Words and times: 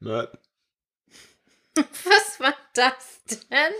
Na, 0.00 0.28
Was 1.76 2.40
war 2.40 2.54
das 2.74 3.20
denn? 3.50 3.72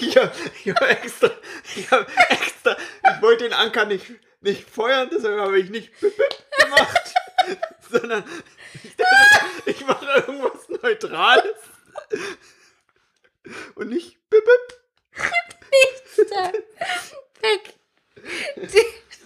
ich 0.00 0.16
habe 0.16 0.32
hab 0.66 0.82
extra, 0.90 1.30
ich 1.76 1.90
hab 1.90 2.08
extra, 2.30 2.76
ich 3.04 3.22
wollte 3.22 3.44
den 3.44 3.52
Anker 3.52 3.84
nicht, 3.84 4.06
nicht 4.40 4.68
feuern, 4.68 5.08
deshalb 5.12 5.38
habe 5.40 5.58
ich 5.58 5.70
nicht 5.70 5.92
gemacht, 6.00 7.14
sondern 7.90 8.24
ich, 8.82 8.96
dachte, 8.96 9.46
ich 9.66 9.86
mache 9.86 10.04
irgendwas 10.26 10.68
Neutrales 10.68 11.56
und 13.76 13.88
nicht 13.88 14.18
bip, 14.28 14.44
bip. 14.44 14.78
Da. 16.30 16.52
Weg. 17.42 17.74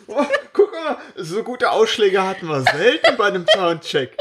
Oh, 0.06 0.26
guck 0.52 0.72
mal, 0.72 0.98
so 1.16 1.42
gute 1.42 1.70
Ausschläge 1.70 2.22
hatten 2.22 2.46
wir 2.48 2.60
selten 2.60 3.16
bei 3.16 3.28
einem 3.28 3.46
Soundcheck. 3.48 4.14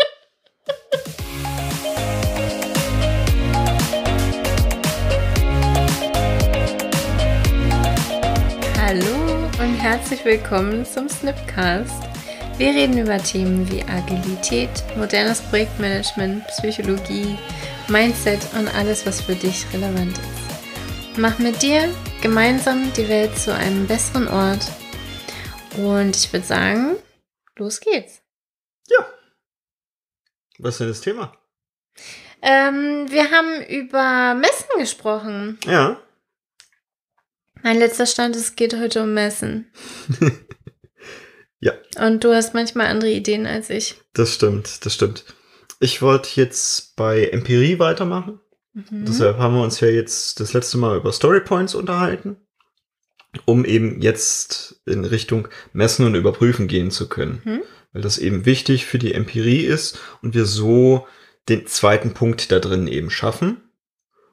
Hallo 8.91 9.49
und 9.59 9.75
herzlich 9.75 10.25
willkommen 10.25 10.85
zum 10.85 11.07
Snipcast. 11.07 12.03
Wir 12.57 12.71
reden 12.71 12.97
über 12.97 13.17
Themen 13.19 13.71
wie 13.71 13.81
Agilität, 13.83 14.69
modernes 14.97 15.39
Projektmanagement, 15.39 16.45
Psychologie, 16.47 17.37
Mindset 17.87 18.39
und 18.59 18.67
alles, 18.75 19.05
was 19.05 19.21
für 19.21 19.35
dich 19.35 19.65
relevant 19.73 20.17
ist. 20.17 21.17
Mach 21.17 21.39
mit 21.39 21.61
dir 21.61 21.87
gemeinsam 22.21 22.91
die 22.97 23.07
Welt 23.07 23.37
zu 23.37 23.55
einem 23.55 23.87
besseren 23.87 24.27
Ort. 24.27 24.69
Und 25.77 26.15
ich 26.15 26.33
würde 26.33 26.45
sagen, 26.45 26.95
los 27.57 27.79
geht's. 27.79 28.20
Was 30.61 30.75
ist 30.75 30.79
denn 30.79 30.87
das 30.87 31.01
Thema? 31.01 31.37
Ähm, 32.41 33.07
wir 33.09 33.31
haben 33.31 33.63
über 33.67 34.35
Messen 34.35 34.79
gesprochen. 34.79 35.59
Ja. 35.65 35.99
Mein 37.63 37.77
letzter 37.77 38.05
Stand 38.05 38.35
ist, 38.35 38.41
es 38.41 38.55
geht 38.55 38.75
heute 38.75 39.03
um 39.03 39.13
Messen. 39.13 39.71
Ja. 41.61 41.73
Und 42.03 42.23
du 42.23 42.33
hast 42.33 42.53
manchmal 42.53 42.87
andere 42.87 43.11
Ideen 43.11 43.45
als 43.45 43.69
ich. 43.69 44.01
Das 44.13 44.33
stimmt, 44.33 44.83
das 44.83 44.95
stimmt. 44.95 45.25
Ich 45.79 46.01
wollte 46.01 46.29
jetzt 46.33 46.95
bei 46.95 47.25
Empirie 47.25 47.79
weitermachen. 47.79 48.39
Mhm. 48.73 49.05
Deshalb 49.05 49.37
haben 49.37 49.53
wir 49.55 49.63
uns 49.63 49.79
ja 49.79 49.87
jetzt 49.87 50.39
das 50.39 50.53
letzte 50.53 50.79
Mal 50.79 50.97
über 50.97 51.11
Storypoints 51.11 51.75
unterhalten, 51.75 52.37
um 53.45 53.63
eben 53.63 54.01
jetzt 54.01 54.81
in 54.85 55.05
Richtung 55.05 55.47
Messen 55.71 56.05
und 56.05 56.15
Überprüfen 56.15 56.67
gehen 56.67 56.89
zu 56.89 57.07
können. 57.07 57.41
Mhm. 57.45 57.61
Weil 57.93 58.01
das 58.01 58.17
eben 58.17 58.45
wichtig 58.45 58.85
für 58.85 58.99
die 58.99 59.13
Empirie 59.13 59.65
ist 59.65 59.99
und 60.21 60.33
wir 60.33 60.45
so 60.45 61.07
den 61.49 61.67
zweiten 61.67 62.13
Punkt 62.13 62.51
da 62.51 62.59
drin 62.59 62.87
eben 62.87 63.09
schaffen 63.09 63.61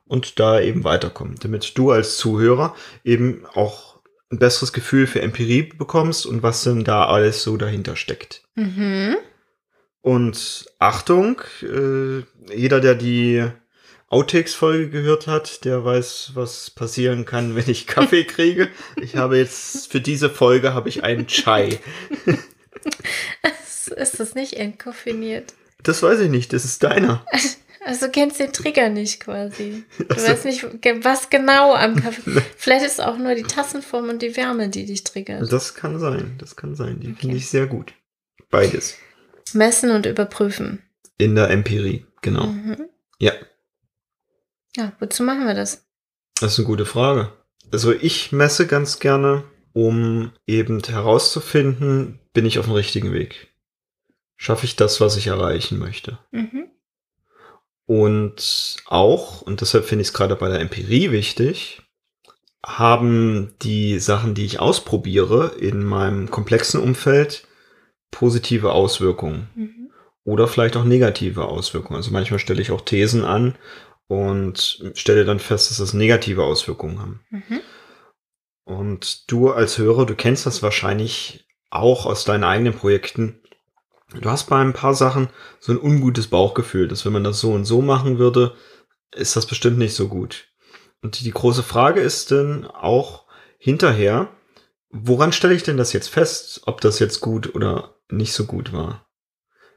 und 0.06 0.39
da 0.39 0.61
eben 0.61 0.84
weiterkommen, 0.84 1.37
damit 1.41 1.77
du 1.77 1.91
als 1.91 2.17
Zuhörer 2.17 2.75
eben 3.05 3.45
auch 3.55 4.00
ein 4.31 4.39
besseres 4.39 4.73
Gefühl 4.73 5.06
für 5.06 5.23
Empirie 5.23 5.62
bekommst 5.62 6.27
und 6.27 6.42
was 6.42 6.62
denn 6.62 6.84
da 6.84 7.06
alles 7.06 7.42
so 7.42 7.56
dahinter 7.56 7.97
steckt. 7.97 8.42
Mhm. 8.55 9.17
Und 10.00 10.67
Achtung, 10.78 11.41
äh, 11.62 12.22
jeder, 12.55 12.81
der 12.81 12.95
die 12.95 13.47
Outtakes-Folge 14.09 14.91
gehört 14.91 15.27
hat, 15.27 15.65
der 15.65 15.84
weiß, 15.84 16.33
was 16.34 16.70
passieren 16.70 17.25
kann, 17.25 17.55
wenn 17.56 17.69
ich 17.69 17.87
Kaffee 17.87 18.25
kriege. 18.27 18.69
Ich 19.00 19.17
habe 19.17 19.39
jetzt 19.39 19.91
für 19.91 20.00
diese 20.00 20.31
Folge 20.31 20.75
habe 20.75 20.89
ich 20.89 21.05
einen 21.05 21.27
Chai. 21.27 21.81
Ist, 23.91 24.12
ist 24.12 24.20
das 24.20 24.34
nicht 24.34 24.55
entkoffiniert? 24.55 25.55
Das 25.83 26.03
weiß 26.03 26.20
ich 26.20 26.31
nicht, 26.31 26.53
das 26.53 26.64
ist 26.64 26.83
deiner. 26.83 27.25
Also 27.84 28.06
du 28.06 28.12
kennst 28.12 28.39
den 28.39 28.53
Trigger 28.53 28.91
nicht 28.91 29.20
quasi. 29.20 29.84
Du 29.98 30.05
Also- 30.14 30.27
weißt 30.27 30.44
nicht, 30.44 30.62
was 31.05 31.31
genau 31.31 31.75
am 31.75 31.97
Kaffee. 32.03 32.42
Vielleicht 32.56 32.84
ist 32.84 32.94
es 32.94 33.00
auch 33.00 33.16
nur 33.16 33.34
die 33.34 33.44
Tassenform 33.44 34.11
und 34.11 34.20
die 34.20 34.36
Wärme, 34.36 34.69
die 34.69 34.84
dich 34.84 35.04
triggert. 35.04 35.50
Das 35.50 35.75
kann 35.75 35.98
sein, 35.98 36.34
das 36.38 36.54
kann 36.56 36.75
sein. 36.75 37.00
Die 37.00 37.06
Okay. 37.10 37.16
finde 37.21 37.37
ich 37.37 37.48
sehr 37.48 37.66
gut. 37.66 37.94
Beides. 38.50 38.97
Messen 39.54 39.91
und 39.93 40.04
überprüfen. 40.04 40.82
In 41.16 41.34
der 41.34 41.48
Empirie, 41.50 42.04
genau. 42.21 42.48
Mhm. 42.48 42.88
Ja, 43.21 43.32
Ja, 44.77 44.93
wozu 45.00 45.22
machen 45.22 45.47
wir 45.47 45.54
das? 45.54 45.87
das 46.41 46.53
ist 46.54 46.59
eine 46.59 46.66
gute 46.66 46.84
Frage. 46.84 47.32
Also 47.72 47.93
ich 47.93 48.32
messe 48.32 48.66
ganz 48.66 48.98
gerne, 48.98 49.44
um 49.72 50.32
eben 50.47 50.82
herauszufinden, 50.82 52.19
bin 52.34 52.44
ich 52.44 52.59
auf 52.59 52.66
dem 52.66 52.75
richtigen 52.75 53.12
Weg. 53.12 53.48
Schaffe 54.38 54.65
ich 54.65 54.76
das, 54.76 55.00
was 55.00 55.16
ich 55.16 55.26
erreichen 55.26 55.78
möchte? 55.78 56.19
Mhm. 56.31 56.71
Und 57.87 58.76
auch, 58.87 59.43
und 59.43 59.60
deshalb 59.60 59.84
finde 59.84 60.03
ich 60.03 60.09
es 60.09 60.15
gerade 60.15 60.37
bei 60.37 60.49
der 60.49 60.60
Empirie 60.60 61.10
wichtig, 61.10 61.82
haben 62.65 63.54
die 63.62 63.98
Sachen, 63.98 64.34
die 64.34 64.44
ich 64.44 64.60
ausprobiere 64.60 65.54
in 65.59 65.82
meinem 65.82 66.31
komplexen 66.31 66.81
Umfeld, 66.81 67.47
positive 68.10 68.72
Auswirkungen 68.72 69.48
Mhm. 69.54 69.91
oder 70.25 70.48
vielleicht 70.48 70.77
auch 70.77 70.84
negative 70.84 71.47
Auswirkungen. 71.47 71.97
Also 71.97 72.10
manchmal 72.10 72.38
stelle 72.38 72.62
ich 72.62 72.71
auch 72.71 72.81
Thesen 72.82 73.25
an 73.25 73.56
und 74.06 74.82
stelle 74.94 75.25
dann 75.25 75.41
fest, 75.41 75.71
dass 75.71 75.78
das 75.78 75.94
negative 75.94 76.44
Auswirkungen 76.44 77.00
haben. 77.00 77.21
Mhm. 77.31 77.60
Und 78.65 79.31
du 79.31 79.50
als 79.50 79.78
Hörer, 79.78 80.06
du 80.06 80.15
kennst 80.15 80.47
das 80.47 80.62
wahrscheinlich 80.62 81.47
auch 81.71 82.06
aus 82.06 82.25
deinen 82.25 82.44
eigenen 82.44 82.75
Projekten. 82.75 83.41
Du 84.15 84.31
hast 84.31 84.49
bei 84.49 84.59
ein 84.59 84.73
paar 84.73 84.95
Sachen 84.95 85.29
so 85.61 85.73
ein 85.73 85.81
ungutes 85.81 86.29
Bauchgefühl, 86.29 86.89
dass 86.89 87.05
wenn 87.05 87.13
man 87.13 87.25
das 87.25 87.41
so 87.41 87.53
und 87.53 87.65
so 87.65 87.83
machen 87.83 88.19
würde, 88.19 88.55
ist 89.15 89.37
das 89.37 89.47
bestimmt 89.47 89.79
nicht 89.79 89.95
so 89.95 90.09
gut. 90.09 90.49
Und 91.03 91.21
die 91.21 91.31
große 91.31 91.63
Frage 91.63 92.01
ist 92.01 92.31
dann 92.31 92.67
auch 92.67 93.27
hinterher, 93.59 94.29
woran 94.91 95.33
stelle 95.33 95.55
ich 95.55 95.63
denn 95.63 95.77
das 95.77 95.93
jetzt 95.93 96.09
fest, 96.09 96.63
ob 96.67 96.81
das 96.81 96.99
jetzt 96.99 97.21
gut 97.21 97.55
oder 97.55 97.97
nicht 98.09 98.33
so 98.33 98.47
gut 98.47 98.73
war? 98.73 99.07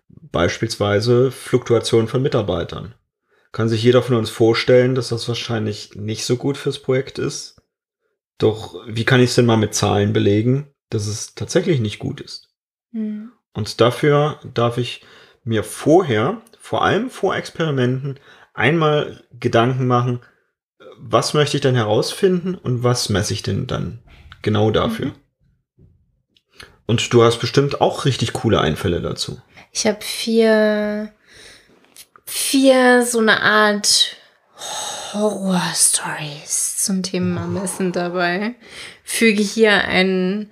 Beispielsweise 0.08 1.32
Fluktuation 1.32 2.08
von 2.08 2.22
Mitarbeitern. 2.22 2.96
Kann 3.52 3.68
sich 3.68 3.84
jeder 3.84 4.02
von 4.02 4.16
uns 4.16 4.30
vorstellen, 4.30 4.96
dass 4.96 5.10
das 5.10 5.28
wahrscheinlich 5.28 5.96
nicht 5.96 6.26
so 6.26 6.38
gut 6.38 6.58
fürs 6.58 6.80
Projekt 6.80 7.20
ist? 7.20 7.62
Doch 8.38 8.82
wie 8.88 9.04
kann 9.04 9.20
ich 9.20 9.30
es 9.30 9.36
denn 9.36 9.46
mal 9.46 9.58
mit 9.58 9.76
Zahlen 9.76 10.14
belegen, 10.14 10.74
dass 10.90 11.06
es 11.06 11.36
tatsächlich 11.36 11.82
nicht 11.82 12.00
gut 12.00 12.22
ist? 12.22 12.50
Mhm. 12.92 13.34
Und 13.54 13.82
dafür 13.82 14.40
darf 14.54 14.78
ich 14.78 15.04
mir 15.44 15.64
vorher, 15.64 16.42
vor 16.60 16.84
allem 16.84 17.10
vor 17.10 17.36
Experimenten, 17.36 18.20
einmal 18.54 19.24
Gedanken 19.40 19.88
machen, 19.88 20.22
was 20.98 21.34
möchte 21.34 21.58
ich 21.58 21.62
denn 21.62 21.76
herausfinden 21.76 22.56
und 22.56 22.84
was 22.84 23.10
messe 23.10 23.34
ich 23.34 23.44
denn 23.44 23.68
dann 23.68 24.00
genau 24.42 24.72
dafür? 24.72 25.08
Mhm. 25.08 25.16
Und 26.86 27.14
du 27.14 27.24
hast 27.24 27.40
bestimmt 27.40 27.80
auch 27.80 28.06
richtig 28.06 28.34
coole 28.34 28.60
Einfälle 28.60 29.02
dazu. 29.02 29.42
Ich 29.72 29.88
habe 29.88 30.02
vier, 30.02 31.14
vier 32.26 33.06
so 33.06 33.20
eine 33.20 33.42
Art 33.42 34.18
Horror-Stories 35.14 36.84
zum 36.84 37.02
Thema 37.02 37.48
Messen 37.48 37.92
dabei. 37.92 38.56
Füge 39.04 39.42
hier 39.42 39.86
einen 39.86 40.52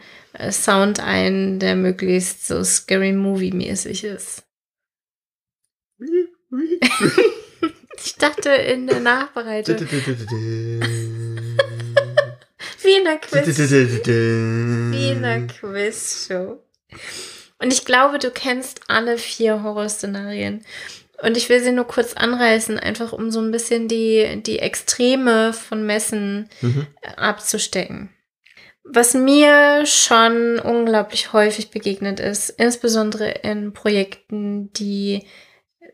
Sound 0.52 1.00
ein, 1.00 1.60
der 1.60 1.76
möglichst 1.76 2.48
so 2.48 2.64
Scary 2.64 3.12
Movie-mäßig 3.14 4.04
ist. 4.06 4.44
Ich 8.04 8.16
dachte 8.16 8.50
in 8.50 8.88
der 8.88 9.02
Nachbereitung, 9.02 9.78
wie 12.82 12.94
in 12.96 13.06
einer 13.08 13.18
Quiz, 13.18 13.58
wie 13.60 15.10
in 15.10 15.24
einer 15.26 15.48
Quiz-Show. 15.48 16.64
Und 17.62 17.74
ich 17.74 17.84
glaube, 17.86 18.20
du 18.20 18.32
kennst 18.32 18.82
alle 18.88 19.18
vier 19.18 19.64
Horrorszenarien. 19.64 20.64
Und 21.22 21.36
ich 21.36 21.50
will 21.50 21.62
sie 21.62 21.74
nur 21.74 21.84
kurz 21.86 22.14
anreißen, 22.14 22.80
einfach 22.80 23.12
um 23.12 23.30
so 23.30 23.42
ein 23.42 23.52
bisschen 23.52 23.90
die, 23.90 24.42
die 24.42 24.60
Extreme 24.60 25.52
von 25.52 25.86
Messen 25.86 26.48
Mhm. 26.62 26.88
äh, 27.02 27.10
abzustecken. 27.18 28.10
Was 28.92 29.14
mir 29.14 29.86
schon 29.86 30.58
unglaublich 30.58 31.32
häufig 31.32 31.70
begegnet 31.70 32.20
ist, 32.20 32.50
insbesondere 32.50 33.30
in 33.30 33.72
Projekten, 33.72 34.74
die 34.74 35.28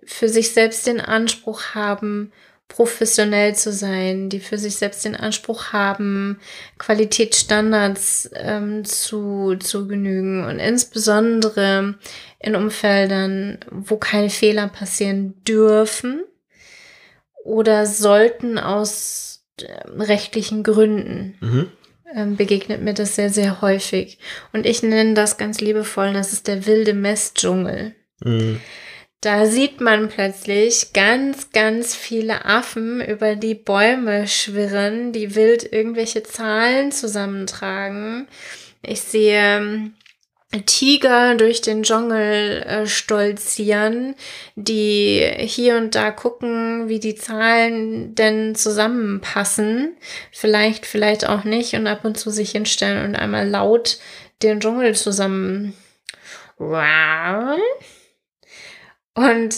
für 0.05 0.29
sich 0.29 0.53
selbst 0.53 0.87
den 0.87 1.01
Anspruch 1.01 1.75
haben, 1.75 2.31
professionell 2.69 3.53
zu 3.53 3.73
sein, 3.73 4.29
die 4.29 4.39
für 4.39 4.57
sich 4.57 4.77
selbst 4.77 5.03
den 5.03 5.15
Anspruch 5.17 5.73
haben, 5.73 6.39
Qualitätsstandards 6.77 8.29
ähm, 8.33 8.85
zu, 8.85 9.57
zu 9.59 9.87
genügen 9.87 10.45
und 10.45 10.59
insbesondere 10.59 11.95
in 12.39 12.55
Umfeldern, 12.55 13.59
wo 13.71 13.97
keine 13.97 14.29
Fehler 14.29 14.69
passieren 14.69 15.43
dürfen 15.43 16.23
oder 17.43 17.85
sollten 17.85 18.57
aus 18.57 19.45
ähm, 19.59 19.99
rechtlichen 19.99 20.63
Gründen 20.63 21.37
Mhm. 21.41 21.71
Ähm, 22.15 22.37
begegnet 22.37 22.81
mir 22.81 22.93
das 22.93 23.15
sehr, 23.15 23.29
sehr 23.29 23.61
häufig. 23.61 24.17
Und 24.53 24.65
ich 24.65 24.81
nenne 24.81 25.13
das 25.13 25.37
ganz 25.37 25.59
liebevoll, 25.59 26.13
das 26.13 26.33
ist 26.33 26.47
der 26.47 26.65
wilde 26.65 26.93
Messdschungel. 26.93 27.93
Mhm. 28.23 28.61
da 29.19 29.45
sieht 29.45 29.81
man 29.81 30.07
plötzlich 30.07 30.93
ganz, 30.93 31.51
ganz 31.51 31.93
viele 31.95 32.45
Affen 32.45 33.01
über 33.01 33.35
die 33.35 33.55
Bäume 33.55 34.25
schwirren, 34.25 35.11
die 35.11 35.35
wild 35.35 35.69
irgendwelche 35.73 36.23
Zahlen 36.23 36.93
zusammentragen. 36.93 38.27
Ich 38.81 39.01
sehe 39.01 39.57
ähm, 39.57 39.95
Tiger 40.63 41.35
durch 41.35 41.61
den 41.61 41.83
Dschungel 41.83 42.61
äh, 42.63 42.87
stolzieren, 42.87 44.15
die 44.55 45.25
hier 45.39 45.77
und 45.77 45.95
da 45.95 46.11
gucken, 46.11 46.87
wie 46.87 46.99
die 46.99 47.15
Zahlen 47.15 48.15
denn 48.15 48.55
zusammenpassen. 48.55 49.97
Vielleicht, 50.31 50.85
vielleicht 50.85 51.27
auch 51.27 51.43
nicht 51.43 51.73
und 51.73 51.87
ab 51.87 52.05
und 52.05 52.17
zu 52.17 52.29
sich 52.29 52.51
hinstellen 52.51 53.05
und 53.05 53.15
einmal 53.15 53.47
laut 53.47 53.97
den 54.43 54.59
Dschungel 54.59 54.95
zusammen. 54.95 55.73
Wow. 56.57 57.59
Und 59.15 59.55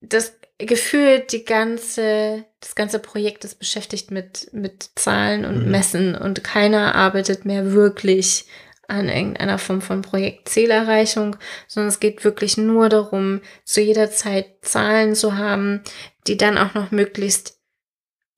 das 0.00 0.38
Gefühl, 0.58 1.20
die 1.20 1.44
ganze, 1.44 2.44
das 2.60 2.74
ganze 2.74 2.98
Projekt 2.98 3.44
ist 3.44 3.58
beschäftigt 3.58 4.10
mit, 4.10 4.48
mit 4.52 4.90
Zahlen 4.96 5.44
und 5.44 5.66
mhm. 5.66 5.70
Messen 5.70 6.14
und 6.16 6.42
keiner 6.42 6.94
arbeitet 6.96 7.44
mehr 7.44 7.72
wirklich 7.72 8.46
an 8.88 9.08
irgendeiner 9.08 9.58
Form 9.58 9.82
von 9.82 10.02
Projektzielerreichung, 10.02 11.36
sondern 11.68 11.88
es 11.88 12.00
geht 12.00 12.24
wirklich 12.24 12.56
nur 12.56 12.88
darum, 12.88 13.40
zu 13.64 13.80
jeder 13.80 14.10
Zeit 14.10 14.46
Zahlen 14.62 15.14
zu 15.14 15.36
haben, 15.36 15.82
die 16.26 16.36
dann 16.36 16.58
auch 16.58 16.74
noch 16.74 16.90
möglichst 16.90 17.58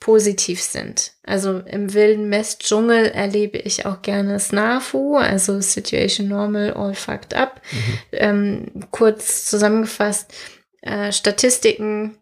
positiv 0.01 0.61
sind. 0.61 1.13
Also 1.23 1.59
im 1.59 1.93
wilden 1.95 2.29
Messdschungel 2.29 3.07
erlebe 3.07 3.59
ich 3.59 3.87
auch 3.87 4.03
gerne 4.03 4.41
SNAFU, 4.41 5.17
also 5.17 5.61
Situation 5.61 6.29
Normal, 6.29 6.73
All 6.73 6.95
Fucked 6.95 7.35
Up. 7.35 7.61
Mhm. 7.71 7.99
Ähm, 8.13 8.67
kurz 8.91 9.45
zusammengefasst, 9.45 10.33
äh, 10.81 11.13
Statistiken, 11.13 12.17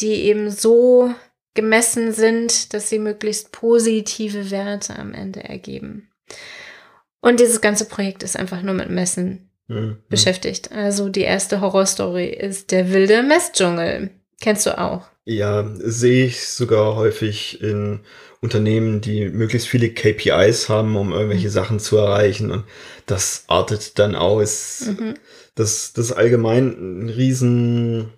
die 0.00 0.24
eben 0.24 0.50
so 0.50 1.14
gemessen 1.54 2.12
sind, 2.12 2.72
dass 2.72 2.88
sie 2.88 2.98
möglichst 2.98 3.52
positive 3.52 4.50
Werte 4.50 4.98
am 4.98 5.12
Ende 5.12 5.44
ergeben. 5.44 6.08
Und 7.22 7.40
dieses 7.40 7.60
ganze 7.60 7.86
Projekt 7.86 8.22
ist 8.22 8.36
einfach 8.36 8.62
nur 8.62 8.74
mit 8.74 8.90
Messen 8.90 9.48
mhm. 9.68 9.96
beschäftigt. 10.08 10.72
Also 10.72 11.08
die 11.08 11.22
erste 11.22 11.60
Horrorstory 11.60 12.26
ist 12.26 12.72
der 12.72 12.92
wilde 12.92 13.22
Messdschungel. 13.22 14.10
Kennst 14.40 14.66
du 14.66 14.76
auch? 14.76 15.06
Ja, 15.24 15.64
sehe 15.78 16.26
ich 16.26 16.48
sogar 16.48 16.96
häufig 16.96 17.62
in 17.62 18.00
Unternehmen, 18.40 19.00
die 19.00 19.28
möglichst 19.28 19.68
viele 19.68 19.90
KPIs 19.90 20.68
haben, 20.68 20.96
um 20.96 21.12
irgendwelche 21.12 21.46
mhm. 21.46 21.52
Sachen 21.52 21.80
zu 21.80 21.96
erreichen. 21.96 22.50
Und 22.50 22.64
das 23.06 23.44
artet 23.46 24.00
dann 24.00 24.16
aus. 24.16 24.86
Mhm. 24.86 25.14
Das, 25.54 25.92
das 25.92 26.06
ist 26.06 26.12
allgemein 26.12 27.04
ein 27.04 27.08
riesen 27.08 28.10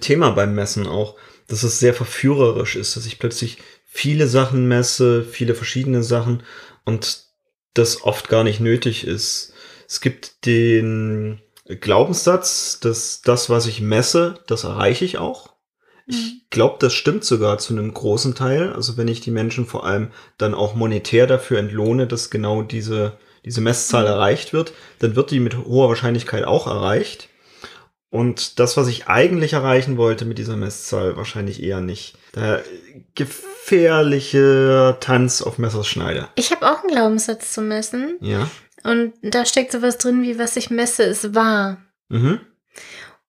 Thema 0.00 0.32
beim 0.32 0.54
Messen 0.54 0.86
auch, 0.86 1.16
dass 1.46 1.62
es 1.62 1.80
sehr 1.80 1.94
verführerisch 1.94 2.76
ist, 2.76 2.96
dass 2.96 3.06
ich 3.06 3.18
plötzlich 3.18 3.56
viele 3.86 4.26
Sachen 4.26 4.68
messe, 4.68 5.24
viele 5.24 5.54
verschiedene 5.54 6.02
Sachen 6.02 6.42
und 6.84 7.27
das 7.78 8.02
oft 8.02 8.28
gar 8.28 8.44
nicht 8.44 8.60
nötig 8.60 9.06
ist. 9.06 9.52
Es 9.86 10.00
gibt 10.00 10.44
den 10.46 11.40
Glaubenssatz, 11.66 12.80
dass 12.80 13.22
das, 13.22 13.48
was 13.50 13.66
ich 13.66 13.80
messe, 13.80 14.40
das 14.46 14.64
erreiche 14.64 15.04
ich 15.04 15.18
auch. 15.18 15.50
Ich 16.06 16.16
mhm. 16.16 16.40
glaube, 16.50 16.76
das 16.80 16.94
stimmt 16.94 17.24
sogar 17.24 17.58
zu 17.58 17.74
einem 17.74 17.92
großen 17.92 18.34
Teil. 18.34 18.72
Also 18.72 18.96
wenn 18.96 19.08
ich 19.08 19.20
die 19.20 19.30
Menschen 19.30 19.66
vor 19.66 19.84
allem 19.84 20.10
dann 20.38 20.54
auch 20.54 20.74
monetär 20.74 21.26
dafür 21.26 21.58
entlohne, 21.58 22.06
dass 22.06 22.30
genau 22.30 22.62
diese, 22.62 23.18
diese 23.44 23.60
Messzahl 23.60 24.04
mhm. 24.04 24.10
erreicht 24.10 24.52
wird, 24.52 24.72
dann 25.00 25.16
wird 25.16 25.30
die 25.30 25.40
mit 25.40 25.56
hoher 25.56 25.88
Wahrscheinlichkeit 25.88 26.44
auch 26.44 26.66
erreicht. 26.66 27.28
Und 28.10 28.58
das, 28.58 28.76
was 28.76 28.88
ich 28.88 29.06
eigentlich 29.06 29.52
erreichen 29.52 29.98
wollte 29.98 30.24
mit 30.24 30.38
dieser 30.38 30.56
Messzahl, 30.56 31.16
wahrscheinlich 31.16 31.62
eher 31.62 31.80
nicht. 31.80 32.16
Der 32.34 32.62
gefährliche 33.14 34.96
Tanz 35.00 35.42
auf 35.42 35.58
Messerschneider. 35.58 36.30
Ich 36.34 36.50
habe 36.50 36.70
auch 36.70 36.80
einen 36.82 36.92
Glaubenssatz 36.92 37.52
zu 37.52 37.60
messen. 37.60 38.16
Ja. 38.20 38.48
Und 38.82 39.12
da 39.22 39.44
steckt 39.44 39.72
sowas 39.72 39.98
drin 39.98 40.22
wie, 40.22 40.38
was 40.38 40.56
ich 40.56 40.70
messe, 40.70 41.02
ist 41.02 41.34
wahr. 41.34 41.78
Mhm. 42.08 42.40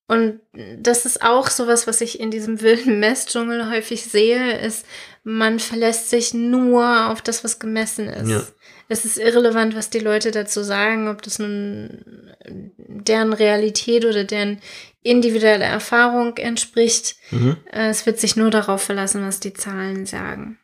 Und 0.07 0.39
das 0.79 1.05
ist 1.05 1.21
auch 1.21 1.49
sowas, 1.49 1.85
was 1.85 2.01
ich 2.01 2.19
in 2.19 2.31
diesem 2.31 2.61
wilden 2.61 2.99
Messdschungel 2.99 3.69
häufig 3.69 4.05
sehe, 4.05 4.57
ist, 4.57 4.85
man 5.23 5.59
verlässt 5.59 6.09
sich 6.09 6.33
nur 6.33 7.09
auf 7.09 7.21
das, 7.21 7.43
was 7.43 7.59
gemessen 7.59 8.07
ist. 8.07 8.29
Ja. 8.29 8.41
Es 8.89 9.05
ist 9.05 9.19
irrelevant, 9.19 9.75
was 9.75 9.91
die 9.91 9.99
Leute 9.99 10.31
dazu 10.31 10.63
sagen, 10.63 11.07
ob 11.07 11.21
das 11.21 11.37
nun 11.37 12.33
deren 12.47 13.33
Realität 13.33 14.03
oder 14.03 14.23
deren 14.23 14.59
individuelle 15.03 15.63
Erfahrung 15.63 16.35
entspricht. 16.37 17.15
Mhm. 17.29 17.57
Es 17.71 18.07
wird 18.07 18.19
sich 18.19 18.35
nur 18.35 18.49
darauf 18.49 18.81
verlassen, 18.81 19.25
was 19.25 19.39
die 19.39 19.53
Zahlen 19.53 20.07
sagen. 20.07 20.57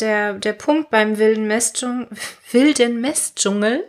Der, 0.00 0.34
der 0.34 0.52
Punkt 0.52 0.90
beim 0.90 1.18
wilden 1.18 1.46
Messdschungel, 1.46 2.08
wilden 2.52 3.00
Messdschungel 3.00 3.84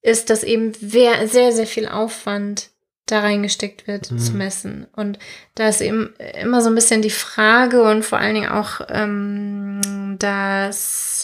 ist, 0.00 0.30
dass 0.30 0.42
eben 0.42 0.72
sehr, 0.72 1.28
sehr 1.28 1.66
viel 1.66 1.86
Aufwand 1.86 2.70
da 3.06 3.20
reingesteckt 3.20 3.86
wird 3.86 4.10
mhm. 4.10 4.18
zu 4.18 4.32
messen. 4.32 4.86
Und 4.96 5.18
da 5.54 5.68
ist 5.68 5.82
eben 5.82 6.14
immer 6.40 6.62
so 6.62 6.70
ein 6.70 6.74
bisschen 6.74 7.02
die 7.02 7.10
Frage 7.10 7.82
und 7.82 8.04
vor 8.04 8.18
allen 8.18 8.34
Dingen 8.34 8.50
auch 8.50 8.80
ähm, 8.88 10.16
das 10.18 11.23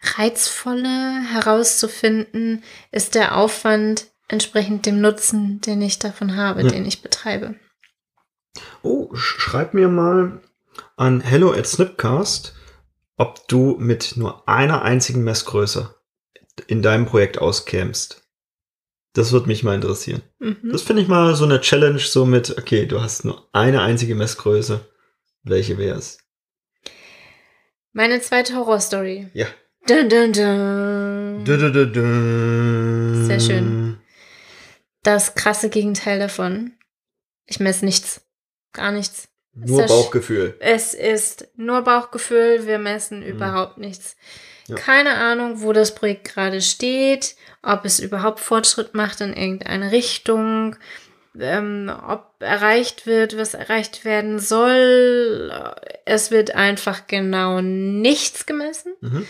Reizvolle 0.00 1.22
herauszufinden, 1.32 2.62
ist 2.92 3.14
der 3.14 3.36
Aufwand 3.36 4.06
entsprechend 4.28 4.86
dem 4.86 5.00
Nutzen, 5.00 5.60
den 5.60 5.82
ich 5.82 5.98
davon 5.98 6.36
habe, 6.36 6.62
ja. 6.62 6.68
den 6.68 6.84
ich 6.86 7.02
betreibe. 7.02 7.54
Oh, 8.82 9.14
schreib 9.14 9.74
mir 9.74 9.88
mal 9.88 10.40
an 10.96 11.20
hello 11.20 11.52
at 11.52 11.66
Snipcast, 11.66 12.54
ob 13.16 13.46
du 13.48 13.76
mit 13.78 14.16
nur 14.16 14.48
einer 14.48 14.82
einzigen 14.82 15.24
Messgröße 15.24 15.94
in 16.66 16.82
deinem 16.82 17.06
Projekt 17.06 17.38
auskämst. 17.38 18.22
Das 19.14 19.32
würde 19.32 19.48
mich 19.48 19.64
mal 19.64 19.74
interessieren. 19.74 20.22
Mhm. 20.38 20.70
Das 20.70 20.82
finde 20.82 21.02
ich 21.02 21.08
mal 21.08 21.34
so 21.34 21.44
eine 21.44 21.60
Challenge, 21.60 21.98
so 21.98 22.24
mit, 22.24 22.56
okay, 22.56 22.86
du 22.86 23.00
hast 23.00 23.24
nur 23.24 23.48
eine 23.52 23.82
einzige 23.82 24.14
Messgröße. 24.14 24.80
Welche 25.42 25.78
wäre 25.78 25.98
es? 25.98 26.18
Meine 27.92 28.20
zweite 28.20 28.54
Horrorstory. 28.54 29.28
Ja. 29.32 29.46
Dun, 29.86 30.08
dun, 30.08 30.32
dun. 30.32 31.44
Dun, 31.44 31.72
dun, 31.72 31.92
dun, 31.92 33.24
Sehr 33.26 33.40
schön. 33.40 33.98
Das 35.02 35.34
krasse 35.34 35.70
Gegenteil 35.70 36.18
davon. 36.18 36.72
Ich 37.46 37.60
messe 37.60 37.84
nichts. 37.84 38.20
Gar 38.72 38.92
nichts. 38.92 39.28
Nur 39.54 39.86
Bauchgefühl. 39.86 40.56
Es 40.60 40.94
ist 40.94 41.48
nur 41.56 41.82
Bauchgefühl. 41.82 42.66
Wir 42.66 42.78
messen 42.78 43.20
mhm. 43.20 43.26
überhaupt 43.26 43.78
nichts. 43.78 44.16
Ja. 44.66 44.76
Keine 44.76 45.14
Ahnung, 45.14 45.62
wo 45.62 45.72
das 45.72 45.94
Projekt 45.94 46.34
gerade 46.34 46.60
steht, 46.60 47.36
ob 47.62 47.84
es 47.84 47.98
überhaupt 48.00 48.40
Fortschritt 48.40 48.94
macht 48.94 49.20
in 49.22 49.32
irgendeine 49.32 49.92
Richtung, 49.92 50.76
ähm, 51.40 51.90
ob 52.06 52.34
erreicht 52.40 53.06
wird, 53.06 53.38
was 53.38 53.54
erreicht 53.54 54.04
werden 54.04 54.38
soll. 54.38 55.50
Es 56.04 56.30
wird 56.30 56.54
einfach 56.54 57.06
genau 57.06 57.62
nichts 57.62 58.44
gemessen. 58.44 58.92
Mhm. 59.00 59.26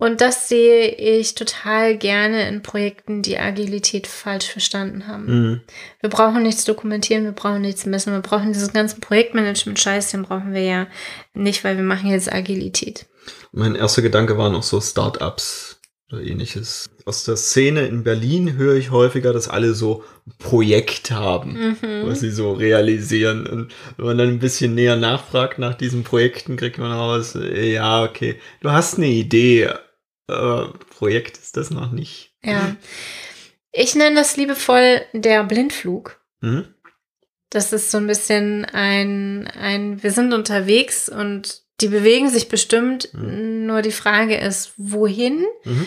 Und 0.00 0.20
das 0.20 0.48
sehe 0.48 0.94
ich 0.94 1.34
total 1.34 1.96
gerne 1.96 2.48
in 2.48 2.62
Projekten, 2.62 3.20
die 3.22 3.36
Agilität 3.36 4.06
falsch 4.06 4.46
verstanden 4.46 5.08
haben. 5.08 5.26
Mhm. 5.26 5.60
Wir 6.00 6.08
brauchen 6.08 6.44
nichts 6.44 6.64
dokumentieren, 6.64 7.24
wir 7.24 7.32
brauchen 7.32 7.62
nichts 7.62 7.84
messen, 7.84 8.12
wir 8.12 8.20
brauchen 8.20 8.52
dieses 8.52 8.72
ganze 8.72 9.00
Projektmanagement-Scheiß, 9.00 10.12
den 10.12 10.22
brauchen 10.22 10.54
wir 10.54 10.62
ja 10.62 10.86
nicht, 11.34 11.64
weil 11.64 11.76
wir 11.76 11.84
machen 11.84 12.10
jetzt 12.10 12.32
Agilität. 12.32 13.06
Mein 13.50 13.74
erster 13.74 14.02
Gedanke 14.02 14.38
war 14.38 14.50
noch 14.50 14.62
so 14.62 14.80
Startups 14.80 15.80
oder 16.12 16.22
ähnliches. 16.22 16.88
Aus 17.04 17.24
der 17.24 17.36
Szene 17.36 17.86
in 17.88 18.04
Berlin 18.04 18.56
höre 18.56 18.76
ich 18.76 18.92
häufiger, 18.92 19.32
dass 19.32 19.48
alle 19.48 19.74
so 19.74 20.04
Projekt 20.38 21.10
haben, 21.10 21.76
mhm. 21.82 22.06
was 22.06 22.20
sie 22.20 22.30
so 22.30 22.52
realisieren. 22.52 23.48
Und 23.48 23.74
wenn 23.96 24.06
man 24.06 24.18
dann 24.18 24.28
ein 24.28 24.38
bisschen 24.38 24.76
näher 24.76 24.96
nachfragt 24.96 25.58
nach 25.58 25.74
diesen 25.74 26.04
Projekten, 26.04 26.56
kriegt 26.56 26.78
man 26.78 26.92
raus, 26.92 27.36
ja, 27.36 28.04
okay, 28.04 28.38
du 28.60 28.70
hast 28.70 28.96
eine 28.96 29.08
Idee, 29.08 29.70
äh, 30.28 30.66
Projekt 30.90 31.38
ist 31.38 31.56
das 31.56 31.70
noch 31.70 31.90
nicht. 31.90 32.34
Ja. 32.42 32.76
Ich 33.72 33.94
nenne 33.94 34.16
das 34.16 34.36
liebevoll 34.36 35.02
der 35.12 35.44
Blindflug. 35.44 36.20
Mhm. 36.40 36.74
Das 37.50 37.72
ist 37.72 37.90
so 37.90 37.98
ein 37.98 38.06
bisschen 38.06 38.66
ein, 38.66 39.46
ein, 39.46 40.02
wir 40.02 40.10
sind 40.10 40.32
unterwegs 40.34 41.08
und 41.08 41.62
die 41.80 41.88
bewegen 41.88 42.28
sich 42.28 42.48
bestimmt, 42.48 43.12
mhm. 43.14 43.66
nur 43.66 43.82
die 43.82 43.92
Frage 43.92 44.36
ist, 44.36 44.72
wohin? 44.76 45.46
Mhm. 45.64 45.86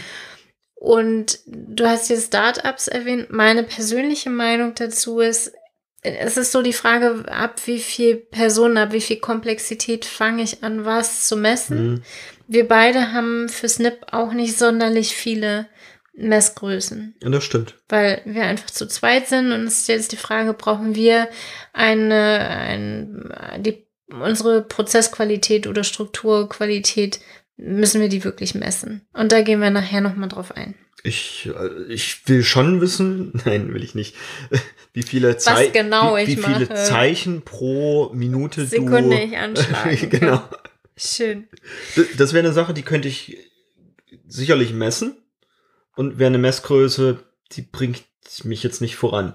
Und 0.74 1.40
du 1.46 1.86
hast 1.88 2.08
hier 2.08 2.20
Startups 2.20 2.88
erwähnt. 2.88 3.30
Meine 3.30 3.64
persönliche 3.64 4.32
Meinung 4.32 4.74
dazu 4.74 5.20
ist, 5.20 5.54
es 6.02 6.38
ist 6.38 6.52
so 6.52 6.62
die 6.62 6.74
Frage, 6.74 7.26
ab 7.28 7.62
wie 7.66 7.80
viel 7.80 8.16
Personen, 8.16 8.78
ab 8.78 8.92
wie 8.92 9.02
viel 9.02 9.18
Komplexität 9.18 10.06
fange 10.06 10.44
ich 10.44 10.64
an, 10.64 10.86
was 10.86 11.28
zu 11.28 11.38
messen. 11.38 11.92
Mhm. 11.92 12.02
Wir 12.48 12.68
beide 12.68 13.14
haben 13.14 13.50
für 13.50 13.70
Snip 13.70 14.08
auch 14.12 14.34
nicht 14.34 14.58
sonderlich 14.58 15.16
viele 15.16 15.68
Messgrößen. 16.14 17.16
Ja, 17.22 17.30
das 17.30 17.44
stimmt. 17.44 17.76
Weil 17.88 18.22
wir 18.26 18.44
einfach 18.44 18.70
zu 18.70 18.88
zweit 18.88 19.28
sind 19.28 19.52
und 19.52 19.64
es 19.64 19.82
ist 19.82 19.88
jetzt 19.88 20.12
die 20.12 20.18
Frage, 20.18 20.54
brauchen 20.54 20.96
wir 20.96 21.30
eine, 21.72 22.40
ein, 22.50 23.34
die, 23.60 23.86
unsere 24.08 24.64
Prozessqualität 24.64 25.68
oder 25.68 25.84
Strukturqualität, 25.84 27.20
müssen 27.58 28.02
wir 28.02 28.10
die 28.10 28.24
wirklich 28.24 28.56
messen? 28.56 29.08
Und 29.14 29.32
da 29.32 29.42
gehen 29.42 29.62
wir 29.62 29.70
nachher 29.70 30.02
nochmal 30.02 30.30
drauf 30.30 30.56
ein. 30.56 30.76
Ich, 31.04 31.50
äh, 31.54 31.92
ich 31.92 32.28
will 32.28 32.44
schon 32.44 32.82
wissen, 32.82 33.34
nein, 33.46 33.74
will 33.74 33.84
ich 33.84 33.96
nicht, 33.96 34.16
wie 34.94 35.04
viele, 35.04 35.38
Zei 35.38 35.68
genau 35.68 36.16
wie, 36.18 36.28
wie 36.28 36.36
viele. 36.38 36.74
Zeichen 36.74 37.42
pro 37.42 38.12
Minute 38.14 38.66
Sekunde 38.66 39.16
du. 39.16 39.24
ich 39.24 39.38
anschlagen 39.38 40.10
genau. 40.10 40.38
kann. 40.38 40.60
Schön. 40.98 41.48
Das 42.18 42.34
wäre 42.34 42.46
eine 42.46 42.54
Sache, 42.54 42.74
die 42.74 42.84
könnte 42.84 43.08
ich 43.08 43.38
sicherlich 44.28 44.74
messen. 44.74 45.16
Und 45.96 46.20
wäre 46.20 46.28
eine 46.28 46.38
Messgröße, 46.38 47.20
die 47.52 47.64
bringt 47.64 48.04
mich 48.44 48.64
jetzt 48.64 48.82
nicht 48.82 48.96
voran. 48.96 49.34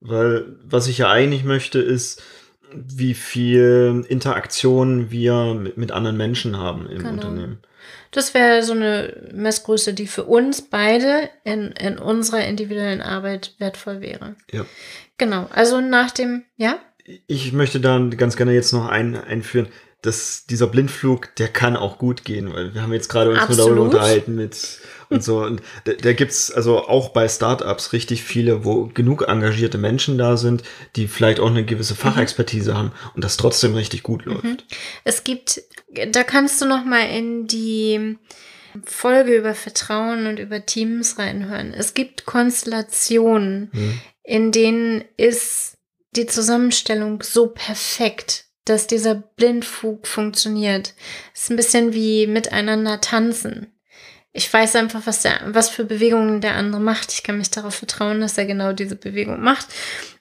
Weil 0.00 0.56
was 0.62 0.88
ich 0.88 0.98
ja 0.98 1.10
eigentlich 1.10 1.42
möchte, 1.44 1.78
ist, 1.78 2.22
wie 2.72 3.14
viel 3.14 4.04
Interaktion 4.08 5.10
wir 5.10 5.54
mit, 5.54 5.78
mit 5.78 5.92
anderen 5.92 6.16
Menschen 6.16 6.58
haben 6.58 6.86
im 6.88 6.98
Genau. 6.98 7.12
Unternehmen. 7.12 7.58
Das 8.10 8.34
wäre 8.34 8.62
so 8.62 8.72
eine 8.72 9.30
Messgröße, 9.32 9.94
die 9.94 10.06
für 10.06 10.24
uns 10.24 10.62
beide 10.62 11.28
in, 11.44 11.72
in 11.72 11.98
unserer 11.98 12.46
individuellen 12.46 13.02
Arbeit 13.02 13.54
wertvoll 13.58 14.00
wäre. 14.00 14.36
Ja. 14.52 14.64
Genau. 15.18 15.48
Also 15.52 15.80
nach 15.80 16.10
dem, 16.10 16.44
ja? 16.56 16.78
Ich 17.26 17.52
möchte 17.52 17.80
da 17.80 17.98
ganz 18.16 18.36
gerne 18.36 18.52
jetzt 18.52 18.72
noch 18.72 18.86
ein, 18.88 19.16
einführen, 19.16 19.68
dass 20.02 20.46
dieser 20.46 20.66
Blindflug, 20.66 21.34
der 21.36 21.48
kann 21.48 21.76
auch 21.76 21.98
gut 21.98 22.24
gehen, 22.24 22.52
weil 22.52 22.74
wir 22.74 22.82
haben 22.82 22.92
jetzt 22.92 23.08
gerade 23.08 23.30
uns 23.30 23.48
nur 23.48 23.56
darüber 23.56 23.82
unterhalten 23.82 24.34
mit 24.34 24.80
und 25.10 25.22
so. 25.22 25.38
Und 25.42 25.62
da, 25.84 25.92
da 25.92 26.12
gibt's 26.12 26.50
also 26.50 26.86
auch 26.88 27.10
bei 27.10 27.28
Startups 27.28 27.92
richtig 27.92 28.22
viele, 28.22 28.64
wo 28.64 28.86
genug 28.86 29.26
engagierte 29.28 29.78
Menschen 29.78 30.18
da 30.18 30.36
sind, 30.36 30.62
die 30.96 31.08
vielleicht 31.08 31.40
auch 31.40 31.50
eine 31.50 31.64
gewisse 31.64 31.94
Mhm. 31.94 31.98
Fachexpertise 31.98 32.74
haben 32.76 32.92
und 33.14 33.24
das 33.24 33.36
trotzdem 33.36 33.74
richtig 33.74 34.02
gut 34.02 34.24
läuft. 34.24 34.64
Es 35.04 35.24
gibt, 35.24 35.62
da 36.10 36.22
kannst 36.24 36.60
du 36.60 36.66
noch 36.66 36.84
mal 36.84 37.04
in 37.08 37.46
die 37.46 38.18
Folge 38.84 39.34
über 39.36 39.54
Vertrauen 39.54 40.26
und 40.26 40.38
über 40.38 40.66
Teams 40.66 41.18
reinhören. 41.18 41.72
Es 41.72 41.94
gibt 41.94 42.26
Konstellationen, 42.26 43.70
Mhm. 43.72 44.00
in 44.22 44.52
denen 44.52 45.04
ist 45.16 45.74
die 46.16 46.26
Zusammenstellung 46.26 47.22
so 47.22 47.48
perfekt, 47.48 48.44
dass 48.64 48.86
dieser 48.86 49.14
Blindfug 49.14 50.06
funktioniert. 50.06 50.94
Es 51.34 51.42
ist 51.44 51.50
ein 51.50 51.56
bisschen 51.56 51.92
wie 51.94 52.26
miteinander 52.26 53.00
tanzen. 53.00 53.72
Ich 54.36 54.52
weiß 54.52 54.76
einfach, 54.76 55.06
was, 55.06 55.22
der, 55.22 55.40
was 55.46 55.70
für 55.70 55.84
Bewegungen 55.84 56.42
der 56.42 56.56
andere 56.56 56.80
macht. 56.80 57.10
Ich 57.12 57.22
kann 57.22 57.38
mich 57.38 57.50
darauf 57.50 57.74
vertrauen, 57.74 58.20
dass 58.20 58.36
er 58.36 58.44
genau 58.44 58.74
diese 58.74 58.94
Bewegung 58.94 59.40
macht 59.40 59.66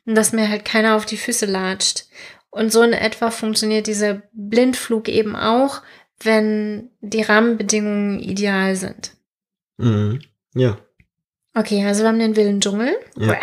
und 0.05 0.15
dass 0.15 0.31
mir 0.31 0.49
halt 0.49 0.63
keiner 0.63 0.95
auf 0.95 1.05
die 1.05 1.17
Füße 1.17 1.45
latscht. 1.45 2.05
Und 2.49 2.71
so 2.71 2.81
in 2.81 2.93
etwa 2.93 3.29
funktioniert 3.29 3.87
dieser 3.87 4.21
Blindflug 4.31 5.09
eben 5.09 5.35
auch, 5.35 5.81
wenn 6.21 6.91
die 7.01 7.23
Rahmenbedingungen 7.23 8.21
ideal 8.21 8.77
sind. 8.77 9.11
Mhm. 9.75 10.21
Ja. 10.53 10.77
Okay, 11.53 11.85
also 11.85 12.03
wir 12.03 12.07
haben 12.07 12.19
den 12.19 12.37
wilden 12.37 12.61
Dschungel. 12.61 12.95
Ja. 13.17 13.37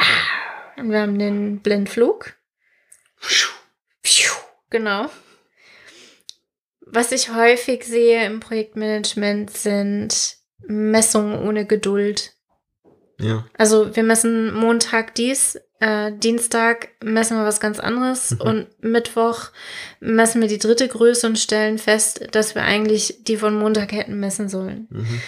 Und 0.79 0.91
wir 0.91 1.01
haben 1.01 1.19
den 1.19 1.61
Blindflug. 1.61 2.33
Genau. 4.71 5.11
Was 6.81 7.13
ich 7.13 7.31
häufig 7.31 7.85
sehe 7.85 8.25
im 8.25 8.41
Projektmanagement 8.41 9.51
sind 9.51 10.42
Messungen 10.67 11.39
ohne 11.47 11.67
Geduld. 11.67 12.33
Ja. 13.21 13.45
Also 13.57 13.95
wir 13.95 14.03
messen 14.03 14.53
Montag 14.55 15.15
dies, 15.15 15.61
äh, 15.81 16.13
Dienstag 16.13 16.89
messen 17.03 17.37
wir 17.37 17.45
was 17.45 17.61
ganz 17.61 17.79
anderes 17.79 18.33
Mhm. 18.33 18.41
und 18.41 18.67
Mittwoch 18.83 19.51
messen 20.01 20.41
wir 20.41 20.49
die 20.49 20.59
dritte 20.59 20.89
Größe 20.89 21.27
und 21.27 21.39
stellen 21.39 21.79
fest, 21.79 22.29
dass 22.33 22.55
wir 22.55 22.63
eigentlich 22.63 23.23
die 23.25 23.37
von 23.37 23.55
Montag 23.57 23.93
hätten 23.93 24.19
messen 24.19 24.49
sollen. 24.49 24.89
Mhm. 24.91 25.21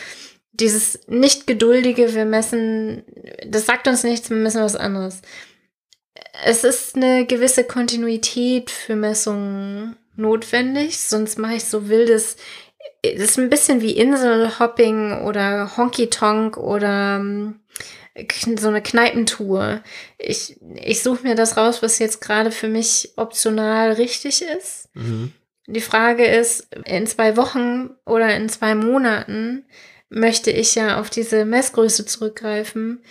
Dieses 0.53 1.01
nicht 1.09 1.47
geduldige, 1.47 2.15
wir 2.15 2.25
messen, 2.25 3.03
das 3.47 3.67
sagt 3.67 3.89
uns 3.89 4.05
nichts, 4.05 4.31
wir 4.31 4.37
messen 4.37 4.63
was 4.63 4.77
anderes. 4.77 5.23
Es 6.45 6.63
ist 6.65 6.95
eine 6.97 7.27
gewisse 7.27 7.65
Kontinuität 7.65 8.71
für 8.71 8.95
Messungen 8.97 9.97
notwendig, 10.17 10.99
sonst 10.99 11.39
mache 11.39 11.55
ich 11.55 11.65
so 11.65 11.89
wildes, 11.89 12.37
das 13.03 13.31
ist 13.31 13.39
ein 13.39 13.51
bisschen 13.51 13.81
wie 13.81 13.93
Inselhopping 13.93 15.23
oder 15.23 15.77
Honky 15.77 16.09
Tonk 16.09 16.57
oder 16.57 17.17
ähm, 17.17 17.61
so 18.59 18.69
eine 18.69 18.83
Kneipentour. 18.83 19.83
Ich, 20.19 20.59
ich 20.77 21.03
suche 21.03 21.23
mir 21.25 21.35
das 21.35 21.57
raus, 21.57 21.83
was 21.83 21.99
jetzt 21.99 22.21
gerade 22.21 22.51
für 22.51 22.69
mich 22.69 23.13
optional 23.17 23.93
richtig 23.93 24.43
ist. 24.43 24.89
Mhm. 24.95 25.33
Die 25.67 25.81
Frage 25.81 26.27
ist, 26.27 26.69
in 26.85 27.07
zwei 27.07 27.37
Wochen 27.37 27.91
oder 28.05 28.37
in 28.37 28.49
zwei 28.49 28.75
Monaten 28.75 29.65
möchte 30.09 30.51
ich 30.51 30.75
ja 30.75 31.01
auf 31.01 31.11
diese 31.11 31.45
Messgröße 31.45 32.07
zurückgreifen. 32.07 33.03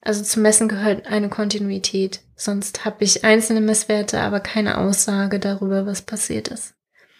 Also 0.00 0.24
zum 0.24 0.42
Messen 0.42 0.68
gehört 0.68 1.06
eine 1.06 1.28
Kontinuität. 1.28 2.20
Sonst 2.34 2.84
habe 2.86 3.04
ich 3.04 3.24
einzelne 3.24 3.60
Messwerte, 3.60 4.20
aber 4.20 4.40
keine 4.40 4.78
Aussage 4.78 5.38
darüber, 5.38 5.86
was 5.86 6.02
passiert 6.02 6.48
ist. 6.48 6.74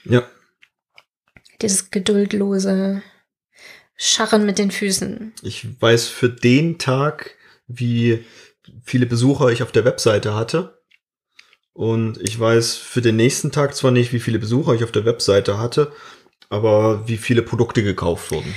Ja. 0.04 0.24
Dieses 1.62 1.90
geduldlose 1.90 3.02
Scharren 3.96 4.46
mit 4.46 4.58
den 4.58 4.70
Füßen. 4.70 5.34
Ich 5.42 5.80
weiß 5.80 6.08
für 6.08 6.28
den 6.28 6.78
Tag, 6.78 7.36
wie 7.66 8.24
viele 8.82 9.06
Besucher 9.06 9.48
ich 9.48 9.62
auf 9.62 9.72
der 9.72 9.84
Webseite 9.84 10.34
hatte. 10.34 10.82
Und 11.72 12.20
ich 12.20 12.38
weiß 12.38 12.76
für 12.76 13.02
den 13.02 13.16
nächsten 13.16 13.52
Tag 13.52 13.74
zwar 13.74 13.90
nicht, 13.90 14.12
wie 14.12 14.20
viele 14.20 14.38
Besucher 14.38 14.74
ich 14.74 14.84
auf 14.84 14.92
der 14.92 15.04
Webseite 15.04 15.58
hatte, 15.58 15.92
aber 16.48 17.06
wie 17.08 17.16
viele 17.16 17.42
Produkte 17.42 17.82
gekauft 17.82 18.30
wurden. 18.30 18.54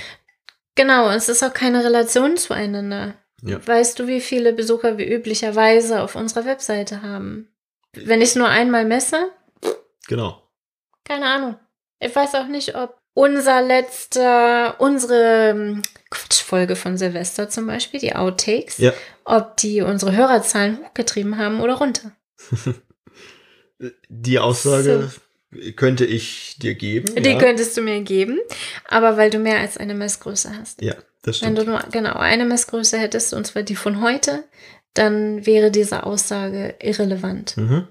Genau, 0.75 1.09
es 1.11 1.29
ist 1.29 1.43
auch 1.43 1.53
keine 1.53 1.83
Relation 1.83 2.37
zueinander. 2.37 3.15
Ja. 3.41 3.65
Weißt 3.65 3.99
du, 3.99 4.07
wie 4.07 4.21
viele 4.21 4.53
Besucher 4.53 4.97
wir 4.97 5.07
üblicherweise 5.07 6.01
auf 6.01 6.15
unserer 6.15 6.45
Webseite 6.45 7.01
haben? 7.01 7.49
Wenn 7.93 8.21
ich 8.21 8.29
es 8.29 8.35
nur 8.35 8.47
einmal 8.47 8.85
messe, 8.85 9.29
Genau. 10.07 10.43
Keine 11.03 11.25
Ahnung. 11.25 11.55
Ich 12.05 12.15
weiß 12.15 12.35
auch 12.35 12.47
nicht, 12.47 12.75
ob 12.75 12.97
unser 13.15 13.61
letzter, 13.61 14.79
unsere 14.79 15.49
ähm, 15.51 15.81
Quatschfolge 16.09 16.75
von 16.75 16.97
Silvester 16.97 17.49
zum 17.49 17.67
Beispiel, 17.67 17.99
die 17.99 18.15
Outtakes, 18.15 18.77
Ja. 18.79 18.91
ob 19.23 19.55
die 19.57 19.81
unsere 19.81 20.15
Hörerzahlen 20.15 20.79
hochgetrieben 20.83 21.37
haben 21.37 21.61
oder 21.61 21.75
runter. 21.75 22.11
Die 24.09 24.39
Aussage 24.39 25.11
könnte 25.75 26.05
ich 26.05 26.55
dir 26.59 26.73
geben. 26.75 27.13
Die 27.21 27.29
ja. 27.31 27.37
könntest 27.37 27.75
du 27.75 27.81
mir 27.81 28.01
geben, 28.01 28.39
aber 28.87 29.17
weil 29.17 29.29
du 29.29 29.39
mehr 29.39 29.59
als 29.59 29.77
eine 29.77 29.93
Messgröße 29.93 30.55
hast. 30.57 30.81
ja, 30.81 30.93
das 31.21 31.41
Wenn 31.41 31.53
stimmt. 31.53 31.57
du 31.59 31.63
nur 31.71 31.79
genau 31.91 32.13
eine 32.13 32.45
Messgröße 32.45 32.97
hättest, 32.97 33.33
und 33.33 33.45
zwar 33.45 33.63
die 33.63 33.75
von 33.75 34.01
heute, 34.01 34.43
dann 34.93 35.45
wäre 35.45 35.69
diese 35.71 36.05
Aussage 36.05 36.75
irrelevant. 36.81 37.57
Mhm. 37.57 37.87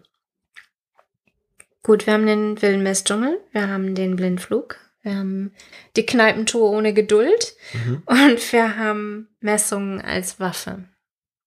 Gut, 1.82 2.06
wir 2.06 2.14
haben 2.14 2.26
den 2.26 2.60
wilden 2.62 2.82
Messdschungel, 2.82 3.40
wir 3.52 3.68
haben 3.68 3.94
den 3.94 4.14
Blindflug, 4.16 4.76
wir 5.02 5.16
haben 5.16 5.52
die 5.96 6.06
Kneipentour 6.06 6.70
ohne 6.70 6.92
Geduld 6.94 7.54
Mhm. 7.72 8.02
und 8.06 8.52
wir 8.52 8.76
haben 8.76 9.28
Messungen 9.40 10.00
als 10.00 10.38
Waffe. 10.38 10.84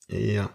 Ja. 0.10 0.50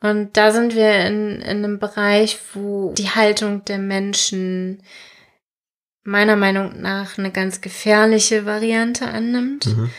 Und 0.00 0.36
da 0.36 0.50
sind 0.52 0.74
wir 0.74 1.06
in, 1.06 1.36
in 1.40 1.64
einem 1.64 1.78
Bereich, 1.78 2.38
wo 2.52 2.92
die 2.92 3.08
Haltung 3.10 3.64
der 3.64 3.78
Menschen 3.78 4.82
meiner 6.02 6.36
Meinung 6.36 6.80
nach 6.82 7.16
eine 7.16 7.30
ganz 7.30 7.60
gefährliche 7.62 8.44
Variante 8.44 9.06
annimmt. 9.08 9.66
Mhm. 9.66 9.90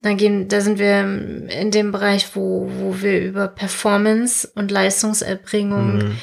Da, 0.00 0.12
gehen, 0.14 0.48
da 0.48 0.60
sind 0.60 0.78
wir 0.80 1.00
in 1.02 1.70
dem 1.70 1.92
Bereich, 1.92 2.34
wo, 2.34 2.68
wo 2.78 3.00
wir 3.00 3.20
über 3.22 3.46
Performance 3.48 4.50
und 4.54 4.70
Leistungserbringung 4.70 5.98
Mhm. 5.98 6.16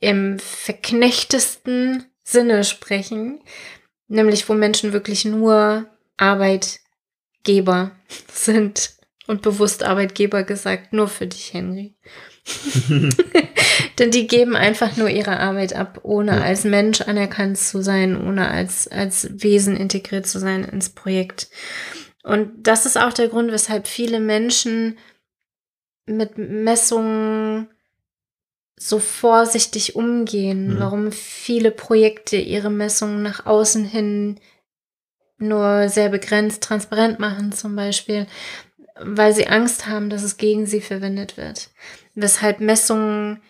Im 0.00 0.38
verknechtesten 0.38 2.04
Sinne 2.22 2.64
sprechen, 2.64 3.40
nämlich 4.06 4.48
wo 4.48 4.54
Menschen 4.54 4.92
wirklich 4.92 5.24
nur 5.24 5.86
Arbeitgeber 6.16 7.92
sind 8.32 8.96
und 9.26 9.42
bewusst 9.42 9.82
Arbeitgeber 9.82 10.42
gesagt, 10.44 10.92
nur 10.92 11.08
für 11.08 11.26
dich, 11.26 11.52
Henry. 11.52 11.96
Denn 13.98 14.10
die 14.10 14.26
geben 14.26 14.56
einfach 14.56 14.96
nur 14.96 15.08
ihre 15.08 15.38
Arbeit 15.40 15.74
ab, 15.74 16.00
ohne 16.04 16.36
Ja. 16.36 16.42
als 16.42 16.64
Mensch 16.64 17.00
anerkannt 17.00 17.58
zu 17.58 17.82
sein, 17.82 18.16
ohne 18.16 18.48
als, 18.48 18.88
als 18.88 19.28
Wesen 19.42 19.76
integriert 19.76 20.26
zu 20.26 20.38
sein 20.38 20.64
ins 20.64 20.90
Projekt. 20.90 21.48
Und 22.22 22.50
das 22.66 22.86
ist 22.86 22.96
auch 22.96 23.12
der 23.12 23.28
Grund, 23.28 23.52
weshalb 23.52 23.88
viele 23.88 24.20
Menschen 24.20 24.98
mit 26.06 26.38
Messungen 26.38 27.68
so 28.78 28.98
vorsichtig 28.98 29.96
umgehen, 29.96 30.74
Mhm. 30.74 30.78
warum 30.80 31.12
viele 31.12 31.70
Projekte 31.70 32.36
ihre 32.36 32.70
Messungen 32.70 33.22
nach 33.22 33.46
außen 33.46 33.84
hin 33.84 34.38
nur 35.38 35.88
sehr 35.88 36.08
begrenzt 36.08 36.62
transparent 36.62 37.18
machen 37.18 37.52
zum 37.52 37.76
Beispiel. 37.76 38.26
weil 39.00 39.32
sie 39.32 39.46
Angst 39.46 39.86
haben, 39.86 40.10
dass 40.10 40.24
es 40.24 40.38
gegen 40.38 40.66
sie 40.66 40.80
verwendet 40.80 41.36
wird. 41.36 41.70
Weshalb 42.16 42.58
Messungen 42.58 43.40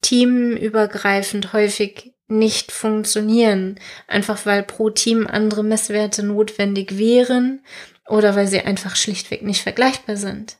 teamübergreifend 0.00 1.52
häufig 1.52 2.14
nicht 2.26 2.72
funktionieren. 2.72 3.78
Einfach 4.08 4.46
weil 4.46 4.62
pro 4.62 4.90
Team 4.90 5.26
andere 5.26 5.62
Messwerte 5.62 6.22
notwendig 6.22 6.96
wären 6.98 7.62
oder 8.08 8.34
weil 8.34 8.46
sie 8.46 8.60
einfach 8.60 8.96
schlichtweg 8.96 9.42
nicht 9.42 9.62
vergleichbar 9.62 10.16
sind. 10.16 10.56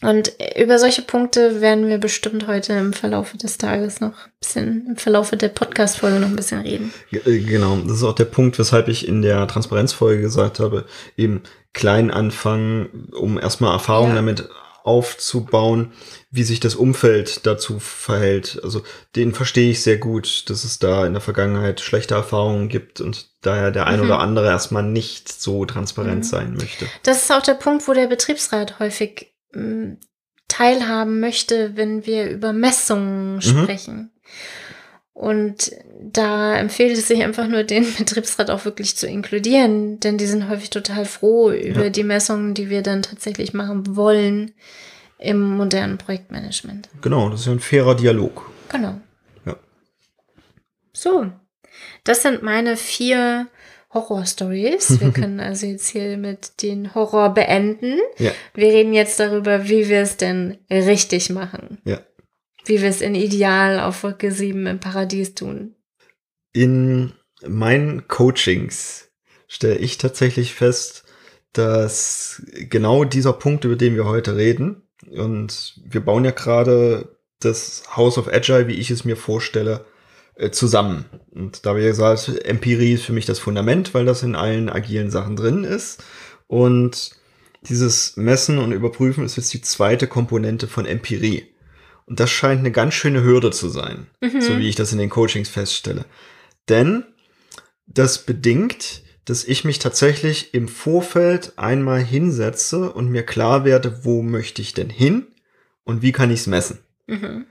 Und 0.00 0.32
über 0.56 0.78
solche 0.78 1.02
Punkte 1.02 1.60
werden 1.60 1.88
wir 1.88 1.98
bestimmt 1.98 2.46
heute 2.46 2.72
im 2.74 2.92
Verlauf 2.92 3.32
des 3.32 3.58
Tages 3.58 4.00
noch 4.00 4.26
ein 4.26 4.32
bisschen, 4.40 4.86
im 4.90 4.96
Verlauf 4.96 5.30
der 5.30 5.48
Podcast-Folge 5.48 6.20
noch 6.20 6.28
ein 6.28 6.36
bisschen 6.36 6.60
reden. 6.60 6.92
Äh, 7.10 7.40
genau, 7.40 7.76
das 7.76 7.96
ist 7.96 8.04
auch 8.04 8.14
der 8.14 8.26
Punkt, 8.26 8.58
weshalb 8.58 8.88
ich 8.88 9.08
in 9.08 9.22
der 9.22 9.48
Transparenzfolge 9.48 10.22
gesagt 10.22 10.60
habe, 10.60 10.84
eben 11.16 11.42
klein 11.72 12.12
anfangen, 12.12 13.08
um 13.12 13.38
erstmal 13.40 13.72
Erfahrung 13.72 14.10
ja. 14.10 14.16
damit 14.16 14.48
aufzubauen, 14.84 15.92
wie 16.30 16.44
sich 16.44 16.60
das 16.60 16.74
Umfeld 16.74 17.44
dazu 17.46 17.78
verhält. 17.78 18.60
Also 18.62 18.82
den 19.16 19.34
verstehe 19.34 19.70
ich 19.70 19.82
sehr 19.82 19.98
gut, 19.98 20.48
dass 20.48 20.64
es 20.64 20.78
da 20.78 21.06
in 21.06 21.12
der 21.12 21.20
Vergangenheit 21.20 21.80
schlechte 21.80 22.14
Erfahrungen 22.14 22.68
gibt 22.68 23.00
und 23.00 23.28
daher 23.42 23.70
der 23.70 23.86
ein 23.86 23.98
mhm. 23.98 24.06
oder 24.06 24.20
andere 24.20 24.46
erstmal 24.46 24.84
nicht 24.84 25.28
so 25.30 25.66
transparent 25.66 26.20
mhm. 26.20 26.28
sein 26.28 26.54
möchte. 26.54 26.86
Das 27.02 27.22
ist 27.22 27.32
auch 27.32 27.42
der 27.42 27.54
Punkt, 27.54 27.86
wo 27.86 27.92
der 27.92 28.06
Betriebsrat 28.06 28.78
häufig 28.78 29.32
teilhaben 30.48 31.20
möchte, 31.20 31.76
wenn 31.76 32.06
wir 32.06 32.30
über 32.30 32.52
Messungen 32.52 33.36
mhm. 33.36 33.40
sprechen. 33.40 34.10
Und 35.12 35.72
da 36.00 36.56
empfiehlt 36.56 36.96
es 36.96 37.08
sich 37.08 37.24
einfach 37.24 37.48
nur, 37.48 37.64
den 37.64 37.92
Betriebsrat 37.98 38.50
auch 38.50 38.64
wirklich 38.64 38.96
zu 38.96 39.06
inkludieren, 39.06 39.98
denn 40.00 40.16
die 40.16 40.26
sind 40.26 40.48
häufig 40.48 40.70
total 40.70 41.04
froh 41.04 41.50
über 41.50 41.84
ja. 41.84 41.90
die 41.90 42.04
Messungen, 42.04 42.54
die 42.54 42.70
wir 42.70 42.82
dann 42.82 43.02
tatsächlich 43.02 43.52
machen 43.52 43.96
wollen 43.96 44.52
im 45.18 45.56
modernen 45.56 45.98
Projektmanagement. 45.98 46.88
Genau, 47.02 47.28
das 47.28 47.40
ist 47.40 47.46
ja 47.46 47.52
ein 47.52 47.60
fairer 47.60 47.96
Dialog. 47.96 48.48
Genau. 48.68 49.00
Ja. 49.44 49.56
So, 50.92 51.32
das 52.04 52.22
sind 52.22 52.42
meine 52.44 52.76
vier 52.76 53.48
Horror-Stories. 53.92 55.00
Wir 55.00 55.10
können 55.12 55.40
also 55.40 55.66
jetzt 55.66 55.88
hier 55.88 56.16
mit 56.16 56.62
den 56.62 56.94
Horror 56.94 57.34
beenden. 57.34 57.98
Ja. 58.18 58.32
Wir 58.54 58.68
reden 58.68 58.92
jetzt 58.92 59.18
darüber, 59.18 59.68
wie 59.68 59.88
wir 59.88 60.02
es 60.02 60.16
denn 60.16 60.58
richtig 60.70 61.30
machen. 61.30 61.78
Ja 61.84 62.00
wie 62.68 62.82
wir 62.82 62.88
es 62.88 63.00
in 63.00 63.14
Ideal 63.14 63.80
auf 63.80 64.02
Wolke 64.02 64.30
7 64.30 64.66
im 64.66 64.78
Paradies 64.78 65.34
tun? 65.34 65.74
In 66.52 67.12
meinen 67.46 68.08
Coachings 68.08 69.10
stelle 69.46 69.78
ich 69.78 69.98
tatsächlich 69.98 70.54
fest, 70.54 71.04
dass 71.52 72.42
genau 72.54 73.04
dieser 73.04 73.32
Punkt, 73.32 73.64
über 73.64 73.76
den 73.76 73.94
wir 73.94 74.04
heute 74.04 74.36
reden, 74.36 74.82
und 75.10 75.80
wir 75.84 76.00
bauen 76.00 76.24
ja 76.24 76.32
gerade 76.32 77.16
das 77.40 77.84
House 77.96 78.18
of 78.18 78.28
Agile, 78.28 78.66
wie 78.66 78.74
ich 78.74 78.90
es 78.90 79.04
mir 79.04 79.16
vorstelle, 79.16 79.84
zusammen. 80.50 81.04
Und 81.32 81.64
da 81.64 81.70
habe 81.70 81.80
ich 81.80 81.86
gesagt, 81.86 82.28
Empirie 82.44 82.94
ist 82.94 83.04
für 83.04 83.12
mich 83.12 83.26
das 83.26 83.38
Fundament, 83.38 83.94
weil 83.94 84.04
das 84.04 84.22
in 84.22 84.34
allen 84.34 84.68
agilen 84.68 85.10
Sachen 85.10 85.36
drin 85.36 85.64
ist. 85.64 86.02
Und 86.46 87.12
dieses 87.62 88.16
Messen 88.16 88.58
und 88.58 88.72
Überprüfen 88.72 89.24
ist 89.24 89.36
jetzt 89.36 89.52
die 89.52 89.60
zweite 89.60 90.06
Komponente 90.06 90.68
von 90.68 90.86
Empirie. 90.86 91.46
Und 92.06 92.20
das 92.20 92.30
scheint 92.30 92.60
eine 92.60 92.72
ganz 92.72 92.94
schöne 92.94 93.22
Hürde 93.22 93.50
zu 93.50 93.68
sein, 93.68 94.06
mhm. 94.20 94.40
so 94.40 94.58
wie 94.58 94.68
ich 94.68 94.76
das 94.76 94.92
in 94.92 94.98
den 94.98 95.10
Coachings 95.10 95.48
feststelle. 95.48 96.06
Denn 96.68 97.04
das 97.86 98.24
bedingt, 98.24 99.02
dass 99.24 99.44
ich 99.44 99.64
mich 99.64 99.78
tatsächlich 99.78 100.54
im 100.54 100.68
Vorfeld 100.68 101.52
einmal 101.56 102.00
hinsetze 102.00 102.92
und 102.92 103.10
mir 103.10 103.24
klar 103.24 103.64
werde, 103.64 104.04
wo 104.04 104.22
möchte 104.22 104.62
ich 104.62 104.72
denn 104.72 104.88
hin 104.88 105.26
und 105.84 106.00
wie 106.00 106.12
kann 106.12 106.30
ich 106.30 106.40
es 106.40 106.46
messen. 106.46 106.78
Mhm. 107.06 107.44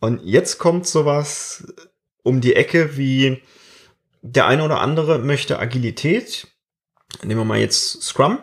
Und 0.00 0.22
jetzt 0.24 0.58
kommt 0.58 0.86
sowas 0.86 1.72
um 2.22 2.40
die 2.40 2.56
Ecke 2.56 2.96
wie 2.96 3.42
der 4.22 4.46
eine 4.46 4.64
oder 4.64 4.80
andere 4.80 5.18
möchte 5.18 5.58
Agilität, 5.58 6.46
nehmen 7.22 7.40
wir 7.40 7.44
mal 7.44 7.58
jetzt 7.58 8.02
Scrum, 8.02 8.38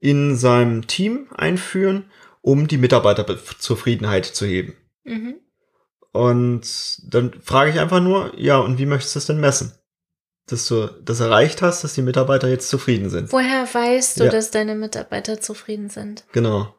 in 0.00 0.36
seinem 0.36 0.86
Team 0.86 1.28
einführen 1.34 2.10
um 2.42 2.68
die 2.68 2.78
Mitarbeiterzufriedenheit 2.78 4.24
zu 4.24 4.46
heben. 4.46 4.76
Mhm. 5.04 5.40
Und 6.12 6.66
dann 7.12 7.40
frage 7.42 7.70
ich 7.70 7.78
einfach 7.78 8.00
nur, 8.00 8.32
ja, 8.38 8.58
und 8.58 8.78
wie 8.78 8.86
möchtest 8.86 9.14
du 9.14 9.18
es 9.20 9.26
denn 9.26 9.40
messen? 9.40 9.72
Dass 10.46 10.66
du 10.66 10.86
das 10.86 11.20
erreicht 11.20 11.62
hast, 11.62 11.84
dass 11.84 11.94
die 11.94 12.02
Mitarbeiter 12.02 12.48
jetzt 12.48 12.68
zufrieden 12.68 13.10
sind. 13.10 13.32
Woher 13.32 13.72
weißt 13.72 14.18
du, 14.18 14.24
ja. 14.24 14.30
dass 14.30 14.50
deine 14.50 14.74
Mitarbeiter 14.74 15.40
zufrieden 15.40 15.90
sind? 15.90 16.24
Genau. 16.32 16.74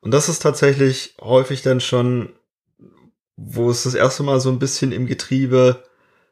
Und 0.00 0.12
das 0.12 0.30
ist 0.30 0.40
tatsächlich 0.40 1.14
häufig 1.20 1.60
dann 1.60 1.80
schon, 1.80 2.32
wo 3.42 3.70
es 3.70 3.84
das 3.84 3.94
erste 3.94 4.22
Mal 4.22 4.40
so 4.40 4.50
ein 4.50 4.58
bisschen 4.58 4.92
im 4.92 5.06
Getriebe 5.06 5.82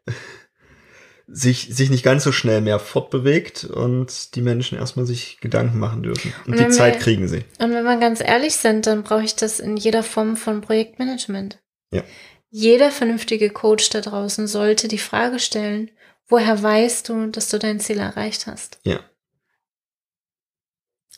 sich, 1.27 1.75
sich 1.75 1.91
nicht 1.91 2.05
ganz 2.05 2.25
so 2.25 2.33
schnell 2.33 2.61
mehr 2.61 2.79
fortbewegt 2.79 3.65
und 3.65 4.35
die 4.35 4.43
Menschen 4.43 4.79
erstmal 4.79 5.07
sich 5.07 5.41
Gedanken 5.41 5.79
machen 5.79 6.03
dürfen. 6.03 6.33
Und, 6.47 6.53
und 6.53 6.61
die 6.61 6.69
Zeit 6.69 6.95
wir, 6.95 7.01
kriegen 7.01 7.29
sie. 7.29 7.45
Und 7.59 7.73
wenn 7.73 7.85
wir 7.85 7.99
ganz 7.99 8.21
ehrlich 8.21 8.57
sind, 8.57 8.87
dann 8.87 9.03
brauche 9.03 9.25
ich 9.25 9.37
das 9.37 9.61
in 9.61 9.77
jeder 9.77 10.03
Form 10.03 10.37
von 10.37 10.61
Projektmanagement. 10.61 11.59
Ja. 11.91 12.03
Jeder 12.51 12.91
vernünftige 12.91 13.51
Coach 13.51 13.91
da 13.91 14.01
draußen 14.01 14.47
sollte 14.47 14.89
die 14.89 14.99
Frage 14.99 15.39
stellen, 15.39 15.91
woher 16.29 16.63
weißt 16.63 17.09
du, 17.09 17.27
dass 17.27 17.49
du 17.49 17.59
dein 17.59 17.81
Ziel 17.81 17.99
erreicht 17.99 18.47
hast? 18.47 18.79
Ja. 18.85 19.01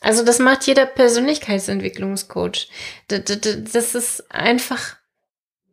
Also 0.01 0.25
das 0.25 0.39
macht 0.39 0.65
jeder 0.65 0.87
Persönlichkeitsentwicklungscoach. 0.87 2.67
Das 3.07 3.95
ist 3.95 4.31
einfach 4.31 4.97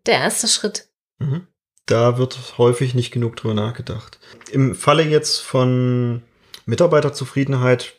der 0.07 0.15
erste 0.15 0.49
Schritt. 0.49 0.89
Mhm 1.19 1.47
da 1.91 2.19
wird 2.19 2.59
häufig 2.59 2.95
nicht 2.95 3.11
genug 3.11 3.37
drüber 3.37 3.55
nachgedacht. 3.55 4.19
Im 4.53 4.75
Falle 4.75 5.03
jetzt 5.03 5.41
von 5.41 6.23
Mitarbeiterzufriedenheit 6.67 7.95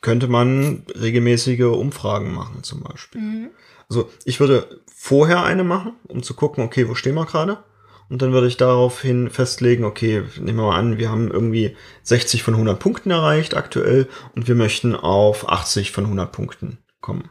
könnte 0.00 0.28
man 0.28 0.84
regelmäßige 1.00 1.62
Umfragen 1.62 2.34
machen 2.34 2.62
zum 2.62 2.82
Beispiel. 2.82 3.20
Mhm. 3.20 3.50
Also 3.88 4.10
ich 4.24 4.40
würde 4.40 4.82
vorher 4.92 5.44
eine 5.44 5.64
machen, 5.64 5.92
um 6.08 6.22
zu 6.22 6.34
gucken, 6.34 6.64
okay, 6.64 6.88
wo 6.88 6.94
stehen 6.94 7.14
wir 7.14 7.26
gerade? 7.26 7.62
Und 8.10 8.22
dann 8.22 8.32
würde 8.32 8.48
ich 8.48 8.56
daraufhin 8.56 9.30
festlegen, 9.30 9.84
okay, 9.84 10.24
nehmen 10.36 10.58
wir 10.58 10.66
mal 10.68 10.78
an, 10.78 10.98
wir 10.98 11.10
haben 11.10 11.30
irgendwie 11.30 11.76
60 12.02 12.42
von 12.42 12.54
100 12.54 12.78
Punkten 12.78 13.10
erreicht 13.10 13.56
aktuell 13.56 14.08
und 14.34 14.48
wir 14.48 14.54
möchten 14.54 14.96
auf 14.96 15.48
80 15.48 15.92
von 15.92 16.04
100 16.04 16.32
Punkten 16.32 16.78
kommen. 17.00 17.30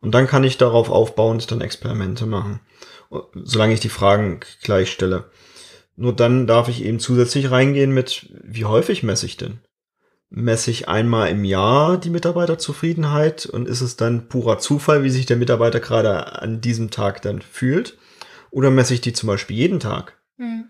Und 0.00 0.14
dann 0.14 0.26
kann 0.26 0.44
ich 0.44 0.58
darauf 0.58 0.90
aufbauend 0.90 1.50
dann 1.50 1.60
Experimente 1.60 2.26
machen 2.26 2.60
solange 3.34 3.74
ich 3.74 3.80
die 3.80 3.88
Fragen 3.88 4.40
gleich 4.62 4.90
stelle. 4.90 5.30
Nur 5.96 6.14
dann 6.14 6.46
darf 6.46 6.68
ich 6.68 6.84
eben 6.84 6.98
zusätzlich 6.98 7.50
reingehen 7.50 7.92
mit, 7.92 8.30
wie 8.42 8.64
häufig 8.64 9.02
messe 9.02 9.26
ich 9.26 9.36
denn? 9.36 9.60
Messe 10.28 10.70
ich 10.70 10.88
einmal 10.88 11.30
im 11.30 11.44
Jahr 11.44 11.98
die 11.98 12.10
Mitarbeiterzufriedenheit 12.10 13.46
und 13.46 13.68
ist 13.68 13.80
es 13.80 13.96
dann 13.96 14.28
purer 14.28 14.58
Zufall, 14.58 15.04
wie 15.04 15.10
sich 15.10 15.24
der 15.24 15.36
Mitarbeiter 15.36 15.80
gerade 15.80 16.42
an 16.42 16.60
diesem 16.60 16.90
Tag 16.90 17.22
dann 17.22 17.40
fühlt? 17.40 17.96
Oder 18.50 18.70
messe 18.70 18.94
ich 18.94 19.00
die 19.00 19.12
zum 19.12 19.28
Beispiel 19.28 19.56
jeden 19.56 19.80
Tag? 19.80 20.18
Mhm. 20.36 20.66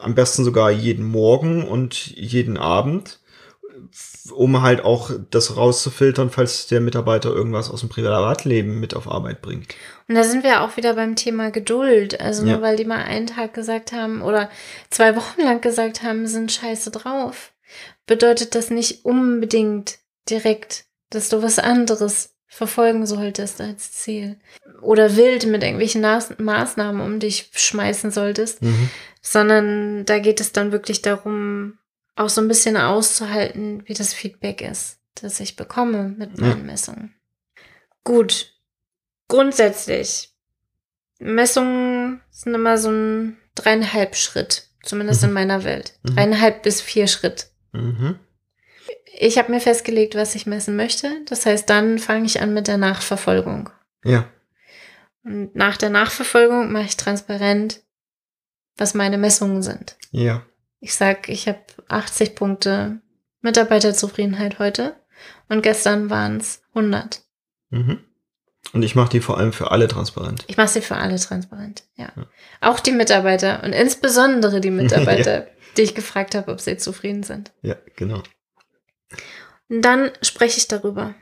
Am 0.00 0.14
besten 0.14 0.44
sogar 0.44 0.70
jeden 0.70 1.04
Morgen 1.04 1.66
und 1.66 2.06
jeden 2.06 2.58
Abend 2.58 3.20
um 4.30 4.62
halt 4.62 4.84
auch 4.84 5.10
das 5.30 5.56
rauszufiltern, 5.56 6.30
falls 6.30 6.66
der 6.66 6.80
Mitarbeiter 6.80 7.30
irgendwas 7.30 7.70
aus 7.70 7.80
dem 7.80 7.88
Privatleben 7.88 8.78
mit 8.78 8.94
auf 8.94 9.10
Arbeit 9.10 9.42
bringt. 9.42 9.74
Und 10.08 10.14
da 10.14 10.22
sind 10.22 10.44
wir 10.44 10.62
auch 10.62 10.76
wieder 10.76 10.94
beim 10.94 11.16
Thema 11.16 11.50
Geduld. 11.50 12.20
Also 12.20 12.44
nur 12.44 12.56
ja. 12.56 12.62
weil 12.62 12.76
die 12.76 12.84
mal 12.84 13.02
einen 13.02 13.26
Tag 13.26 13.54
gesagt 13.54 13.92
haben 13.92 14.22
oder 14.22 14.50
zwei 14.90 15.16
Wochen 15.16 15.42
lang 15.42 15.60
gesagt 15.60 16.02
haben, 16.02 16.26
sind 16.26 16.52
scheiße 16.52 16.90
drauf, 16.90 17.52
bedeutet 18.06 18.54
das 18.54 18.70
nicht 18.70 19.04
unbedingt 19.04 19.98
direkt, 20.28 20.84
dass 21.10 21.28
du 21.28 21.42
was 21.42 21.58
anderes 21.58 22.36
verfolgen 22.46 23.06
solltest 23.06 23.60
als 23.60 23.92
Ziel. 23.92 24.38
Oder 24.82 25.16
wild 25.16 25.46
mit 25.46 25.62
irgendwelchen 25.62 26.02
Maßnahmen 26.02 27.00
um 27.00 27.18
dich 27.18 27.50
schmeißen 27.54 28.10
solltest, 28.10 28.62
mhm. 28.62 28.90
sondern 29.22 30.04
da 30.04 30.18
geht 30.18 30.40
es 30.40 30.52
dann 30.52 30.70
wirklich 30.70 31.00
darum, 31.00 31.78
auch 32.16 32.28
so 32.28 32.40
ein 32.40 32.48
bisschen 32.48 32.76
auszuhalten, 32.76 33.82
wie 33.86 33.94
das 33.94 34.12
Feedback 34.12 34.60
ist, 34.60 34.98
das 35.14 35.40
ich 35.40 35.56
bekomme 35.56 36.08
mit 36.08 36.38
meinen 36.38 36.58
ja. 36.58 36.64
Messungen. 36.64 37.14
Gut. 38.04 38.52
Grundsätzlich. 39.28 40.34
Messungen 41.18 42.20
sind 42.30 42.54
immer 42.54 42.76
so 42.76 42.90
ein 42.90 43.38
dreieinhalb 43.54 44.16
Schritt, 44.16 44.68
zumindest 44.82 45.22
mhm. 45.22 45.28
in 45.28 45.34
meiner 45.34 45.64
Welt. 45.64 45.94
Mhm. 46.02 46.14
Dreieinhalb 46.14 46.62
bis 46.62 46.80
vier 46.80 47.06
Schritt. 47.06 47.48
Mhm. 47.72 48.18
Ich 49.18 49.38
habe 49.38 49.52
mir 49.52 49.60
festgelegt, 49.60 50.14
was 50.14 50.34
ich 50.34 50.46
messen 50.46 50.74
möchte. 50.76 51.22
Das 51.26 51.46
heißt, 51.46 51.68
dann 51.70 51.98
fange 51.98 52.26
ich 52.26 52.40
an 52.40 52.54
mit 52.54 52.66
der 52.66 52.78
Nachverfolgung. 52.78 53.70
Ja. 54.04 54.28
Und 55.24 55.54
nach 55.54 55.76
der 55.76 55.90
Nachverfolgung 55.90 56.72
mache 56.72 56.86
ich 56.86 56.96
transparent, 56.96 57.82
was 58.76 58.94
meine 58.94 59.18
Messungen 59.18 59.62
sind. 59.62 59.96
Ja. 60.10 60.44
Ich 60.82 60.96
sag, 60.96 61.28
ich 61.28 61.46
habe 61.46 61.60
80 61.86 62.34
Punkte 62.34 63.00
Mitarbeiterzufriedenheit 63.40 64.58
heute. 64.58 64.96
Und 65.48 65.62
gestern 65.62 66.10
waren 66.10 66.38
es 66.38 66.64
100. 66.74 67.22
Mhm. 67.70 68.00
Und 68.72 68.82
ich 68.82 68.96
mache 68.96 69.10
die 69.10 69.20
vor 69.20 69.38
allem 69.38 69.52
für 69.52 69.70
alle 69.70 69.86
transparent. 69.86 70.44
Ich 70.48 70.56
mache 70.56 70.68
sie 70.68 70.80
für 70.80 70.96
alle 70.96 71.20
transparent, 71.20 71.84
ja. 71.94 72.10
ja. 72.16 72.26
Auch 72.60 72.80
die 72.80 72.90
Mitarbeiter 72.90 73.62
und 73.62 73.72
insbesondere 73.72 74.60
die 74.60 74.70
Mitarbeiter, 74.72 75.44
ja. 75.44 75.50
die 75.76 75.82
ich 75.82 75.94
gefragt 75.94 76.34
habe, 76.34 76.50
ob 76.50 76.60
sie 76.60 76.76
zufrieden 76.76 77.22
sind. 77.22 77.52
Ja, 77.62 77.76
genau. 77.94 78.24
Und 79.68 79.82
dann 79.82 80.10
spreche 80.20 80.58
ich 80.58 80.66
darüber. 80.66 81.14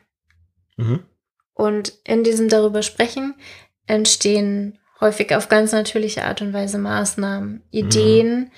Mhm. 0.78 1.04
Und 1.52 1.98
in 2.04 2.24
diesem 2.24 2.48
darüber 2.48 2.82
sprechen 2.82 3.34
entstehen 3.86 4.78
häufig 5.02 5.34
auf 5.34 5.50
ganz 5.50 5.72
natürliche 5.72 6.24
Art 6.24 6.40
und 6.40 6.54
Weise 6.54 6.78
Maßnahmen, 6.78 7.62
Ideen 7.70 8.38
mhm. 8.38 8.50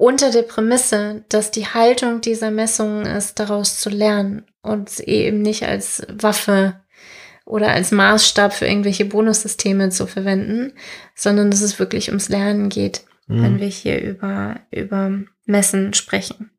Unter 0.00 0.30
der 0.30 0.42
Prämisse, 0.42 1.24
dass 1.28 1.50
die 1.50 1.66
Haltung 1.66 2.22
dieser 2.22 2.50
Messungen 2.50 3.04
ist, 3.04 3.38
daraus 3.38 3.78
zu 3.78 3.90
lernen 3.90 4.46
und 4.62 4.98
eben 5.00 5.42
nicht 5.42 5.64
als 5.64 6.06
Waffe 6.08 6.80
oder 7.44 7.72
als 7.72 7.92
Maßstab 7.92 8.54
für 8.54 8.66
irgendwelche 8.66 9.04
Bonussysteme 9.04 9.90
zu 9.90 10.06
verwenden, 10.06 10.72
sondern 11.14 11.50
dass 11.50 11.60
es 11.60 11.78
wirklich 11.78 12.08
ums 12.08 12.30
Lernen 12.30 12.70
geht, 12.70 13.02
mhm. 13.26 13.42
wenn 13.42 13.60
wir 13.60 13.66
hier 13.66 14.00
über, 14.00 14.60
über 14.70 15.20
Messen 15.44 15.92
sprechen. 15.92 16.50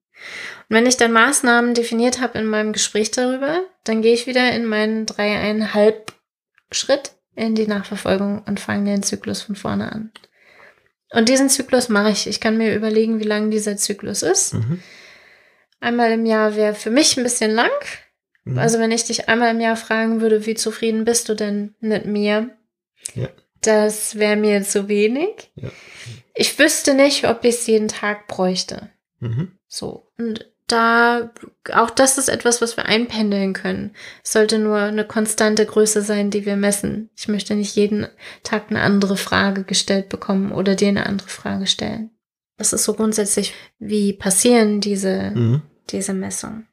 Und 0.70 0.76
wenn 0.76 0.86
ich 0.86 0.98
dann 0.98 1.12
Maßnahmen 1.12 1.74
definiert 1.74 2.22
habe 2.22 2.38
in 2.38 2.46
meinem 2.46 2.74
Gespräch 2.74 3.10
darüber, 3.10 3.62
dann 3.84 4.04
gehe 4.04 4.14
ich 4.14 4.28
wieder 4.28 4.52
in 4.52 4.68
meinen 4.68 5.08
dreieinhalb 5.08 6.14
Schritt 6.72 7.14
in 7.36 7.56
die 7.56 7.66
Nachverfolgung 7.66 8.44
und 8.46 8.60
fange 8.60 8.92
den 8.92 9.02
Zyklus 9.02 9.42
von 9.42 9.56
vorne 9.56 9.92
an. 9.92 10.12
Und 11.12 11.30
diesen 11.30 11.50
Zyklus 11.50 11.90
mache 11.90 12.12
ich. 12.12 12.28
Ich 12.28 12.40
kann 12.40 12.58
mir 12.58 12.74
überlegen, 12.74 13.20
wie 13.20 13.26
lang 13.26 13.52
dieser 13.52 13.78
Zyklus 13.78 14.24
ist. 14.24 14.54
Mhm. 14.54 14.82
Einmal 15.80 16.12
im 16.12 16.26
Jahr 16.26 16.56
wäre 16.56 16.74
für 16.74 16.92
mich 16.92 17.18
ein 17.18 17.24
bisschen 17.24 17.52
lang. 17.52 17.70
Mhm. 18.46 18.58
Also 18.58 18.80
wenn 18.80 18.92
ich 18.92 19.04
dich 19.04 19.28
einmal 19.28 19.52
im 19.54 19.60
Jahr 19.60 19.76
fragen 19.76 20.22
würde, 20.22 20.46
wie 20.46 20.56
zufrieden 20.56 21.06
bist 21.06 21.28
du 21.28 21.36
denn 21.36 21.76
mit 21.80 22.06
mir? 22.06 22.58
Ja. 23.16 23.30
Das 23.62 24.18
wäre 24.18 24.38
mir 24.38 24.64
zu 24.64 24.88
wenig. 24.88 25.52
Ja. 25.56 25.70
Ich 26.34 26.58
wüsste 26.58 26.94
nicht, 26.94 27.28
ob 27.28 27.44
ich 27.44 27.56
es 27.56 27.68
jeden 27.68 27.88
Tag 27.88 28.28
bräuchte. 28.28 28.90
Mhm. 29.20 29.58
So. 29.68 30.12
Und 30.18 30.51
da, 30.72 31.32
auch 31.74 31.90
das 31.90 32.18
ist 32.18 32.30
etwas, 32.30 32.62
was 32.62 32.78
wir 32.78 32.86
einpendeln 32.86 33.54
können. 33.54 33.96
Es 34.24 34.34
sollte 34.34 34.60
nur 34.60 34.78
eine 34.78 35.06
konstante 35.06 35.66
Größe 35.66 36.02
sein, 36.02 36.32
die 36.32 36.46
wir 36.46 36.56
messen. 36.56 37.10
Ich 37.16 37.28
möchte 37.28 37.56
nicht 37.56 37.76
jeden 37.76 38.08
Tag 38.44 38.66
eine 38.70 38.82
andere 38.82 39.18
Frage 39.18 39.64
gestellt 39.64 40.10
bekommen 40.10 40.52
oder 40.52 40.76
dir 40.76 40.90
eine 40.90 41.06
andere 41.06 41.30
Frage 41.30 41.68
stellen. 41.68 42.12
Das 42.58 42.74
ist 42.74 42.84
so 42.84 42.94
grundsätzlich, 42.94 43.54
wie 43.80 44.14
passieren 44.14 44.82
diese, 44.82 45.32
mhm. 45.32 45.62
diese 45.90 46.14
Messungen. 46.14 46.68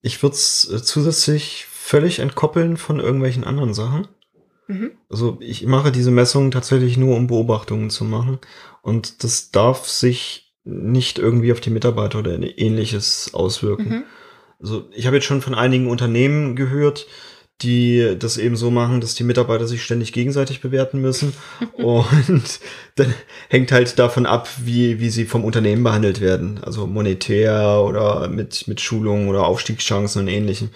Ich 0.00 0.22
würde 0.22 0.34
es 0.34 0.68
äh, 0.68 0.82
zusätzlich 0.82 1.66
völlig 1.66 2.18
entkoppeln 2.18 2.76
von 2.76 2.98
irgendwelchen 2.98 3.44
anderen 3.44 3.74
Sachen. 3.74 4.08
Mhm. 4.66 4.92
Also 5.08 5.38
ich 5.40 5.66
mache 5.66 5.92
diese 5.92 6.10
Messungen 6.10 6.50
tatsächlich 6.50 6.96
nur, 6.96 7.16
um 7.16 7.26
Beobachtungen 7.26 7.90
zu 7.90 8.04
machen. 8.04 8.38
Und 8.82 9.22
das 9.22 9.50
darf 9.50 9.88
sich 9.88 10.51
nicht 10.64 11.18
irgendwie 11.18 11.52
auf 11.52 11.60
die 11.60 11.70
Mitarbeiter 11.70 12.20
oder 12.20 12.38
ähnliches 12.58 13.30
auswirken. 13.34 13.88
Mhm. 13.88 14.04
Also 14.60 14.88
ich 14.92 15.06
habe 15.06 15.16
jetzt 15.16 15.26
schon 15.26 15.42
von 15.42 15.54
einigen 15.54 15.88
Unternehmen 15.88 16.54
gehört, 16.54 17.06
die 17.62 18.16
das 18.18 18.38
eben 18.38 18.56
so 18.56 18.70
machen, 18.70 19.00
dass 19.00 19.14
die 19.14 19.24
Mitarbeiter 19.24 19.66
sich 19.66 19.82
ständig 19.82 20.12
gegenseitig 20.12 20.60
bewerten 20.60 21.00
müssen. 21.00 21.32
und 21.74 22.60
dann 22.96 23.14
hängt 23.48 23.72
halt 23.72 23.98
davon 23.98 24.26
ab, 24.26 24.48
wie, 24.64 25.00
wie 25.00 25.10
sie 25.10 25.24
vom 25.24 25.44
Unternehmen 25.44 25.82
behandelt 25.82 26.20
werden. 26.20 26.60
Also 26.62 26.86
monetär 26.86 27.80
oder 27.80 28.28
mit, 28.28 28.68
mit 28.68 28.80
Schulungen 28.80 29.28
oder 29.28 29.46
Aufstiegschancen 29.46 30.22
und 30.22 30.28
ähnlichem. 30.28 30.70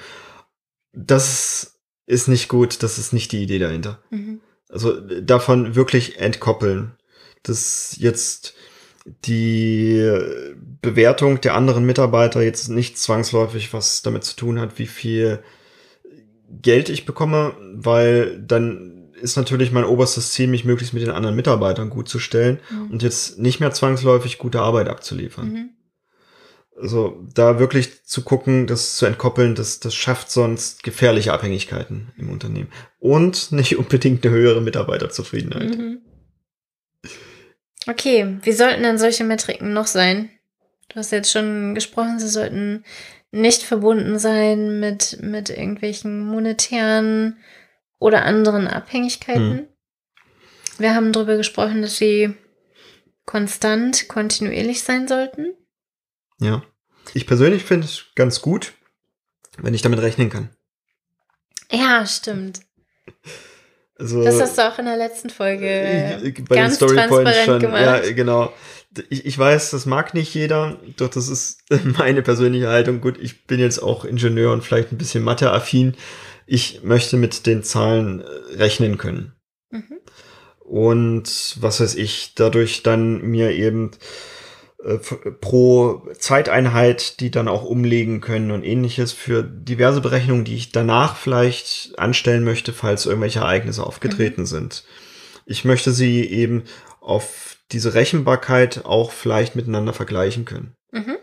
Das 0.93 1.79
ist 2.07 2.29
nicht 2.29 2.49
gut, 2.49 2.83
das 2.83 2.99
ist 2.99 3.13
nicht 3.13 3.33
die 3.33 3.43
Idee 3.43 3.59
dahinter. 3.59 4.01
Mhm. 4.11 4.41
Also 4.69 5.01
davon 5.21 5.75
wirklich 5.75 6.19
entkoppeln. 6.19 6.93
Das 7.43 7.97
jetzt 7.99 8.56
die 9.25 10.11
Bewertung 10.83 11.41
der 11.41 11.55
anderen 11.55 11.87
Mitarbeiter 11.87 12.43
jetzt 12.43 12.69
nicht 12.69 12.99
zwangsläufig 12.99 13.73
was 13.73 14.03
damit 14.03 14.25
zu 14.25 14.37
tun 14.37 14.61
hat, 14.61 14.79
wie 14.79 14.87
viel 14.87 15.41
Geld 16.63 16.89
ich 16.89 17.07
bekomme, 17.07 17.55
weil 17.75 18.41
dann 18.41 19.13
ist 19.21 19.37
natürlich 19.37 19.73
mein 19.73 19.85
oberstes 19.85 20.33
Ziel, 20.33 20.47
mich 20.47 20.65
möglichst 20.65 20.95
mit 20.95 21.03
den 21.03 21.11
anderen 21.11 21.37
Mitarbeitern 21.37 21.91
gut 21.91 22.09
zu 22.09 22.19
stellen 22.19 22.61
mhm. 22.71 22.91
und 22.91 23.03
jetzt 23.03 23.39
nicht 23.39 23.61
mehr 23.61 23.73
zwangsläufig 23.73 24.39
gute 24.39 24.61
Arbeit 24.61 24.89
abzuliefern. 24.89 25.53
Mhm. 25.53 25.71
Also 26.79 27.25
da 27.33 27.59
wirklich 27.59 28.05
zu 28.05 28.23
gucken, 28.23 28.67
das 28.67 28.97
zu 28.97 29.07
entkoppeln, 29.07 29.55
das, 29.55 29.81
das 29.81 29.95
schafft 29.95 30.31
sonst 30.31 30.83
gefährliche 30.83 31.33
Abhängigkeiten 31.33 32.13
im 32.19 32.29
Unternehmen. 32.29 32.69
Und 32.99 33.51
nicht 33.53 33.79
unbedingt 33.79 34.25
eine 34.25 34.35
höhere 34.35 34.61
Mitarbeiterzufriedenheit. 34.61 35.79
Mhm. 35.79 36.01
Okay, 37.89 38.39
wie 38.43 38.53
sollten 38.53 38.83
denn 38.83 38.99
solche 38.99 39.25
Metriken 39.25 39.73
noch 39.73 39.87
sein? 39.87 40.31
Du 40.89 40.97
hast 40.97 41.13
jetzt 41.13 41.31
schon 41.31 41.75
gesprochen, 41.75 42.19
sie 42.19 42.29
sollten 42.29 42.85
nicht 43.31 43.63
verbunden 43.63 44.19
sein 44.19 44.81
mit, 44.81 45.19
mit 45.21 45.51
irgendwelchen 45.51 46.25
monetären 46.27 47.39
oder 47.99 48.25
anderen 48.25 48.69
Abhängigkeiten. 48.69 49.59
Hm. 49.59 49.67
Wir 50.79 50.95
haben 50.95 51.13
darüber 51.13 51.37
gesprochen, 51.37 51.83
dass 51.83 51.97
sie 51.97 52.35
konstant, 53.25 54.09
kontinuierlich 54.09 54.83
sein 54.83 55.09
sollten. 55.09 55.55
Ja. 56.39 56.63
Ich 57.15 57.27
persönlich 57.27 57.65
finde 57.65 57.87
es 57.87 58.07
ganz 58.15 58.41
gut, 58.41 58.75
wenn 59.59 59.75
ich 59.75 59.83
damit 59.83 60.01
rechnen 60.01 60.29
kann. 60.29 60.51
Ja, 61.71 62.05
stimmt. 62.07 62.61
Also, 63.99 64.23
das 64.23 64.41
hast 64.41 64.59
du 64.59 64.69
auch 64.69 64.79
in 64.79 64.85
der 64.85 64.97
letzten 64.97 65.31
Folge 65.31 66.21
bei 66.49 66.57
ganz 66.57 66.79
den 66.79 66.89
Story 66.89 67.09
Points 67.09 67.45
schon. 67.45 67.61
Gemacht. 67.61 67.81
Ja, 67.81 68.13
genau. 68.13 68.53
Ich, 69.09 69.25
ich 69.25 69.39
weiß, 69.39 69.71
das 69.71 69.87
mag 69.87 70.15
nicht 70.15 70.35
jeder, 70.35 70.79
doch 70.97 71.09
das 71.09 71.29
ist 71.29 71.61
meine 71.99 72.23
persönliche 72.23 72.69
Haltung. 72.69 73.01
Gut, 73.01 73.19
ich 73.21 73.47
bin 73.47 73.59
jetzt 73.59 73.79
auch 73.79 74.05
Ingenieur 74.05 74.53
und 74.53 74.63
vielleicht 74.63 74.93
ein 74.93 74.99
bisschen 74.99 75.25
Mathe-affin. 75.25 75.95
Ich 76.47 76.83
möchte 76.83 77.17
mit 77.17 77.47
den 77.47 77.63
Zahlen 77.63 78.21
äh, 78.21 78.57
rechnen 78.57 78.99
können. 78.99 79.33
Mhm. 79.71 79.99
Und 80.61 81.57
was 81.61 81.81
weiß 81.81 81.95
ich, 81.95 82.35
dadurch 82.35 82.83
dann 82.83 83.23
mir 83.23 83.53
eben 83.53 83.93
äh, 84.87 84.99
pro 84.99 86.07
Zeiteinheit, 86.17 87.19
die 87.19 87.33
dann 87.33 87.49
auch 87.49 87.65
umlegen 87.65 88.21
können 88.21 88.53
und 88.53 88.63
ähnliches 88.63 89.13
für 89.13 89.43
diverse 89.43 90.01
Berechnungen, 90.01 90.45
die 90.45 90.55
ich 90.55 90.71
danach 90.71 91.17
vielleicht 91.17 91.99
anstellen 91.99 92.45
möchte, 92.45 92.73
falls 92.73 93.05
irgendwelche 93.05 93.41
Ereignisse 93.41 93.85
aufgetreten 93.85 94.43
mhm. 94.43 94.47
sind. 94.47 94.85
Ich 95.45 95.65
möchte 95.65 95.91
sie 95.91 96.25
eben 96.25 96.63
auf 97.01 97.57
diese 97.73 97.95
Rechenbarkeit 97.95 98.85
auch 98.85 99.11
vielleicht 99.11 99.57
miteinander 99.57 99.93
vergleichen 99.93 100.45
können. 100.45 100.77
Mhm. 100.93 101.17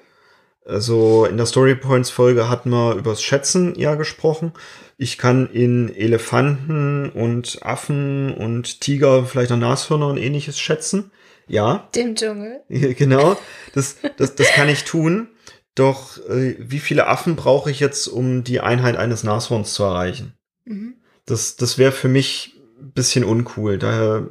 Also 0.65 1.25
in 1.25 1.37
der 1.37 1.45
Story 1.45 1.75
Points 1.75 2.09
Folge 2.09 2.49
hatten 2.49 2.69
wir 2.69 2.95
übers 2.95 3.23
Schätzen 3.23 3.75
ja 3.75 3.95
gesprochen. 3.95 4.51
Ich 4.97 5.17
kann 5.17 5.49
in 5.49 5.93
Elefanten 5.93 7.09
und 7.09 7.59
Affen 7.63 8.33
und 8.33 8.81
Tiger, 8.81 9.25
vielleicht 9.25 9.51
noch 9.51 9.57
Nashörner 9.57 10.07
und 10.07 10.17
ähnliches 10.17 10.59
schätzen. 10.59 11.11
Ja. 11.47 11.89
Dem 11.95 12.15
Dschungel. 12.15 12.61
Genau, 12.69 13.37
das, 13.73 13.97
das, 14.17 14.35
das 14.35 14.47
kann 14.49 14.69
ich 14.69 14.83
tun. 14.83 15.29
Doch 15.75 16.17
äh, 16.29 16.55
wie 16.59 16.79
viele 16.79 17.07
Affen 17.07 17.35
brauche 17.35 17.71
ich 17.71 17.79
jetzt, 17.79 18.07
um 18.07 18.43
die 18.43 18.59
Einheit 18.59 18.95
eines 18.95 19.23
Nashorns 19.23 19.73
zu 19.73 19.83
erreichen? 19.83 20.33
Mhm. 20.65 20.95
Das, 21.25 21.55
das 21.55 21.77
wäre 21.77 21.91
für 21.91 22.09
mich 22.09 22.61
ein 22.79 22.91
bisschen 22.91 23.23
uncool. 23.23 23.77
Daher, 23.77 24.27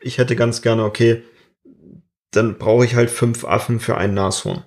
ich 0.00 0.18
hätte 0.18 0.36
ganz 0.36 0.62
gerne, 0.62 0.84
okay, 0.84 1.22
dann 2.30 2.58
brauche 2.58 2.84
ich 2.84 2.94
halt 2.94 3.10
fünf 3.10 3.44
Affen 3.44 3.80
für 3.80 3.96
ein 3.96 4.14
Nashorn. 4.14 4.64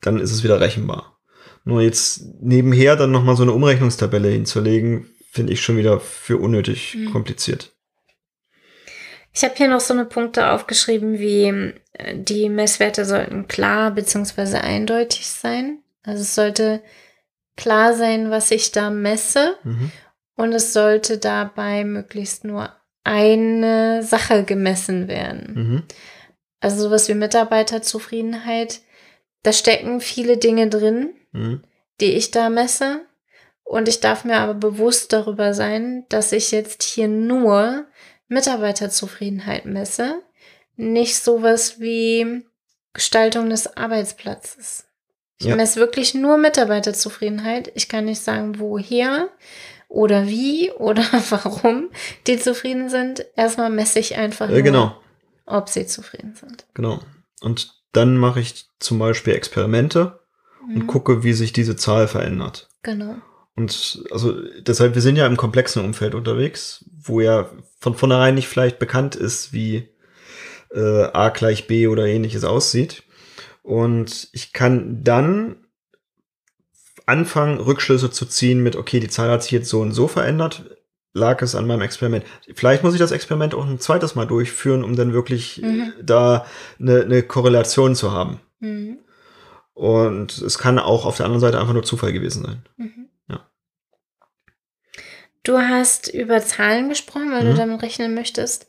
Dann 0.00 0.18
ist 0.18 0.32
es 0.32 0.42
wieder 0.42 0.60
rechenbar. 0.60 1.20
Nur 1.64 1.80
jetzt 1.80 2.24
nebenher 2.40 2.96
dann 2.96 3.12
nochmal 3.12 3.36
so 3.36 3.44
eine 3.44 3.52
Umrechnungstabelle 3.52 4.28
hinzulegen, 4.28 5.10
finde 5.30 5.52
ich 5.52 5.62
schon 5.62 5.76
wieder 5.76 6.00
für 6.00 6.38
unnötig 6.38 6.96
mhm. 6.96 7.12
kompliziert. 7.12 7.76
Ich 9.34 9.44
habe 9.44 9.54
hier 9.56 9.68
noch 9.68 9.80
so 9.80 9.94
eine 9.94 10.04
Punkte 10.04 10.50
aufgeschrieben, 10.50 11.18
wie 11.18 11.72
äh, 11.92 12.16
die 12.16 12.48
Messwerte 12.48 13.04
sollten 13.04 13.48
klar 13.48 13.90
bzw. 13.90 14.58
eindeutig 14.58 15.26
sein. 15.26 15.82
Also 16.02 16.22
es 16.22 16.34
sollte 16.34 16.82
klar 17.56 17.94
sein, 17.94 18.30
was 18.30 18.50
ich 18.50 18.72
da 18.72 18.90
messe. 18.90 19.56
Mhm. 19.64 19.90
Und 20.34 20.52
es 20.52 20.72
sollte 20.72 21.18
dabei 21.18 21.84
möglichst 21.84 22.44
nur 22.44 22.74
eine 23.04 24.02
Sache 24.02 24.44
gemessen 24.44 25.08
werden. 25.08 25.54
Mhm. 25.54 25.82
Also 26.60 26.82
sowas 26.84 27.08
wie 27.08 27.14
Mitarbeiterzufriedenheit. 27.14 28.80
Da 29.42 29.52
stecken 29.52 30.00
viele 30.00 30.36
Dinge 30.36 30.68
drin, 30.68 31.14
mhm. 31.32 31.62
die 32.00 32.12
ich 32.12 32.30
da 32.30 32.48
messe. 32.50 33.00
Und 33.64 33.88
ich 33.88 34.00
darf 34.00 34.24
mir 34.24 34.36
aber 34.36 34.54
bewusst 34.54 35.12
darüber 35.12 35.54
sein, 35.54 36.04
dass 36.08 36.32
ich 36.32 36.50
jetzt 36.50 36.82
hier 36.82 37.08
nur 37.08 37.86
Mitarbeiterzufriedenheit 38.32 39.64
messe, 39.66 40.22
nicht 40.76 41.16
sowas 41.18 41.80
wie 41.80 42.44
Gestaltung 42.92 43.50
des 43.50 43.76
Arbeitsplatzes. 43.76 44.84
Ich 45.38 45.46
Ja. 45.46 45.56
messe 45.56 45.80
wirklich 45.80 46.14
nur 46.14 46.36
Mitarbeiterzufriedenheit. 46.38 47.72
Ich 47.74 47.88
kann 47.88 48.04
nicht 48.04 48.20
sagen, 48.22 48.58
woher 48.58 49.28
oder 49.88 50.26
wie 50.26 50.70
oder 50.72 51.02
warum 51.30 51.90
die 52.26 52.38
zufrieden 52.38 52.88
sind. 52.88 53.24
Erstmal 53.36 53.70
messe 53.70 53.98
ich 53.98 54.16
einfach 54.16 54.48
nur, 54.48 54.58
Äh, 54.58 54.62
genau, 54.62 54.96
ob 55.46 55.68
sie 55.68 55.86
zufrieden 55.86 56.34
sind. 56.34 56.64
genau. 56.74 57.00
Und 57.40 57.74
dann 57.92 58.16
mache 58.16 58.40
ich 58.40 58.66
zum 58.78 58.98
Beispiel 58.98 59.34
Experimente 59.34 60.20
und 60.62 60.74
Mhm. 60.84 60.86
gucke, 60.86 61.24
wie 61.24 61.32
sich 61.32 61.52
diese 61.52 61.76
Zahl 61.76 62.08
verändert. 62.08 62.68
Genau. 62.82 63.16
Und 63.56 64.02
also 64.10 64.40
deshalb, 64.60 64.94
wir 64.94 65.02
sind 65.02 65.16
ja 65.16 65.26
im 65.26 65.36
komplexen 65.36 65.84
Umfeld 65.84 66.14
unterwegs, 66.14 66.84
wo 67.04 67.20
ja 67.20 67.50
von 67.82 67.94
vornherein 67.94 68.36
nicht 68.36 68.46
vielleicht 68.46 68.78
bekannt 68.78 69.16
ist, 69.16 69.52
wie 69.52 69.88
äh, 70.72 71.02
A 71.12 71.30
gleich 71.30 71.66
B 71.66 71.88
oder 71.88 72.06
ähnliches 72.06 72.44
aussieht. 72.44 73.02
Und 73.62 74.28
ich 74.32 74.52
kann 74.52 75.02
dann 75.02 75.56
anfangen, 77.06 77.58
Rückschlüsse 77.58 78.10
zu 78.12 78.24
ziehen 78.26 78.62
mit, 78.62 78.76
okay, 78.76 79.00
die 79.00 79.08
Zahl 79.08 79.30
hat 79.30 79.42
sich 79.42 79.50
jetzt 79.50 79.68
so 79.68 79.80
und 79.80 79.92
so 79.92 80.06
verändert, 80.06 80.76
lag 81.12 81.42
es 81.42 81.56
an 81.56 81.66
meinem 81.66 81.82
Experiment. 81.82 82.24
Vielleicht 82.54 82.84
muss 82.84 82.94
ich 82.94 83.00
das 83.00 83.10
Experiment 83.10 83.54
auch 83.54 83.66
ein 83.66 83.80
zweites 83.80 84.14
Mal 84.14 84.26
durchführen, 84.26 84.84
um 84.84 84.94
dann 84.94 85.12
wirklich 85.12 85.60
Mhm. 85.60 85.92
äh, 85.98 86.04
da 86.04 86.46
eine, 86.78 87.02
eine 87.02 87.22
Korrelation 87.24 87.96
zu 87.96 88.12
haben. 88.12 88.38
Mhm. 88.60 88.98
Und 89.74 90.38
es 90.38 90.56
kann 90.58 90.78
auch 90.78 91.04
auf 91.04 91.16
der 91.16 91.26
anderen 91.26 91.40
Seite 91.40 91.58
einfach 91.58 91.72
nur 91.72 91.82
Zufall 91.82 92.12
gewesen 92.12 92.44
sein. 92.44 92.62
Mhm. 92.76 93.01
Ja. 95.46 95.52
Du 95.52 95.58
hast 95.58 96.08
über 96.08 96.40
Zahlen 96.44 96.88
gesprochen, 96.88 97.32
weil 97.32 97.44
Mhm. 97.44 97.50
du 97.50 97.54
damit 97.56 97.82
rechnen 97.82 98.14
möchtest. 98.14 98.66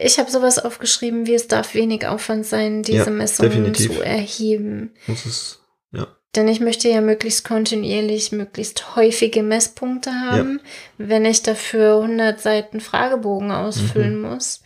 Ich 0.00 0.18
habe 0.18 0.30
sowas 0.30 0.58
aufgeschrieben, 0.58 1.26
wie 1.26 1.34
es 1.34 1.48
darf 1.48 1.74
wenig 1.74 2.06
Aufwand 2.06 2.46
sein, 2.46 2.82
diese 2.82 3.04
Ja, 3.06 3.10
Messungen 3.10 3.50
definitiv. 3.50 3.96
zu 3.96 4.02
erheben. 4.02 4.94
Muss 5.06 5.26
es, 5.26 5.60
ja. 5.92 6.06
Denn 6.36 6.48
ich 6.48 6.60
möchte 6.60 6.88
ja 6.88 7.00
möglichst 7.02 7.44
kontinuierlich, 7.44 8.32
möglichst 8.32 8.96
häufige 8.96 9.42
Messpunkte 9.42 10.10
haben. 10.12 10.60
Wenn 10.98 11.24
ich 11.26 11.42
dafür 11.42 12.00
100 12.00 12.40
Seiten 12.40 12.80
Fragebogen 12.80 13.50
ausfüllen 13.50 14.20
Mhm. 14.22 14.30
muss, 14.30 14.62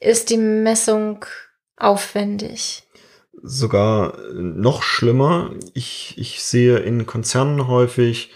ist 0.00 0.30
die 0.30 0.36
Messung 0.36 1.24
aufwendig. 1.76 2.84
sogar 3.40 4.18
noch 4.34 4.82
schlimmer. 4.82 5.52
Ich, 5.72 6.14
ich 6.18 6.42
sehe 6.42 6.78
in 6.78 7.06
Konzernen 7.06 7.68
häufig 7.68 8.32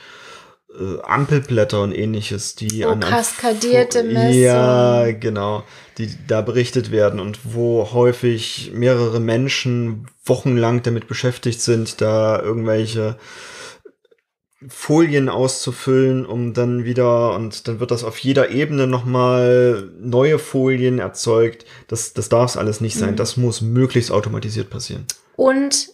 äh, 0.79 1.01
Ampelblätter 1.03 1.83
und 1.83 1.93
ähnliches, 1.93 2.55
die 2.55 2.85
Oh, 2.85 2.91
an, 2.91 3.01
kaskadierte 3.01 4.03
Messungen. 4.03 4.43
Ja, 4.43 5.13
genau, 5.13 5.65
die 5.99 6.11
da 6.27 6.41
berichtet 6.41 6.91
werden 6.91 7.21
und 7.21 7.41
wo 7.45 7.93
häufig 7.93 8.73
mehrere 8.75 9.21
Menschen 9.21 10.07
wochenlang 10.25 10.83
damit 10.83 11.09
beschäftigt 11.09 11.61
sind, 11.61 12.01
da 12.01 12.41
irgendwelche 12.41 13.17
Folien 14.69 15.29
auszufüllen, 15.29 16.25
um 16.25 16.55
dann 16.55 16.85
wieder, 16.85 17.35
und 17.35 17.67
dann 17.67 17.81
wird 17.81 17.91
das 17.91 18.05
auf 18.05 18.19
jeder 18.19 18.51
Ebene 18.51 18.87
nochmal 18.87 19.91
neue 19.99 20.39
Folien 20.39 20.99
erzeugt. 20.99 21.65
Das, 21.89 22.13
das 22.13 22.29
darf 22.29 22.51
es 22.51 22.57
alles 22.57 22.81
nicht 22.81 22.97
sein. 22.97 23.13
Mhm. 23.13 23.17
Das 23.17 23.37
muss 23.37 23.61
möglichst 23.61 24.13
automatisiert 24.13 24.71
passieren. 24.71 25.07
Und 25.37 25.89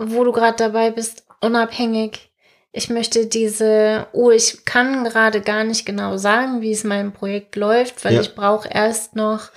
wo 0.00 0.24
du 0.24 0.32
gerade 0.32 0.56
dabei 0.56 0.90
bist, 0.90 1.24
unabhängig. 1.40 2.30
Ich 2.72 2.90
möchte 2.90 3.26
diese, 3.26 4.06
oh, 4.12 4.30
ich 4.30 4.64
kann 4.66 5.04
gerade 5.04 5.40
gar 5.40 5.64
nicht 5.64 5.86
genau 5.86 6.16
sagen, 6.18 6.60
wie 6.60 6.72
es 6.72 6.84
meinem 6.84 7.12
Projekt 7.12 7.56
läuft, 7.56 8.04
weil 8.04 8.14
Ja. 8.14 8.20
ich 8.20 8.34
brauche 8.34 8.68
erst 8.68 9.16
noch 9.16 9.50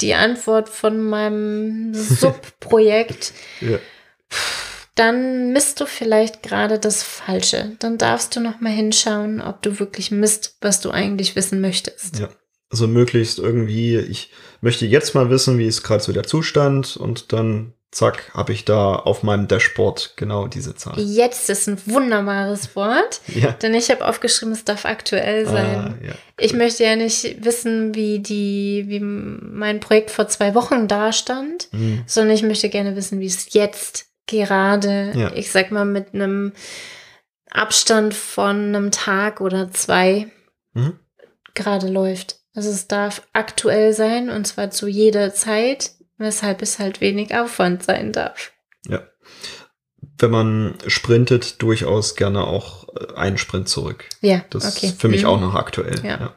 die 0.00 0.14
Antwort 0.14 0.68
von 0.68 1.00
meinem 1.02 1.94
Subprojekt. 1.94 3.32
Ja. 3.60 3.78
Dann 4.94 5.52
misst 5.52 5.80
du 5.80 5.86
vielleicht 5.86 6.42
gerade 6.42 6.78
das 6.78 7.02
Falsche. 7.02 7.76
Dann 7.78 7.98
darfst 7.98 8.34
du 8.34 8.40
noch 8.40 8.60
mal 8.60 8.72
hinschauen, 8.72 9.40
ob 9.40 9.62
du 9.62 9.78
wirklich 9.78 10.10
misst, 10.10 10.56
was 10.60 10.80
du 10.80 10.90
eigentlich 10.90 11.36
wissen 11.36 11.60
möchtest. 11.60 12.18
Ja. 12.18 12.28
Also 12.70 12.86
möglichst 12.86 13.38
irgendwie, 13.38 13.96
ich 13.96 14.30
möchte 14.60 14.84
jetzt 14.84 15.14
mal 15.14 15.30
wissen, 15.30 15.56
wie 15.58 15.66
ist 15.66 15.84
gerade 15.84 16.02
so 16.02 16.12
der 16.12 16.24
Zustand 16.24 16.96
und 16.98 17.32
dann 17.32 17.72
zack, 17.90 18.30
habe 18.34 18.52
ich 18.52 18.64
da 18.66 18.94
auf 18.96 19.22
meinem 19.22 19.48
Dashboard 19.48 20.12
genau 20.16 20.46
diese 20.46 20.74
Zahl. 20.74 20.98
Jetzt 21.00 21.48
ist 21.48 21.66
ein 21.68 21.78
wunderbares 21.86 22.76
Wort, 22.76 23.20
Ja. 23.28 23.52
denn 23.52 23.72
ich 23.74 23.90
habe 23.90 24.06
aufgeschrieben, 24.06 24.52
es 24.52 24.64
darf 24.64 24.84
aktuell 24.84 25.46
sein. 25.46 25.96
Ah, 26.00 26.06
ja. 26.06 26.12
Ich 26.38 26.52
möchte 26.52 26.84
ja 26.84 26.96
nicht 26.96 27.44
wissen, 27.44 27.94
wie 27.94 28.18
die, 28.18 28.84
wie 28.88 29.00
mein 29.00 29.80
Projekt 29.80 30.10
vor 30.10 30.28
zwei 30.28 30.54
Wochen 30.54 30.86
dastand, 30.86 31.68
Mhm. 31.72 32.02
sondern 32.06 32.34
ich 32.34 32.42
möchte 32.42 32.68
gerne 32.68 32.94
wissen, 32.94 33.20
wie 33.20 33.26
es 33.26 33.52
jetzt 33.54 34.06
gerade, 34.26 35.12
Ja. 35.16 35.32
ich 35.34 35.50
sag 35.50 35.70
mal, 35.70 35.86
mit 35.86 36.12
einem 36.14 36.52
Abstand 37.50 38.12
von 38.14 38.74
einem 38.74 38.90
Tag 38.90 39.40
oder 39.40 39.70
zwei 39.70 40.28
Mhm. 40.74 40.98
gerade 41.54 41.88
läuft. 41.88 42.36
Also 42.54 42.70
es 42.70 42.86
darf 42.88 43.22
aktuell 43.32 43.92
sein 43.94 44.28
und 44.30 44.46
zwar 44.46 44.70
zu 44.70 44.88
jeder 44.88 45.32
Zeit, 45.32 45.92
weshalb 46.18 46.60
es 46.62 46.78
halt 46.78 47.00
wenig 47.00 47.34
Aufwand 47.34 47.82
sein 47.82 48.12
darf. 48.12 48.52
ja. 48.88 49.02
Wenn 50.20 50.30
man 50.32 50.74
sprintet, 50.88 51.62
durchaus 51.62 52.16
gerne 52.16 52.44
auch 52.44 52.88
äh, 52.88 53.14
einen 53.14 53.38
Sprint 53.38 53.68
zurück. 53.68 54.04
Ja, 54.20 54.44
Das 54.50 54.76
okay. 54.76 54.86
ist 54.88 55.00
für 55.00 55.08
mich 55.08 55.22
Mhm. 55.22 55.28
auch 55.28 55.40
noch 55.40 55.54
aktuell. 55.54 56.00
Ja. 56.04 56.18
ja. 56.18 56.34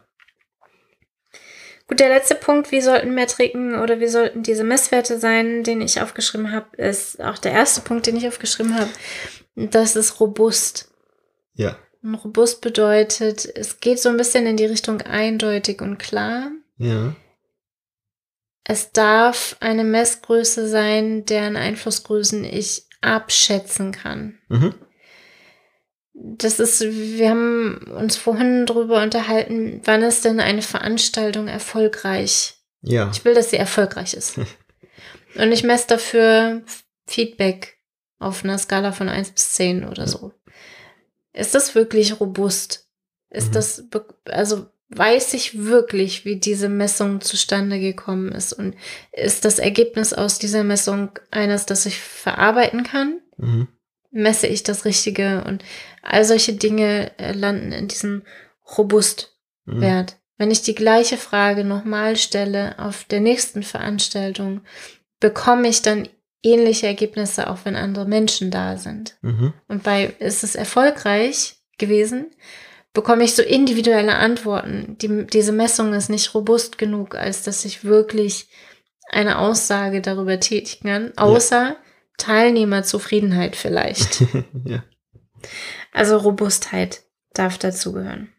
Gut, 1.87 1.99
der 1.99 2.09
letzte 2.09 2.35
Punkt, 2.35 2.71
wie 2.71 2.81
sollten 2.81 3.13
Metriken 3.13 3.75
oder 3.79 3.99
wie 3.99 4.07
sollten 4.07 4.43
diese 4.43 4.63
Messwerte 4.63 5.19
sein, 5.19 5.63
den 5.63 5.81
ich 5.81 5.99
aufgeschrieben 5.99 6.51
habe, 6.51 6.75
ist 6.77 7.21
auch 7.23 7.37
der 7.39 7.51
erste 7.53 7.81
Punkt, 7.81 8.05
den 8.07 8.15
ich 8.17 8.27
aufgeschrieben 8.27 8.75
habe. 8.79 8.89
Das 9.55 9.95
ist 9.95 10.19
robust. 10.19 10.91
Ja. 11.55 11.75
Und 12.03 12.15
robust 12.15 12.61
bedeutet, 12.61 13.45
es 13.55 13.79
geht 13.79 13.99
so 13.99 14.09
ein 14.09 14.17
bisschen 14.17 14.45
in 14.47 14.57
die 14.57 14.65
Richtung 14.65 15.01
eindeutig 15.01 15.81
und 15.81 15.97
klar. 15.97 16.51
Ja. 16.77 17.15
Es 18.71 18.93
darf 18.93 19.57
eine 19.59 19.83
Messgröße 19.83 20.65
sein, 20.69 21.25
deren 21.25 21.57
Einflussgrößen 21.57 22.45
ich 22.45 22.85
abschätzen 23.01 23.91
kann. 23.91 24.39
Mhm. 24.47 24.75
Das 26.13 26.57
ist, 26.61 26.79
wir 26.79 27.31
haben 27.31 27.79
uns 27.93 28.15
vorhin 28.15 28.65
darüber 28.65 29.03
unterhalten, 29.03 29.81
wann 29.83 30.03
ist 30.03 30.23
denn 30.23 30.39
eine 30.39 30.61
Veranstaltung 30.61 31.49
erfolgreich? 31.49 32.61
Ja. 32.81 33.11
Ich 33.11 33.25
will, 33.25 33.33
dass 33.33 33.49
sie 33.49 33.57
erfolgreich 33.57 34.13
ist. 34.13 34.37
Und 35.35 35.51
ich 35.51 35.63
messe 35.63 35.87
dafür 35.87 36.61
Feedback 37.07 37.77
auf 38.19 38.45
einer 38.45 38.57
Skala 38.57 38.93
von 38.93 39.09
1 39.09 39.31
bis 39.31 39.51
10 39.51 39.83
oder 39.83 40.07
so. 40.07 40.31
Ist 41.33 41.55
das 41.55 41.75
wirklich 41.75 42.21
robust? 42.21 42.87
Ist 43.31 43.49
Mhm. 43.49 43.53
das, 43.53 43.83
also 44.27 44.67
weiß 44.95 45.33
ich 45.33 45.65
wirklich, 45.65 46.25
wie 46.25 46.37
diese 46.37 46.69
Messung 46.69 47.21
zustande 47.21 47.79
gekommen 47.79 48.31
ist? 48.31 48.53
Und 48.53 48.75
ist 49.11 49.45
das 49.45 49.59
Ergebnis 49.59 50.13
aus 50.13 50.39
dieser 50.39 50.63
Messung 50.63 51.11
eines, 51.31 51.65
das 51.65 51.85
ich 51.85 51.99
verarbeiten 51.99 52.83
kann? 52.83 53.19
Mhm. 53.37 53.67
Messe 54.11 54.47
ich 54.47 54.63
das 54.63 54.85
Richtige? 54.85 55.43
Und 55.45 55.63
all 56.01 56.25
solche 56.25 56.53
Dinge 56.53 57.11
äh, 57.17 57.31
landen 57.31 57.71
in 57.71 57.87
diesem 57.87 58.23
robust 58.77 59.31
Mhm. 59.65 60.05
Wenn 60.37 60.51
ich 60.51 60.61
die 60.63 60.75
gleiche 60.75 61.17
Frage 61.17 61.63
nochmal 61.63 62.17
stelle 62.17 62.79
auf 62.79 63.03
der 63.03 63.19
nächsten 63.19 63.63
Veranstaltung, 63.63 64.61
bekomme 65.19 65.67
ich 65.67 65.81
dann 65.81 66.09
ähnliche 66.41 66.87
Ergebnisse, 66.87 67.49
auch 67.49 67.59
wenn 67.63 67.75
andere 67.75 68.05
Menschen 68.05 68.49
da 68.49 68.77
sind. 68.77 69.17
Mhm. 69.21 69.53
Und 69.67 69.83
bei 69.83 70.15
ist 70.17 70.43
es 70.43 70.55
erfolgreich 70.55 71.57
gewesen, 71.77 72.31
bekomme 72.93 73.23
ich 73.23 73.35
so 73.35 73.41
individuelle 73.43 74.15
Antworten. 74.15 74.97
Die, 74.99 75.25
diese 75.27 75.51
Messung 75.51 75.93
ist 75.93 76.09
nicht 76.09 76.33
robust 76.33 76.77
genug, 76.77 77.15
als 77.15 77.43
dass 77.43 77.65
ich 77.65 77.83
wirklich 77.83 78.49
eine 79.09 79.39
Aussage 79.39 80.01
darüber 80.01 80.39
tätigen 80.39 80.87
kann, 80.87 81.17
außer 81.17 81.75
Teilnehmerzufriedenheit 82.17 83.55
vielleicht. 83.55 84.21
ja. 84.65 84.83
Also 85.91 86.17
Robustheit 86.17 87.03
darf 87.33 87.57
dazugehören. 87.57 88.31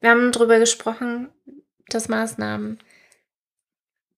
Wir 0.00 0.10
haben 0.10 0.32
darüber 0.32 0.58
gesprochen, 0.58 1.30
dass 1.88 2.08
Maßnahmen 2.08 2.78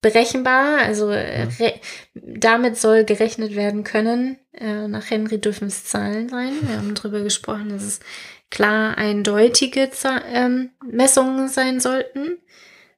berechenbar, 0.00 0.78
also 0.78 1.10
äh, 1.10 1.48
re- 1.58 1.80
damit 2.14 2.76
soll 2.76 3.04
gerechnet 3.04 3.56
werden 3.56 3.84
können. 3.84 4.38
Äh, 4.52 4.86
nach 4.88 5.10
Henry 5.10 5.40
dürfen 5.40 5.68
es 5.68 5.84
Zahlen 5.84 6.28
sein. 6.28 6.52
Wir 6.62 6.76
haben 6.76 6.94
darüber 6.94 7.20
gesprochen, 7.22 7.70
dass 7.70 7.82
es 7.82 8.00
klar 8.50 8.96
eindeutige 8.96 9.90
Za 9.90 10.22
ähm, 10.26 10.70
Messungen 10.84 11.48
sein 11.48 11.80
sollten. 11.80 12.38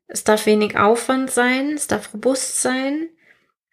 Es 0.06 0.24
darf 0.24 0.46
wenig 0.46 0.76
Aufwand 0.76 1.30
sein, 1.30 1.72
es 1.72 1.86
darf 1.86 2.12
robust 2.12 2.60
sein. 2.60 3.08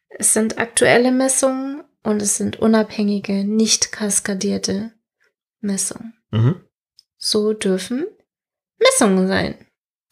Es 0.09 0.33
sind 0.33 0.57
aktuelle 0.57 1.11
Messungen 1.11 1.83
und 2.03 2.21
es 2.21 2.37
sind 2.37 2.59
unabhängige, 2.59 3.43
nicht 3.43 3.91
kaskadierte 3.91 4.93
Messungen. 5.59 6.13
Mhm. 6.31 6.61
So 7.17 7.53
dürfen 7.53 8.05
Messungen 8.79 9.27
sein. 9.27 9.55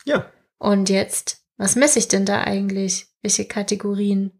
Ja. 0.05 0.31
Und 0.57 0.89
jetzt, 0.89 1.43
was 1.57 1.75
messe 1.75 1.99
ich 1.99 2.07
denn 2.07 2.25
da 2.25 2.43
eigentlich? 2.43 3.07
Welche 3.21 3.45
Kategorien? 3.45 4.31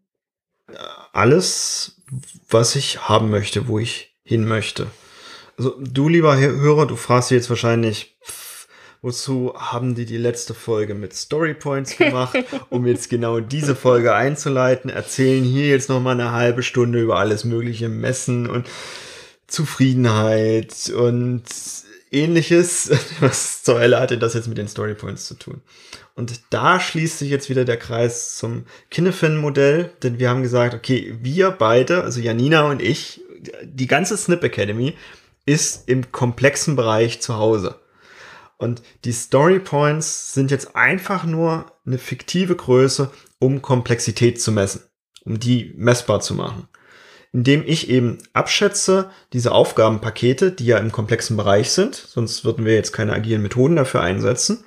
Alles, 1.12 2.02
was 2.50 2.76
ich 2.76 3.08
haben 3.08 3.30
möchte, 3.30 3.68
wo 3.68 3.78
ich 3.78 4.16
hin 4.22 4.44
möchte. 4.44 4.88
Also 5.58 5.76
du, 5.80 6.08
lieber 6.08 6.36
Hörer, 6.38 6.86
du 6.86 6.96
fragst 6.96 7.30
dich 7.30 7.36
jetzt 7.36 7.50
wahrscheinlich, 7.50 8.16
pff, 8.24 8.68
wozu 9.02 9.54
haben 9.56 9.94
die 9.94 10.04
die 10.04 10.18
letzte 10.18 10.52
Folge 10.52 10.94
mit 10.94 11.14
Storypoints 11.14 11.96
gemacht, 11.96 12.36
um 12.70 12.86
jetzt 12.86 13.08
genau 13.08 13.40
diese 13.40 13.74
Folge 13.74 14.14
einzuleiten, 14.14 14.90
erzählen 14.90 15.44
hier 15.44 15.68
jetzt 15.68 15.88
noch 15.88 16.00
mal 16.00 16.12
eine 16.12 16.32
halbe 16.32 16.62
Stunde 16.62 17.00
über 17.00 17.18
alles 17.18 17.44
mögliche 17.44 17.88
Messen 17.88 18.48
und 18.48 18.66
Zufriedenheit 19.46 20.90
und 20.90 21.44
ähnliches. 22.10 22.90
Was 23.20 23.62
zur 23.62 23.78
Hölle 23.78 24.00
hatte 24.00 24.18
das 24.18 24.34
jetzt 24.34 24.48
mit 24.48 24.58
den 24.58 24.68
Storypoints 24.68 25.26
zu 25.26 25.34
tun? 25.34 25.62
Und 26.14 26.40
da 26.50 26.80
schließt 26.80 27.18
sich 27.18 27.30
jetzt 27.30 27.50
wieder 27.50 27.64
der 27.64 27.76
Kreis 27.76 28.36
zum 28.36 28.64
Kinnefin-Modell, 28.90 29.92
denn 30.02 30.18
wir 30.18 30.30
haben 30.30 30.42
gesagt, 30.42 30.74
okay, 30.74 31.14
wir 31.20 31.50
beide, 31.50 32.02
also 32.02 32.20
Janina 32.20 32.68
und 32.70 32.80
ich, 32.80 33.20
die 33.62 33.86
ganze 33.86 34.16
Snip 34.16 34.42
Academy 34.42 34.94
ist 35.46 35.88
im 35.88 36.12
komplexen 36.12 36.76
Bereich 36.76 37.22
zu 37.22 37.36
Hause. 37.36 37.80
Und 38.58 38.82
die 39.04 39.12
Storypoints 39.12 40.32
sind 40.34 40.50
jetzt 40.50 40.76
einfach 40.76 41.24
nur 41.24 41.72
eine 41.86 41.98
fiktive 41.98 42.56
Größe, 42.56 43.10
um 43.38 43.62
Komplexität 43.62 44.40
zu 44.40 44.52
messen, 44.52 44.82
um 45.24 45.38
die 45.38 45.74
messbar 45.76 46.20
zu 46.20 46.34
machen 46.34 46.68
indem 47.36 47.64
ich 47.66 47.90
eben 47.90 48.16
abschätze, 48.32 49.10
diese 49.34 49.52
Aufgabenpakete, 49.52 50.52
die 50.52 50.64
ja 50.64 50.78
im 50.78 50.90
komplexen 50.90 51.36
Bereich 51.36 51.70
sind, 51.70 51.94
sonst 51.94 52.46
würden 52.46 52.64
wir 52.64 52.72
jetzt 52.72 52.92
keine 52.92 53.12
agilen 53.12 53.42
Methoden 53.42 53.76
dafür 53.76 54.00
einsetzen, 54.00 54.64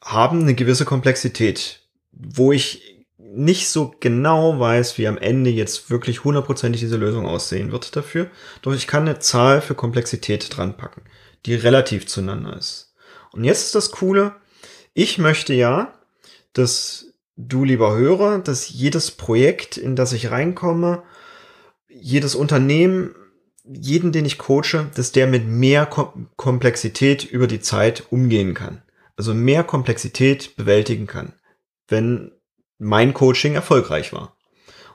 haben 0.00 0.42
eine 0.42 0.54
gewisse 0.54 0.84
Komplexität, 0.84 1.88
wo 2.12 2.52
ich 2.52 3.01
nicht 3.34 3.68
so 3.68 3.94
genau 3.98 4.58
weiß, 4.58 4.98
wie 4.98 5.08
am 5.08 5.16
Ende 5.16 5.50
jetzt 5.50 5.90
wirklich 5.90 6.24
hundertprozentig 6.24 6.80
diese 6.80 6.96
Lösung 6.96 7.26
aussehen 7.26 7.72
wird 7.72 7.96
dafür. 7.96 8.30
Doch 8.60 8.74
ich 8.74 8.86
kann 8.86 9.08
eine 9.08 9.18
Zahl 9.18 9.62
für 9.62 9.74
Komplexität 9.74 10.54
dran 10.56 10.76
packen, 10.76 11.02
die 11.46 11.54
relativ 11.54 12.06
zueinander 12.06 12.56
ist. 12.56 12.94
Und 13.32 13.44
jetzt 13.44 13.66
ist 13.66 13.74
das 13.74 13.90
Coole, 13.90 14.34
ich 14.92 15.18
möchte 15.18 15.54
ja, 15.54 15.94
dass 16.52 17.06
du 17.36 17.64
lieber 17.64 17.96
Hörer, 17.96 18.38
dass 18.38 18.68
jedes 18.68 19.10
Projekt, 19.10 19.78
in 19.78 19.96
das 19.96 20.12
ich 20.12 20.30
reinkomme, 20.30 21.02
jedes 21.88 22.34
Unternehmen, 22.34 23.14
jeden, 23.64 24.12
den 24.12 24.26
ich 24.26 24.38
coache, 24.38 24.90
dass 24.94 25.12
der 25.12 25.26
mit 25.26 25.46
mehr 25.46 25.86
Kom 25.86 26.28
Komplexität 26.36 27.24
über 27.24 27.46
die 27.46 27.60
Zeit 27.60 28.04
umgehen 28.10 28.54
kann. 28.54 28.82
Also 29.16 29.34
mehr 29.34 29.64
Komplexität 29.64 30.56
bewältigen 30.56 31.06
kann, 31.06 31.34
wenn 31.88 32.32
mein 32.82 33.14
Coaching 33.14 33.54
erfolgreich 33.54 34.12
war. 34.12 34.36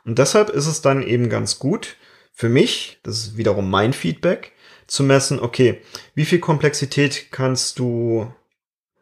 Und 0.04 0.20
deshalb 0.20 0.50
ist 0.50 0.68
es 0.68 0.82
dann 0.82 1.02
eben 1.02 1.30
ganz 1.30 1.58
gut 1.58 1.96
für 2.34 2.50
mich, 2.50 3.00
das 3.04 3.18
ist 3.18 3.38
wiederum 3.38 3.70
mein 3.70 3.94
Feedback, 3.94 4.54
zu 4.88 5.04
messen, 5.04 5.40
okay, 5.40 5.82
wie 6.14 6.26
viel 6.26 6.40
Komplexität 6.40 7.32
kannst 7.32 7.80
du 7.80 8.32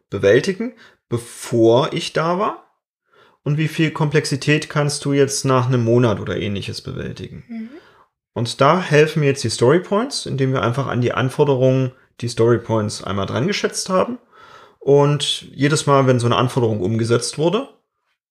bewältigen, 0.10 0.74
bevor 1.10 1.93
ich 1.93 2.13
da 2.13 2.39
war? 2.39 2.62
Und 3.43 3.58
wie 3.58 3.67
viel 3.67 3.91
Komplexität 3.91 4.69
kannst 4.69 5.06
du 5.06 5.13
jetzt 5.13 5.45
nach 5.45 5.67
einem 5.67 5.84
Monat 5.84 6.19
oder 6.19 6.38
ähnliches 6.38 6.82
bewältigen? 6.82 7.43
Mhm. 7.48 7.69
Und 8.34 8.62
da 8.62 8.82
helfen 8.82 9.19
mir 9.19 9.28
jetzt 9.28 9.43
die 9.43 9.50
Story 9.50 9.80
Points, 9.80 10.26
indem 10.26 10.54
wir 10.54 10.63
einfach 10.63 10.88
an 10.88 11.02
die 11.02 11.12
Anforderungen 11.12 11.91
die 12.21 12.30
Story 12.30 12.58
Points 12.58 13.04
einmal 13.04 13.28
dran 13.28 13.48
geschätzt 13.48 13.89
haben. 13.89 14.17
Und 14.80 15.43
jedes 15.54 15.86
Mal, 15.86 16.08
wenn 16.08 16.19
so 16.19 16.26
eine 16.26 16.36
Anforderung 16.38 16.82
umgesetzt 16.82 17.38
wurde, 17.38 17.69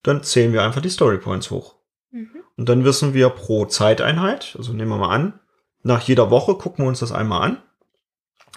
dann 0.05 0.23
zählen 0.23 0.53
wir 0.53 0.63
einfach 0.63 0.81
die 0.81 0.91
Story 0.91 1.19
Points 1.19 1.51
hoch. 1.51 1.75
Mhm. 2.13 2.31
Und 2.57 2.69
dann 2.69 2.85
wissen 2.85 3.15
wir 3.15 3.31
pro 3.31 3.65
Zeiteinheit, 3.65 4.55
also 4.57 4.73
nehmen 4.73 4.91
wir 4.91 4.99
mal 4.99 5.15
an, 5.15 5.41
nach 5.83 6.03
jeder 6.03 6.31
Woche 6.31 6.55
gucken 6.55 6.85
wir 6.85 6.89
uns 6.89 7.01
das 7.01 7.13
einmal 7.13 7.43
an. 7.43 7.63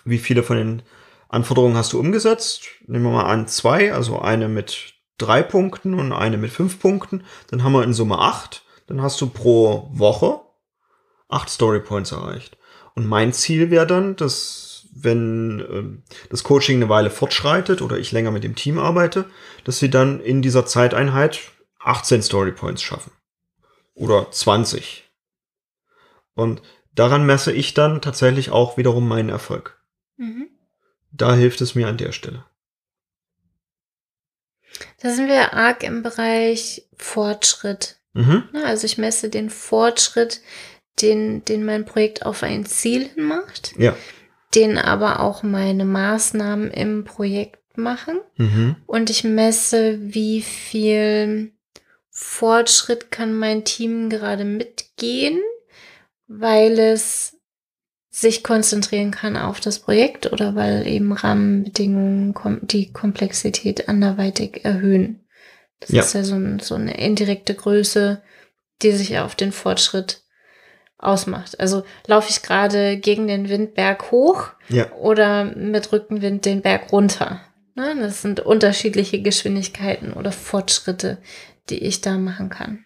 Wie 0.05 0.19
viele 0.19 0.43
von 0.43 0.57
den 0.57 0.83
Anforderungen 1.27 1.75
hast 1.75 1.91
du 1.93 1.99
umgesetzt? 1.99 2.67
Nehmen 2.85 3.05
wir 3.05 3.11
mal 3.11 3.25
an 3.25 3.47
zwei, 3.47 3.93
also 3.93 4.19
eine 4.19 4.47
mit 4.47 4.93
drei 5.17 5.43
Punkten 5.43 5.93
und 5.93 6.13
eine 6.13 6.37
mit 6.37 6.51
fünf 6.51 6.79
Punkten. 6.79 7.25
Dann 7.49 7.63
haben 7.63 7.73
wir 7.73 7.83
in 7.83 7.93
Summe 7.93 8.19
acht. 8.19 8.63
Dann 8.87 9.01
hast 9.01 9.19
du 9.19 9.27
pro 9.27 9.89
Woche 9.91 10.39
acht 11.27 11.49
Story 11.49 11.81
Points 11.81 12.13
erreicht. 12.13 12.57
Und 12.95 13.05
mein 13.05 13.33
Ziel 13.33 13.69
wäre 13.69 13.87
dann, 13.87 14.15
dass 14.15 14.66
wenn 14.93 15.59
äh, 15.59 16.11
das 16.29 16.43
Coaching 16.43 16.77
eine 16.77 16.89
Weile 16.89 17.09
fortschreitet 17.09 17.81
oder 17.81 17.97
ich 17.97 18.11
länger 18.11 18.31
mit 18.31 18.43
dem 18.43 18.55
Team 18.55 18.79
arbeite, 18.79 19.25
dass 19.63 19.79
sie 19.79 19.89
dann 19.89 20.19
in 20.21 20.41
dieser 20.41 20.65
Zeiteinheit 20.65 21.39
18 21.79 22.21
Story 22.21 22.51
Points 22.51 22.81
schaffen. 22.81 23.11
Oder 23.93 24.29
20. 24.31 25.09
Und 26.35 26.61
daran 26.93 27.25
messe 27.25 27.51
ich 27.51 27.73
dann 27.73 28.01
tatsächlich 28.01 28.51
auch 28.51 28.77
wiederum 28.77 29.07
meinen 29.07 29.29
Erfolg. 29.29 29.81
Mhm. 30.17 30.49
Da 31.11 31.33
hilft 31.33 31.61
es 31.61 31.73
mir 31.75 31.87
an 31.87 31.97
der 31.97 32.11
Stelle. 32.11 32.45
Da 35.01 35.09
sind 35.09 35.27
wir 35.27 35.53
arg 35.53 35.83
im 35.83 36.03
Bereich 36.03 36.87
Fortschritt. 36.97 37.97
Mhm. 38.13 38.49
Also 38.65 38.85
ich 38.85 38.97
messe 38.97 39.29
den 39.29 39.49
Fortschritt, 39.49 40.41
den, 41.01 41.45
den 41.45 41.65
mein 41.65 41.85
Projekt 41.85 42.25
auf 42.25 42.43
ein 42.43 42.65
Ziel 42.65 43.09
hin 43.09 43.23
macht, 43.23 43.73
ja. 43.77 43.95
Den 44.55 44.77
aber 44.77 45.19
auch 45.19 45.43
meine 45.43 45.85
Maßnahmen 45.85 46.71
im 46.71 47.03
Projekt 47.03 47.77
machen. 47.77 48.19
Mhm. 48.37 48.75
Und 48.85 49.09
ich 49.09 49.23
messe, 49.23 49.99
wie 50.01 50.41
viel 50.41 51.51
Fortschritt 52.09 53.11
kann 53.11 53.37
mein 53.37 53.63
Team 53.63 54.09
gerade 54.09 54.45
mitgehen, 54.45 55.39
weil 56.27 56.79
es 56.79 57.37
sich 58.09 58.43
konzentrieren 58.43 59.11
kann 59.11 59.37
auf 59.37 59.59
das 59.59 59.77
Projekt 59.77 60.31
oder 60.31 60.55
weil 60.55 60.87
eben 60.87 61.11
Rahmenbedingungen 61.13 62.33
die 62.63 62.91
Komplexität 62.91 63.87
anderweitig 63.87 64.65
erhöhen. 64.65 65.27
Das 65.79 65.91
ja. 65.91 66.01
ist 66.01 66.13
ja 66.13 66.23
so, 66.23 66.39
so 66.59 66.73
eine 66.73 66.97
indirekte 66.97 67.53
Größe, 67.53 68.23
die 68.81 68.91
sich 68.93 69.19
auf 69.19 69.35
den 69.35 69.51
Fortschritt 69.51 70.23
ausmacht. 70.97 71.59
Also 71.59 71.83
laufe 72.07 72.29
ich 72.29 72.41
gerade 72.41 72.97
gegen 72.97 73.27
den 73.27 73.49
Windberg 73.49 74.11
hoch 74.11 74.49
ja. 74.69 74.91
oder 74.93 75.45
mit 75.45 75.91
Rückenwind 75.91 76.45
den 76.45 76.61
Berg 76.61 76.91
runter. 76.91 77.41
Ne? 77.75 77.95
Das 77.99 78.21
sind 78.21 78.39
unterschiedliche 78.39 79.21
Geschwindigkeiten 79.21 80.13
oder 80.13 80.31
Fortschritte, 80.31 81.19
die 81.69 81.83
ich 81.83 82.01
da 82.01 82.17
machen 82.17 82.49
kann. 82.49 82.85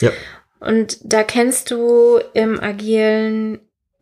Ja. 0.00 0.10
Und 0.58 0.98
da 1.04 1.22
kennst 1.22 1.70
du 1.70 2.18
im 2.34 2.60
Agilen, 2.60 3.60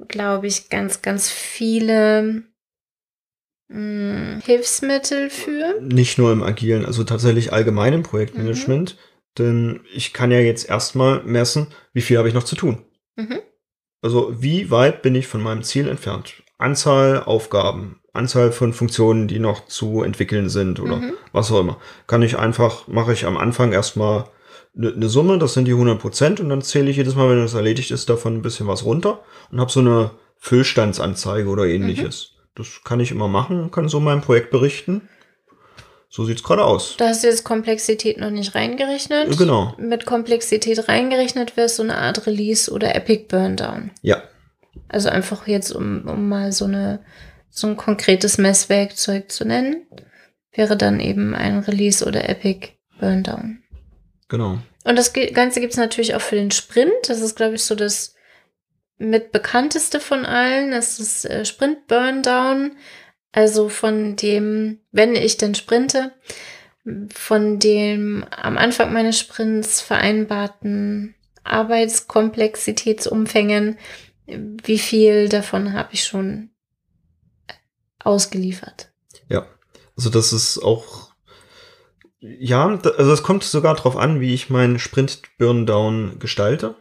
glaube 0.09 0.47
ich, 0.47 0.69
ganz, 0.71 1.03
ganz 1.03 1.31
viele 1.31 2.45
mh, 3.69 4.35
hm, 4.35 4.43
Hilfsmittel 4.45 5.31
für. 5.31 5.81
Nicht 5.81 6.19
nur 6.19 6.33
im 6.33 6.43
Agilen, 6.43 6.87
also 6.87 7.05
tatsächlich 7.05 7.53
allgemein 7.53 7.93
im 7.93 8.03
Projektmanagement. 8.03 8.95
Mhm. 8.95 8.99
Denn 9.39 9.81
ich 9.95 10.13
kann 10.13 10.31
ja 10.33 10.41
jetzt 10.41 10.69
erstmal 10.69 11.23
messen, 11.23 11.69
wie 11.93 12.01
viel 12.01 12.19
habe 12.19 12.29
ich 12.29 12.35
noch 12.35 12.45
zu 12.45 12.57
tun. 12.57 12.85
Mhm. 13.17 13.41
Also 14.03 14.35
wie 14.39 14.71
weit 14.71 15.03
bin 15.03 15.15
ich 15.15 15.27
von 15.27 15.43
meinem 15.43 15.63
Ziel 15.63 15.89
entfernt? 15.89 16.43
Anzahl 16.59 17.23
Aufgaben, 17.25 18.01
Anzahl 18.13 18.53
von 18.53 18.73
Funktionen, 18.73 19.29
die 19.29 19.39
noch 19.39 19.67
zu 19.67 20.03
entwickeln 20.03 20.49
sind 20.49 20.81
oder 20.81 20.97
mhm. 20.97 21.13
was 21.33 21.51
auch 21.53 21.61
immer. 21.61 21.79
Kann 22.07 22.23
ich 22.23 22.39
einfach, 22.39 22.89
mache 22.89 23.13
ich 23.13 23.27
am 23.27 23.37
Anfang 23.37 23.73
erstmal 23.73 24.25
eine 24.77 24.93
ne 24.93 25.09
Summe, 25.09 25.39
das 25.39 25.55
sind 25.55 25.67
die 25.67 25.73
100 25.73 25.99
Prozent 25.99 26.41
und 26.41 26.49
dann 26.49 26.63
zähle 26.63 26.91
ich 26.91 26.97
jedes 26.97 27.15
Mal, 27.15 27.29
wenn 27.31 27.43
das 27.43 27.55
erledigt 27.55 27.91
ist, 27.91 28.09
davon 28.09 28.35
ein 28.35 28.43
bisschen 28.43 28.67
was 28.67 28.85
runter 28.85 29.21
und 29.51 29.61
habe 29.61 29.71
so 29.71 29.81
eine 29.81 30.13
Füllstandsanzeige 30.39 31.49
oder 31.49 31.67
ähnliches. 31.67 32.33
Mhm. 32.35 32.41
Das 32.55 32.81
kann 32.85 33.01
ich 33.01 33.11
immer 33.11 33.29
machen, 33.29 33.71
kann 33.71 33.89
so 33.89 34.01
mein 34.01 34.21
Projekt 34.21 34.51
berichten. 34.51 35.09
So 36.13 36.25
sieht's 36.25 36.43
gerade 36.43 36.65
aus. 36.65 36.97
Da 36.99 37.09
hast 37.09 37.23
du 37.23 37.29
jetzt 37.29 37.45
Komplexität 37.45 38.19
noch 38.19 38.31
nicht 38.31 38.57
reingerechnet. 38.57 39.39
Genau. 39.39 39.75
Mit 39.79 40.07
Komplexität 40.07 40.89
reingerechnet 40.89 41.57
wäre 41.57 41.67
es 41.67 41.77
so 41.77 41.85
eine 41.85 41.97
Art 41.97 42.27
Release 42.27 42.71
oder 42.71 42.97
Epic 42.97 43.27
Burndown. 43.29 43.93
Ja. 44.03 44.21
Also 44.89 45.09
einfach 45.09 45.47
jetzt, 45.47 45.71
um, 45.71 46.09
um 46.09 46.29
mal 46.29 46.51
so, 46.51 46.65
eine, 46.65 46.99
so 47.49 47.69
ein 47.69 47.77
konkretes 47.77 48.39
Messwerkzeug 48.39 49.31
zu 49.31 49.45
nennen, 49.45 49.87
wäre 50.53 50.77
dann 50.77 50.99
eben 50.99 51.33
ein 51.37 51.61
Release 51.61 52.05
oder 52.05 52.29
Epic 52.29 52.71
Burndown. 52.99 53.63
Genau. 54.29 54.59
Und 54.83 54.97
das 54.97 55.13
Ganze 55.13 55.61
gibt 55.61 55.75
es 55.75 55.79
natürlich 55.79 56.17
auch 56.17 56.21
für 56.21 56.37
den 56.37 56.51
Sprint. 56.51 56.91
Das 57.07 57.21
ist, 57.21 57.37
glaube 57.37 57.55
ich, 57.55 57.63
so 57.63 57.77
das 57.77 58.15
mit 58.99 59.31
bekannteste 59.31 60.01
von 60.01 60.27
allen. 60.27 60.73
Das 60.73 60.99
ist 60.99 61.25
äh, 61.25 61.45
Sprint 61.45 61.87
Burndown. 61.87 62.73
Also 63.33 63.69
von 63.69 64.17
dem, 64.17 64.81
wenn 64.91 65.15
ich 65.15 65.37
denn 65.37 65.55
sprinte, 65.55 66.13
von 67.13 67.59
dem 67.59 68.25
am 68.31 68.57
Anfang 68.59 68.93
meines 68.93 69.19
Sprints 69.19 69.81
vereinbarten 69.81 71.15
Arbeitskomplexitätsumfängen, 71.45 73.79
wie 74.27 74.79
viel 74.79 75.29
davon 75.29 75.73
habe 75.73 75.89
ich 75.93 76.05
schon 76.05 76.51
ausgeliefert? 77.99 78.93
Ja, 79.29 79.47
also 79.97 80.11
das 80.11 80.33
ist 80.33 80.59
auch, 80.59 81.11
ja, 82.21 82.67
also 82.67 83.13
es 83.13 83.23
kommt 83.23 83.45
sogar 83.45 83.77
darauf 83.77 83.97
an, 83.97 84.21
wie 84.21 84.35
ich 84.35 84.51
meinen 84.51 84.79
Sprint 84.79 85.23
Burndown 85.39 86.19
gestalte. 86.19 86.75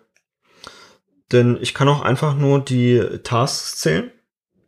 Denn 1.31 1.57
ich 1.61 1.75
kann 1.75 1.87
auch 1.87 2.01
einfach 2.01 2.35
nur 2.35 2.59
die 2.59 3.19
Tasks 3.23 3.77
zählen. 3.77 4.11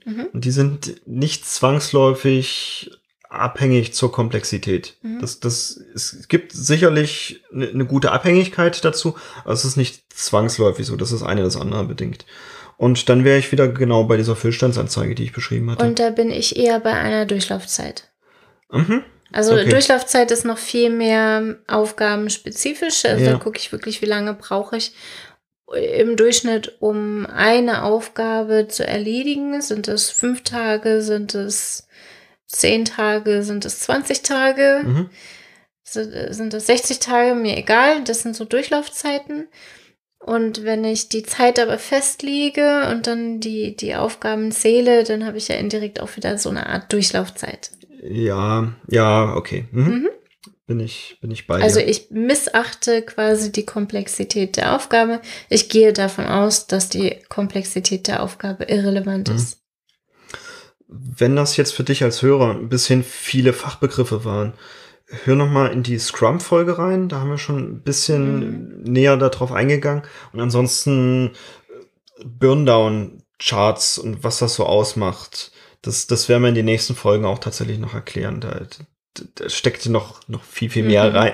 Mhm. 0.06 0.28
Und 0.34 0.45
die 0.45 0.52
sind 0.52 1.08
nicht 1.08 1.45
zwangsläufig 1.45 2.91
abhängig 3.30 3.93
zur 3.93 4.12
Komplexität. 4.12 4.97
Mhm. 5.04 5.20
Das, 5.22 5.39
das, 5.39 5.80
es 5.95 6.28
gibt 6.28 6.52
sicherlich 6.52 7.41
eine, 7.54 7.70
eine 7.70 7.86
gute 7.86 8.12
Abhängigkeit 8.12 8.84
dazu, 8.84 9.16
aber 9.43 9.54
es 9.54 9.64
ist 9.64 9.78
nicht 9.78 10.14
zwangsläufig 10.14 10.86
so, 10.86 10.95
dass 10.97 11.12
das 11.12 11.24
eine 11.24 11.41
das 11.43 11.56
andere 11.56 11.86
bedingt. 11.86 12.26
Und 12.78 13.08
dann 13.10 13.24
wäre 13.24 13.38
ich 13.38 13.52
wieder 13.52 13.68
genau 13.68 14.04
bei 14.06 14.18
dieser 14.18 14.36
Füllstandsanzeige, 14.36 15.16
die 15.16 15.24
ich 15.26 15.34
beschrieben 15.34 15.70
hatte. 15.72 15.86
Und 15.86 15.99
da 15.99 16.10
bin 16.10 16.32
ich 16.32 16.58
eher 16.58 16.80
bei 16.80 16.93
einer 16.93 17.26
Durchlaufzeit. 17.26 18.10
mhm. 18.72 19.04
Also 19.34 19.54
Okay. 19.54 19.70
Durchlaufzeit 19.70 20.30
ist 20.32 20.43
noch 20.43 20.58
viel 20.58 20.89
mehr 20.89 21.56
aufgabenspezifisch. 21.68 23.06
Also 23.06 23.24
Ja. 23.24 23.32
da 23.32 23.38
gucke 23.38 23.60
ich 23.60 23.72
wirklich, 23.72 24.02
wie 24.02 24.06
lange 24.06 24.34
brauche 24.34 24.76
ich 24.76 24.91
im 25.74 26.16
Durchschnitt, 26.18 26.78
um 26.80 27.26
eine 27.26 27.84
Aufgabe 27.84 28.68
zu 28.68 28.86
erledigen. 28.86 29.62
Sind 29.62 29.88
es 29.88 30.10
fünf 30.10 30.44
Tage, 30.44 31.02
sind 31.02 31.36
es 31.36 31.88
zehn 32.48 32.86
Tage, 32.86 33.44
sind 33.44 33.64
es 33.66 33.80
20 33.82 34.24
Tage, 34.24 34.82
Mhm. 34.84 35.10
sind, 35.84 36.14
sind 36.34 36.54
es 36.54 36.68
60 36.68 37.00
Tage, 37.00 37.36
mir 37.36 37.58
egal. 37.58 38.04
Das 38.04 38.22
sind 38.22 38.36
so 38.36 38.46
Durchlaufzeiten. 38.46 39.48
Und 40.20 40.64
wenn 40.66 40.84
ich 40.84 41.10
die 41.10 41.24
Zeit 41.24 41.60
aber 41.60 41.80
festlege 41.80 42.88
und 42.92 43.08
dann 43.08 43.40
die, 43.40 43.76
die 43.76 43.96
Aufgaben 43.96 44.52
zähle, 44.52 45.04
dann 45.04 45.26
habe 45.26 45.38
ich 45.38 45.48
ja 45.48 45.56
indirekt 45.56 46.00
auch 46.00 46.16
wieder 46.16 46.38
so 46.38 46.50
eine 46.50 46.68
Art 46.68 46.94
Durchlaufzeit. 46.94 47.72
Ja, 48.04 48.74
ja, 48.88 49.34
okay. 49.36 49.66
Mhm. 49.72 49.84
Mhm. 49.84 50.10
Bin 50.72 50.80
ich, 50.80 51.18
bin 51.20 51.32
ich 51.32 51.48
bei 51.48 51.62
Also 51.62 51.82
dir. 51.82 51.88
ich 51.90 52.12
missachte 52.12 53.02
quasi 53.02 53.52
die 53.52 53.66
Komplexität 53.66 54.56
der 54.56 54.74
Aufgabe. 54.74 55.20
Ich 55.50 55.68
gehe 55.68 55.92
davon 55.92 56.26
aus, 56.28 56.66
dass 56.66 56.88
die 56.88 57.18
Komplexität 57.28 58.08
der 58.08 58.24
Aufgabe 58.24 58.64
irrelevant 58.64 59.28
Mhm. 59.28 59.36
ist. 59.36 59.60
Wenn 60.88 61.36
das 61.36 61.58
jetzt 61.58 61.74
für 61.74 61.84
dich 61.84 62.04
als 62.06 62.22
Hörer 62.22 62.52
ein 62.52 62.70
bisschen 62.70 63.04
viele 63.04 63.52
Fachbegriffe 63.52 64.24
waren, 64.24 64.54
hör 65.26 65.36
noch 65.36 65.50
mal 65.50 65.68
in 65.74 65.84
die 65.84 66.00
Scrum-Folge 66.00 66.78
rein. 66.78 67.10
Da 67.10 67.20
haben 67.20 67.32
wir 67.32 67.38
schon 67.38 67.58
ein 67.58 67.82
bisschen 67.84 68.82
näher 68.84 69.18
darauf 69.18 69.52
eingegangen. 69.52 70.04
Und 70.32 70.40
ansonsten 70.40 71.32
äh, 72.20 72.24
Burndown-Charts 72.26 73.98
und 73.98 74.24
was 74.24 74.40
das 74.40 74.56
so 74.56 74.66
ausmacht, 74.66 75.52
das, 75.82 76.08
das 76.08 76.30
werden 76.30 76.44
wir 76.44 76.50
in 76.50 76.56
den 76.56 76.66
nächsten 76.66 76.96
Folgen 76.96 77.26
auch 77.26 77.40
tatsächlich 77.40 77.78
noch 77.80 77.94
erklären. 77.94 78.40
Da, 78.40 78.62
da, 79.36 79.49
steckt 79.49 79.86
noch, 79.88 80.28
noch 80.28 80.43
viel, 80.43 80.70
viel 80.70 80.84
mehr 80.84 81.09
Mhm. 81.09 81.16
rein, 81.16 81.34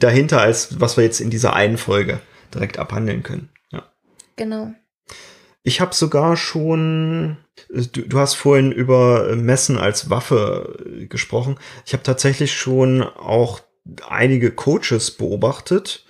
dahinter, 0.00 0.40
als 0.40 0.80
was 0.80 0.96
wir 0.96 1.04
jetzt 1.04 1.20
in 1.20 1.30
dieser 1.30 1.54
einen 1.54 1.78
Folge 1.78 2.20
direkt 2.54 2.78
abhandeln 2.78 3.22
können. 3.22 3.50
Ja. 3.70 3.84
Genau. 4.36 4.72
Ich 5.62 5.80
habe 5.80 5.94
sogar 5.94 6.36
schon, 6.36 7.38
du, 7.68 8.02
du 8.02 8.18
hast 8.18 8.34
vorhin 8.34 8.70
über 8.70 9.34
Messen 9.34 9.78
als 9.78 10.10
Waffe 10.10 10.76
äh, 10.86 11.06
gesprochen. 11.06 11.58
Ich 11.84 11.92
habe 11.92 12.04
tatsächlich 12.04 12.52
schon 12.54 13.02
auch 13.02 13.60
einige 14.08 14.52
Coaches 14.52 15.10
beobachtet, 15.12 16.04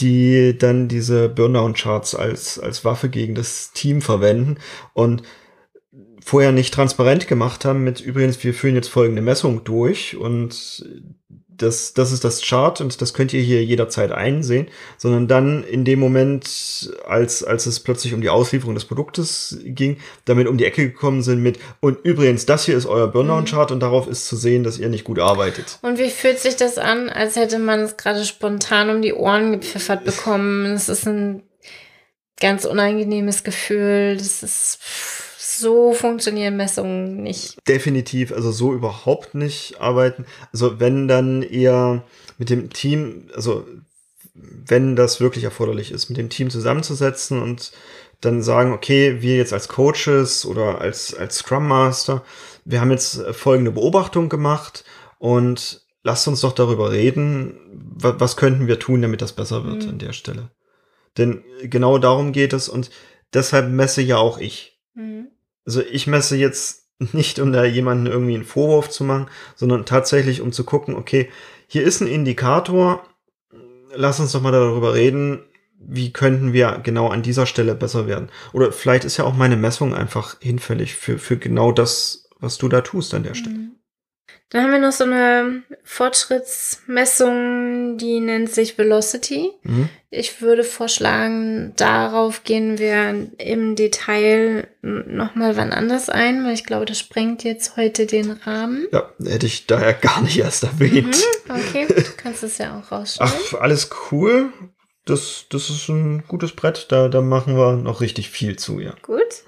die 0.00 0.56
dann 0.56 0.88
diese 0.88 1.28
Burndown-Charts 1.28 2.14
als, 2.14 2.58
als 2.58 2.84
Waffe 2.84 3.08
gegen 3.08 3.34
das 3.34 3.72
Team 3.72 4.00
verwenden 4.02 4.58
und 4.94 5.22
vorher 6.28 6.52
nicht 6.52 6.74
transparent 6.74 7.26
gemacht 7.26 7.64
haben 7.64 7.84
mit 7.84 8.00
übrigens, 8.00 8.44
wir 8.44 8.52
führen 8.52 8.74
jetzt 8.74 8.88
folgende 8.88 9.22
Messung 9.22 9.64
durch 9.64 10.14
und 10.14 10.84
das, 11.48 11.94
das 11.94 12.12
ist 12.12 12.22
das 12.22 12.42
Chart 12.42 12.82
und 12.82 13.00
das 13.00 13.14
könnt 13.14 13.32
ihr 13.32 13.40
hier 13.40 13.64
jederzeit 13.64 14.12
einsehen, 14.12 14.68
sondern 14.98 15.26
dann 15.26 15.64
in 15.64 15.86
dem 15.86 15.98
Moment, 15.98 16.92
als, 17.06 17.42
als 17.42 17.64
es 17.64 17.80
plötzlich 17.80 18.12
um 18.12 18.20
die 18.20 18.28
Auslieferung 18.28 18.74
des 18.74 18.84
Produktes 18.84 19.58
ging, 19.64 19.96
damit 20.26 20.48
um 20.48 20.58
die 20.58 20.66
Ecke 20.66 20.86
gekommen 20.86 21.22
sind 21.22 21.42
mit, 21.42 21.58
und 21.80 21.98
übrigens, 22.04 22.44
das 22.44 22.66
hier 22.66 22.76
ist 22.76 22.84
euer 22.84 23.08
Burndown-Chart 23.08 23.72
und 23.72 23.80
darauf 23.80 24.06
ist 24.06 24.26
zu 24.26 24.36
sehen, 24.36 24.64
dass 24.64 24.78
ihr 24.78 24.90
nicht 24.90 25.04
gut 25.04 25.18
arbeitet. 25.18 25.78
Und 25.80 25.98
wie 25.98 26.10
fühlt 26.10 26.40
sich 26.40 26.56
das 26.56 26.76
an, 26.76 27.08
als 27.08 27.36
hätte 27.36 27.58
man 27.58 27.80
es 27.80 27.96
gerade 27.96 28.26
spontan 28.26 28.90
um 28.90 29.00
die 29.00 29.14
Ohren 29.14 29.52
gepfiffert 29.52 30.04
bekommen? 30.04 30.66
Es 30.66 30.90
ist 30.90 31.08
ein 31.08 31.42
ganz 32.38 32.66
unangenehmes 32.66 33.44
Gefühl. 33.44 34.18
Das 34.18 34.42
ist 34.42 34.78
so 35.58 35.92
funktionieren 35.92 36.56
Messungen 36.56 37.22
nicht. 37.22 37.58
Definitiv, 37.68 38.32
also 38.32 38.50
so 38.52 38.72
überhaupt 38.72 39.34
nicht 39.34 39.80
arbeiten. 39.80 40.24
Also 40.52 40.80
wenn 40.80 41.08
dann 41.08 41.42
eher 41.42 42.04
mit 42.38 42.50
dem 42.50 42.70
Team, 42.70 43.28
also 43.34 43.66
wenn 44.34 44.96
das 44.96 45.20
wirklich 45.20 45.44
erforderlich 45.44 45.90
ist, 45.90 46.08
mit 46.08 46.18
dem 46.18 46.30
Team 46.30 46.50
zusammenzusetzen 46.50 47.42
und 47.42 47.72
dann 48.20 48.42
sagen, 48.42 48.72
okay, 48.72 49.20
wir 49.20 49.36
jetzt 49.36 49.52
als 49.52 49.68
Coaches 49.68 50.44
oder 50.44 50.80
als, 50.80 51.14
als 51.14 51.38
Scrum 51.38 51.66
Master, 51.68 52.24
wir 52.64 52.80
haben 52.80 52.90
jetzt 52.90 53.20
folgende 53.32 53.70
Beobachtung 53.72 54.28
gemacht 54.28 54.84
und 55.18 55.82
lasst 56.02 56.26
uns 56.28 56.40
doch 56.40 56.52
darüber 56.52 56.90
reden, 56.92 57.58
wa 57.96 58.14
was 58.18 58.36
könnten 58.36 58.66
wir 58.66 58.78
tun, 58.78 59.02
damit 59.02 59.22
das 59.22 59.32
besser 59.32 59.64
wird 59.64 59.84
Mhm. 59.84 59.90
an 59.90 59.98
der 59.98 60.12
Stelle. 60.12 60.50
Denn 61.16 61.42
genau 61.62 61.98
darum 61.98 62.32
geht 62.32 62.52
es 62.52 62.68
und 62.68 62.90
deshalb 63.34 63.70
messe 63.70 64.02
ja 64.02 64.18
auch 64.18 64.38
ich. 64.38 64.78
Mhm. 64.94 65.28
Also 65.68 65.82
ich 65.82 66.06
messe 66.06 66.34
jetzt 66.34 66.88
nicht, 67.12 67.38
um 67.40 67.52
da 67.52 67.62
jemanden 67.62 68.06
irgendwie 68.06 68.34
einen 68.34 68.46
Vorwurf 68.46 68.88
zu 68.88 69.04
machen, 69.04 69.26
sondern 69.54 69.84
tatsächlich, 69.84 70.40
um 70.40 70.50
zu 70.50 70.64
gucken, 70.64 70.94
okay, 70.94 71.28
hier 71.66 71.82
ist 71.82 72.00
ein 72.00 72.08
Indikator, 72.08 73.04
lass 73.94 74.18
uns 74.18 74.32
doch 74.32 74.40
mal 74.40 74.50
darüber 74.50 74.94
reden, 74.94 75.44
wie 75.78 76.10
könnten 76.10 76.54
wir 76.54 76.80
genau 76.82 77.08
an 77.08 77.22
dieser 77.22 77.44
Stelle 77.44 77.74
besser 77.74 78.06
werden. 78.06 78.30
Oder 78.54 78.72
vielleicht 78.72 79.04
ist 79.04 79.18
ja 79.18 79.24
auch 79.24 79.34
meine 79.34 79.58
Messung 79.58 79.94
einfach 79.94 80.40
hinfällig 80.40 80.94
für, 80.94 81.18
für 81.18 81.36
genau 81.36 81.70
das, 81.70 82.30
was 82.40 82.56
du 82.56 82.70
da 82.70 82.80
tust 82.80 83.12
an 83.12 83.24
der 83.24 83.34
Stelle. 83.34 83.56
Mhm. 83.56 83.77
Dann 84.50 84.62
haben 84.62 84.72
wir 84.72 84.78
noch 84.78 84.92
so 84.92 85.04
eine 85.04 85.62
Fortschrittsmessung, 85.84 87.98
die 87.98 88.20
nennt 88.20 88.50
sich 88.50 88.78
Velocity. 88.78 89.50
Mhm. 89.62 89.90
Ich 90.10 90.40
würde 90.40 90.64
vorschlagen, 90.64 91.74
darauf 91.76 92.44
gehen 92.44 92.78
wir 92.78 93.28
im 93.36 93.76
Detail 93.76 94.66
nochmal 94.80 95.58
wann 95.58 95.72
anders 95.72 96.08
ein, 96.08 96.46
weil 96.46 96.54
ich 96.54 96.64
glaube, 96.64 96.86
das 96.86 96.98
sprengt 96.98 97.44
jetzt 97.44 97.76
heute 97.76 98.06
den 98.06 98.30
Rahmen. 98.30 98.86
Ja, 98.90 99.12
hätte 99.22 99.44
ich 99.44 99.66
daher 99.66 99.92
gar 99.92 100.22
nicht 100.22 100.38
erst 100.38 100.62
erwähnt. 100.62 101.18
Mhm, 101.46 101.54
okay, 101.54 101.86
du 101.86 102.02
kannst 102.16 102.42
es 102.42 102.56
ja 102.56 102.78
auch 102.78 102.90
rausschneiden. 102.90 103.34
Ach, 103.52 103.60
alles 103.60 103.90
cool. 104.10 104.50
Das, 105.04 105.44
das 105.50 105.68
ist 105.68 105.88
ein 105.88 106.24
gutes 106.26 106.52
Brett. 106.52 106.86
Da, 106.90 107.08
da 107.08 107.20
machen 107.20 107.54
wir 107.56 107.76
noch 107.76 108.00
richtig 108.00 108.30
viel 108.30 108.56
zu, 108.56 108.80
ja. 108.80 108.94
Gut. 109.02 109.44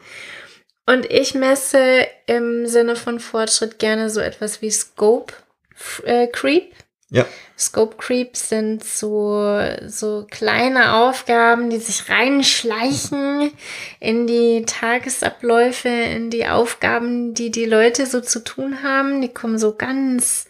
Und 0.90 1.06
ich 1.08 1.34
messe 1.34 2.08
im 2.26 2.66
Sinne 2.66 2.96
von 2.96 3.20
Fortschritt 3.20 3.78
gerne 3.78 4.10
so 4.10 4.18
etwas 4.18 4.60
wie 4.60 4.72
Scope 4.72 5.32
äh, 6.04 6.26
Creep. 6.26 6.72
Ja. 7.10 7.26
Scope 7.56 7.96
Creep 7.96 8.36
sind 8.36 8.82
so, 8.82 9.60
so 9.86 10.26
kleine 10.28 10.96
Aufgaben, 10.96 11.70
die 11.70 11.78
sich 11.78 12.08
reinschleichen 12.08 13.52
in 14.00 14.26
die 14.26 14.64
Tagesabläufe, 14.66 15.88
in 15.88 16.28
die 16.30 16.48
Aufgaben, 16.48 17.34
die 17.34 17.52
die 17.52 17.66
Leute 17.66 18.06
so 18.06 18.20
zu 18.20 18.42
tun 18.42 18.82
haben. 18.82 19.22
Die 19.22 19.32
kommen 19.32 19.58
so 19.58 19.76
ganz 19.76 20.46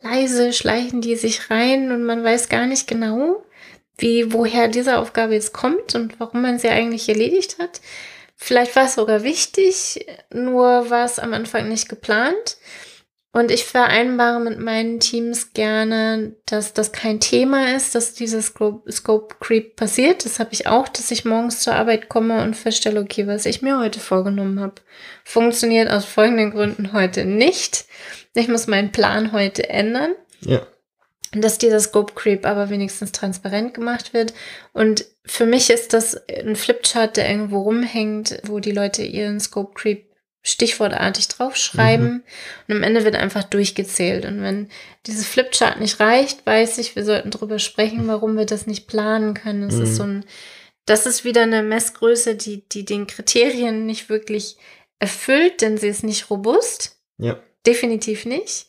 leise, 0.00 0.54
schleichen 0.54 1.02
die 1.02 1.16
sich 1.16 1.50
rein 1.50 1.92
und 1.92 2.02
man 2.02 2.24
weiß 2.24 2.48
gar 2.48 2.64
nicht 2.64 2.88
genau, 2.88 3.44
wie, 3.98 4.32
woher 4.32 4.68
diese 4.68 4.96
Aufgabe 4.96 5.34
jetzt 5.34 5.52
kommt 5.52 5.94
und 5.94 6.18
warum 6.18 6.40
man 6.40 6.58
sie 6.58 6.68
eigentlich 6.68 7.10
erledigt 7.10 7.58
hat. 7.58 7.82
Vielleicht 8.36 8.76
war 8.76 8.84
es 8.84 8.94
sogar 8.94 9.22
wichtig, 9.22 10.06
nur 10.32 10.90
war 10.90 11.04
es 11.04 11.18
am 11.18 11.32
Anfang 11.32 11.68
nicht 11.68 11.88
geplant. 11.88 12.58
Und 13.32 13.50
ich 13.50 13.66
vereinbare 13.66 14.40
mit 14.40 14.58
meinen 14.58 14.98
Teams 14.98 15.52
gerne, 15.52 16.34
dass 16.46 16.72
das 16.72 16.92
kein 16.92 17.20
Thema 17.20 17.76
ist, 17.76 17.94
dass 17.94 18.14
dieses 18.14 18.46
Scope, 18.46 19.36
Creep 19.40 19.76
passiert. 19.76 20.24
Das 20.24 20.38
habe 20.38 20.54
ich 20.54 20.66
auch, 20.66 20.88
dass 20.88 21.10
ich 21.10 21.26
morgens 21.26 21.60
zur 21.60 21.74
Arbeit 21.74 22.08
komme 22.08 22.42
und 22.42 22.56
feststelle, 22.56 22.98
okay, 22.98 23.26
was 23.26 23.44
ich 23.44 23.60
mir 23.60 23.78
heute 23.78 24.00
vorgenommen 24.00 24.58
habe, 24.60 24.76
funktioniert 25.22 25.90
aus 25.90 26.06
folgenden 26.06 26.50
Gründen 26.50 26.94
heute 26.94 27.26
nicht. 27.26 27.84
Ich 28.32 28.48
muss 28.48 28.66
meinen 28.68 28.90
Plan 28.92 29.32
heute 29.32 29.68
ändern 29.68 30.14
Ja. 30.40 30.66
dass 31.32 31.58
dieser 31.58 31.80
Scope 31.80 32.14
Creep 32.14 32.46
aber 32.46 32.70
wenigstens 32.70 33.12
transparent 33.12 33.74
gemacht 33.74 34.14
wird. 34.14 34.32
Und 34.72 35.04
für 35.26 35.46
mich 35.46 35.70
ist 35.70 35.92
das 35.92 36.16
ein 36.28 36.56
Flipchart, 36.56 37.16
der 37.16 37.28
irgendwo 37.28 37.60
rumhängt, 37.62 38.38
wo 38.44 38.60
die 38.60 38.72
Leute 38.72 39.02
ihren 39.02 39.40
Scope 39.40 39.74
Creep 39.74 40.06
stichwortartig 40.42 41.26
draufschreiben. 41.26 42.22
Und 42.68 42.76
am 42.76 42.82
Ende 42.84 43.04
wird 43.04 43.16
einfach 43.16 43.42
durchgezählt. 43.42 44.24
Und 44.24 44.42
wenn 44.42 44.68
dieses 45.06 45.26
Flipchart 45.26 45.80
nicht 45.80 45.98
reicht, 45.98 46.46
weiß 46.46 46.78
ich, 46.78 46.94
wir 46.94 47.04
sollten 47.04 47.32
drüber 47.32 47.58
sprechen, 47.58 48.06
warum 48.06 48.36
wir 48.38 48.46
das 48.46 48.68
nicht 48.68 48.86
planen 48.86 49.34
können. 49.34 49.64
Es 49.64 49.74
Mhm. 49.74 49.82
ist 49.82 49.96
so 49.96 50.04
ein, 50.04 50.24
das 50.84 51.04
ist 51.06 51.24
wieder 51.24 51.42
eine 51.42 51.64
Messgröße, 51.64 52.36
die, 52.36 52.68
die 52.68 52.84
den 52.84 53.08
Kriterien 53.08 53.86
nicht 53.86 54.08
wirklich 54.08 54.56
erfüllt, 55.00 55.60
denn 55.62 55.78
sie 55.78 55.88
ist 55.88 56.04
nicht 56.04 56.30
robust. 56.30 56.96
Ja. 57.18 57.40
Definitiv 57.66 58.24
nicht. 58.24 58.66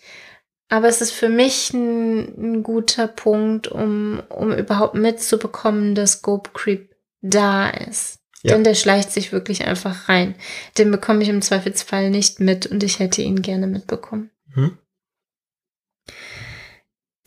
Aber 0.69 0.87
es 0.87 1.01
ist 1.01 1.11
für 1.11 1.29
mich 1.29 1.73
ein, 1.73 2.55
ein 2.57 2.63
guter 2.63 3.07
Punkt, 3.07 3.67
um, 3.67 4.21
um 4.29 4.51
überhaupt 4.51 4.95
mitzubekommen, 4.95 5.95
dass 5.95 6.13
Scope 6.13 6.51
Creep 6.53 6.93
da 7.21 7.69
ist. 7.69 8.19
Ja. 8.43 8.53
Denn 8.53 8.63
der 8.63 8.75
schleicht 8.75 9.11
sich 9.11 9.31
wirklich 9.31 9.65
einfach 9.65 10.09
rein. 10.09 10.35
Den 10.77 10.91
bekomme 10.91 11.23
ich 11.23 11.29
im 11.29 11.41
Zweifelsfall 11.41 12.09
nicht 12.09 12.39
mit 12.39 12.67
und 12.67 12.83
ich 12.83 12.99
hätte 12.99 13.21
ihn 13.21 13.41
gerne 13.41 13.67
mitbekommen. 13.67 14.29
Hm? 14.53 14.77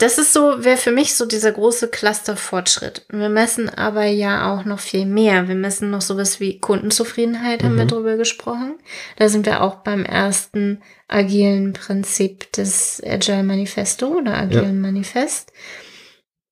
Das 0.01 0.17
ist 0.17 0.33
so, 0.33 0.65
wäre 0.65 0.79
für 0.79 0.93
mich 0.93 1.15
so 1.15 1.27
dieser 1.27 1.53
große 1.53 1.89
Cluster-Fortschritt. 1.89 3.05
Wir 3.11 3.29
messen 3.29 3.69
aber 3.69 4.07
ja 4.07 4.51
auch 4.51 4.65
noch 4.65 4.81
viel 4.81 5.05
mehr. 5.05 5.47
Wir 5.47 5.55
messen 5.55 5.91
noch 5.91 6.01
sowas 6.01 6.41
wie 6.41 6.59
Kundenzufriedenheit, 6.59 7.63
haben 7.63 7.75
mhm. 7.75 7.81
wir 7.81 7.85
drüber 7.85 8.17
gesprochen. 8.17 8.79
Da 9.17 9.29
sind 9.29 9.45
wir 9.45 9.63
auch 9.63 9.77
beim 9.77 10.07
ersten 10.07 10.81
agilen 11.07 11.75
Prinzip 11.75 12.51
des 12.53 13.03
Agile 13.05 13.43
Manifesto 13.43 14.07
oder 14.07 14.39
agilen 14.39 14.83
ja. 14.83 14.91
Manifest. 14.91 15.53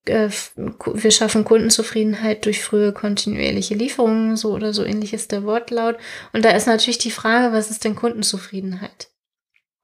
Äh, 0.04 0.28
wir 0.56 1.10
schaffen 1.10 1.44
Kundenzufriedenheit 1.44 2.44
durch 2.44 2.62
frühe 2.62 2.92
kontinuierliche 2.92 3.74
Lieferungen, 3.74 4.36
so 4.36 4.52
oder 4.52 4.74
so 4.74 4.84
ähnlich 4.84 5.14
ist 5.14 5.32
der 5.32 5.44
Wortlaut. 5.44 5.96
Und 6.34 6.44
da 6.44 6.50
ist 6.50 6.66
natürlich 6.66 6.98
die 6.98 7.10
Frage, 7.10 7.54
was 7.54 7.70
ist 7.70 7.82
denn 7.84 7.96
Kundenzufriedenheit? 7.96 9.08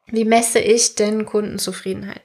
Wie 0.08 0.26
messe 0.26 0.58
ich 0.58 0.96
denn 0.96 1.24
Kundenzufriedenheit? 1.24 2.20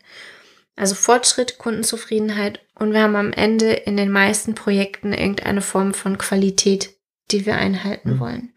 Also 0.80 0.95
Fortschritt, 0.95 1.57
Kundenzufriedenheit 1.57 2.61
und 2.73 2.93
wir 2.93 3.01
haben 3.01 3.17
am 3.17 3.34
Ende 3.34 3.73
in 3.73 3.97
den 3.97 4.09
meisten 4.09 4.55
Projekten 4.55 5.11
irgendeine 5.11 5.61
Form 5.61 5.93
von 5.93 6.17
Qualität, 6.17 6.95
die 7.32 7.45
wir 7.45 7.55
einhalten 7.55 8.13
mhm. 8.13 8.19
wollen. 8.21 8.53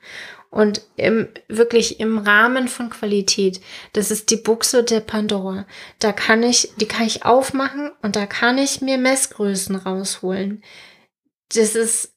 Und 0.48 0.82
im, 0.94 1.26
wirklich 1.48 1.98
im 1.98 2.18
Rahmen 2.18 2.68
von 2.68 2.90
Qualität, 2.90 3.60
das 3.92 4.12
ist 4.12 4.30
die 4.30 4.36
Buchse 4.36 4.84
der 4.84 5.00
Pandora. 5.00 5.66
Da 5.98 6.12
kann 6.12 6.44
ich, 6.44 6.70
die 6.76 6.86
kann 6.86 7.06
ich 7.06 7.24
aufmachen 7.24 7.90
und 8.02 8.14
da 8.14 8.26
kann 8.26 8.56
ich 8.56 8.80
mir 8.80 8.98
Messgrößen 8.98 9.74
rausholen. 9.74 10.62
Das 11.52 11.74
ist 11.74 12.11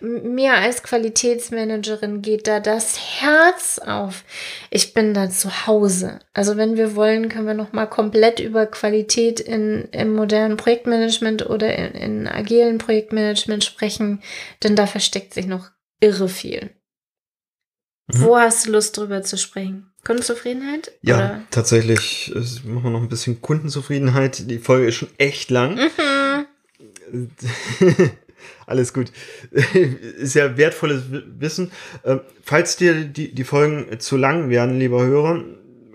mir 0.00 0.54
als 0.54 0.82
Qualitätsmanagerin 0.82 2.22
geht 2.22 2.46
da 2.46 2.60
das 2.60 2.98
Herz 3.20 3.78
auf. 3.78 4.24
Ich 4.70 4.94
bin 4.94 5.14
da 5.14 5.30
zu 5.30 5.66
Hause. 5.66 6.20
Also 6.32 6.56
wenn 6.56 6.76
wir 6.76 6.96
wollen, 6.96 7.28
können 7.28 7.46
wir 7.46 7.54
noch 7.54 7.72
mal 7.72 7.86
komplett 7.86 8.40
über 8.40 8.66
Qualität 8.66 9.40
in, 9.40 9.88
im 9.92 10.14
modernen 10.14 10.56
Projektmanagement 10.56 11.48
oder 11.48 11.74
in, 11.76 11.92
in 11.92 12.28
agilen 12.28 12.78
Projektmanagement 12.78 13.64
sprechen, 13.64 14.22
denn 14.62 14.76
da 14.76 14.86
versteckt 14.86 15.34
sich 15.34 15.46
noch 15.46 15.70
irre 16.00 16.28
viel. 16.28 16.70
Mhm. 18.12 18.22
Wo 18.22 18.36
hast 18.38 18.66
du 18.66 18.72
Lust 18.72 18.96
drüber 18.96 19.22
zu 19.22 19.36
sprechen? 19.38 19.92
Kundenzufriedenheit? 20.04 20.92
Ja, 21.02 21.16
oder? 21.16 21.42
tatsächlich. 21.50 22.32
Machen 22.64 22.84
wir 22.84 22.90
noch 22.90 23.02
ein 23.02 23.08
bisschen 23.08 23.40
Kundenzufriedenheit. 23.42 24.50
Die 24.50 24.58
Folge 24.58 24.88
ist 24.88 24.94
schon 24.94 25.10
echt 25.18 25.50
lang. 25.50 25.76
Mhm. 25.76 27.30
Alles 28.70 28.94
gut. 28.94 29.10
Ist 30.18 30.34
ja 30.34 30.56
wertvolles 30.56 31.02
Wissen. 31.10 31.72
Ähm, 32.04 32.20
falls 32.40 32.76
dir 32.76 33.04
die, 33.04 33.34
die 33.34 33.44
Folgen 33.44 33.98
zu 33.98 34.16
lang 34.16 34.48
werden, 34.48 34.78
lieber 34.78 35.04
Hörer, 35.04 35.42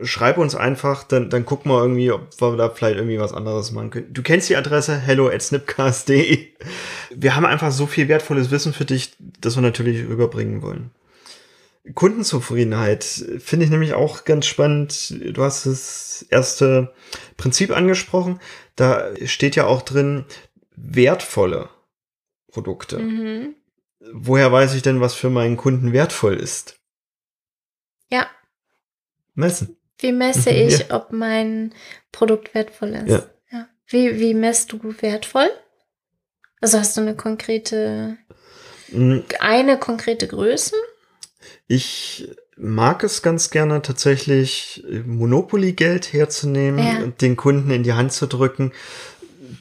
schreib 0.04 0.38
uns 0.38 0.56
einfach, 0.56 1.04
dann, 1.04 1.30
dann 1.30 1.46
gucken 1.46 1.72
wir 1.72 1.82
irgendwie, 1.82 2.12
ob 2.12 2.30
wir 2.42 2.58
da 2.58 2.70
vielleicht 2.70 2.98
irgendwie 2.98 3.18
was 3.18 3.32
anderes 3.32 3.72
machen 3.72 3.92
können. 3.92 4.14
Du 4.14 4.22
kennst 4.24 4.50
die 4.50 4.58
Adresse 4.58 4.98
hello 4.98 5.30
at 5.30 5.42
snipcast.de. 5.42 6.48
Wir 7.16 7.36
haben 7.38 7.46
einfach 7.46 7.72
so 7.72 7.88
viel 7.88 8.10
wertvolles 8.10 8.52
Wissen 8.52 8.74
für 8.74 8.84
dich, 8.84 9.14
das 9.40 9.56
wir 9.56 9.62
natürlich 9.62 10.02
überbringen 10.02 10.62
wollen. 10.62 10.92
Kundenzufriedenheit 11.94 13.06
finde 13.40 13.64
ich 13.64 13.72
nämlich 13.72 13.94
auch 13.94 14.26
ganz 14.26 14.48
spannend. 14.48 15.14
Du 15.34 15.44
hast 15.44 15.66
das 15.66 16.26
erste 16.30 16.92
Prinzip 17.38 17.72
angesprochen. 17.72 18.42
Da 18.76 19.12
steht 19.24 19.56
ja 19.56 19.66
auch 19.66 19.82
drin, 19.82 20.26
wertvolle 20.76 21.70
Produkte. 22.56 23.00
Mhm. 23.00 23.56
Woher 24.14 24.50
weiß 24.50 24.76
ich 24.76 24.82
denn, 24.82 25.02
was 25.02 25.14
für 25.14 25.30
meinen 25.30 25.58
Kunden 25.58 25.92
wertvoll 25.92 26.36
ist? 26.36 26.80
Ja. 28.10 28.28
Messen. 29.34 29.76
Wie 30.00 30.14
messe 30.14 30.52
mhm, 30.52 30.58
ich, 30.58 30.80
ja. 30.80 30.96
ob 30.96 31.12
mein 31.12 31.74
Produkt 32.14 32.54
wertvoll 32.56 32.92
ist? 32.92 33.10
Ja. 33.10 33.26
ja. 33.52 33.68
Wie, 33.88 34.22
wie 34.22 34.34
messt 34.34 34.72
du 34.72 34.80
wertvoll? 35.02 35.50
Also 36.62 36.80
hast 36.80 36.96
du 36.96 37.02
eine 37.02 37.16
konkrete, 37.16 38.18
mhm. 38.90 39.26
eine 39.40 39.78
konkrete 39.78 40.26
Größe? 40.26 40.76
Ich 41.68 42.30
mag 42.56 43.04
es 43.04 43.22
ganz 43.22 43.50
gerne 43.50 43.82
tatsächlich, 43.82 44.86
Monopoly-Geld 45.06 46.14
herzunehmen 46.14 46.86
ja. 46.86 47.04
und 47.04 47.22
den 47.22 47.36
Kunden 47.36 47.70
in 47.72 47.84
die 47.84 47.94
Hand 47.94 48.14
zu 48.14 48.28
drücken 48.28 48.72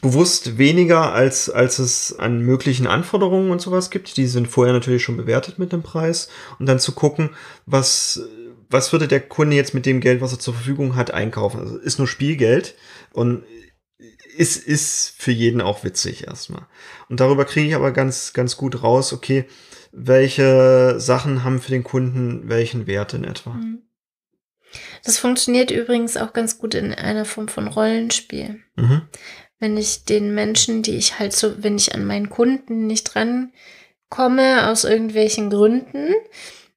bewusst 0.05 0.59
weniger, 0.59 1.15
als, 1.15 1.49
als 1.49 1.79
es 1.79 2.19
an 2.19 2.43
möglichen 2.43 2.87
Anforderungen 2.87 3.51
und 3.51 3.63
sowas 3.63 3.89
gibt. 3.89 4.19
Die 4.19 4.27
sind 4.27 4.49
vorher 4.49 4.75
natürlich 4.75 5.03
schon 5.03 5.17
bewertet 5.17 5.59
mit 5.59 5.73
dem 5.73 5.83
Preis. 5.83 6.29
Und 6.59 6.67
dann 6.67 6.79
zu 6.79 6.93
gucken, 6.93 7.31
was, 7.65 8.21
was 8.69 8.93
würde 8.93 9.09
der 9.09 9.21
Kunde 9.21 9.57
jetzt 9.57 9.73
mit 9.73 9.87
dem 9.87 10.01
Geld, 10.01 10.21
was 10.21 10.33
er 10.33 10.39
zur 10.39 10.53
Verfügung 10.53 10.95
hat, 10.95 11.11
einkaufen. 11.11 11.59
Also 11.59 11.79
ist 11.79 11.97
nur 11.97 12.07
Spielgeld 12.07 12.75
und 13.15 13.45
ist, 14.37 14.59
ist 14.59 15.15
für 15.17 15.33
jeden 15.33 15.63
auch 15.63 15.85
witzig 15.85 16.27
erstmal. 16.27 16.67
Und 17.09 17.21
darüber 17.21 17.47
kriege 17.47 17.69
ich 17.69 17.75
aber 17.75 17.91
ganz, 17.91 18.35
ganz 18.35 18.59
gut 18.59 18.83
raus, 18.83 19.15
okay, 19.15 19.47
welche 19.91 20.97
Sachen 20.99 21.45
haben 21.45 21.63
für 21.63 21.71
den 21.71 21.85
Kunden 21.85 22.51
welchen 22.51 22.87
Wert 22.87 23.15
in 23.15 23.25
etwa. 23.25 23.55
Mhm. 23.55 23.79
Das 25.05 25.19
funktioniert 25.19 25.71
übrigens 25.71 26.17
auch 26.17 26.33
ganz 26.33 26.59
gut 26.59 26.75
in 26.75 26.93
einer 26.93 27.25
Form 27.25 27.49
von 27.49 27.69
Rollenspiel. 27.69 28.61
Mhm 28.77 29.03
wenn 29.59 29.77
ich 29.77 30.05
den 30.05 30.35
Menschen, 30.35 30.83
die 30.83 30.97
ich 30.97 31.19
halt 31.19 31.33
so, 31.33 31.63
wenn 31.63 31.77
ich 31.77 31.95
an 31.95 32.05
meinen 32.05 32.29
Kunden 32.29 32.87
nicht 32.87 33.15
dran 33.15 33.53
komme 34.11 34.69
aus 34.69 34.85
irgendwelchen 34.85 35.51
Gründen, 35.51 36.15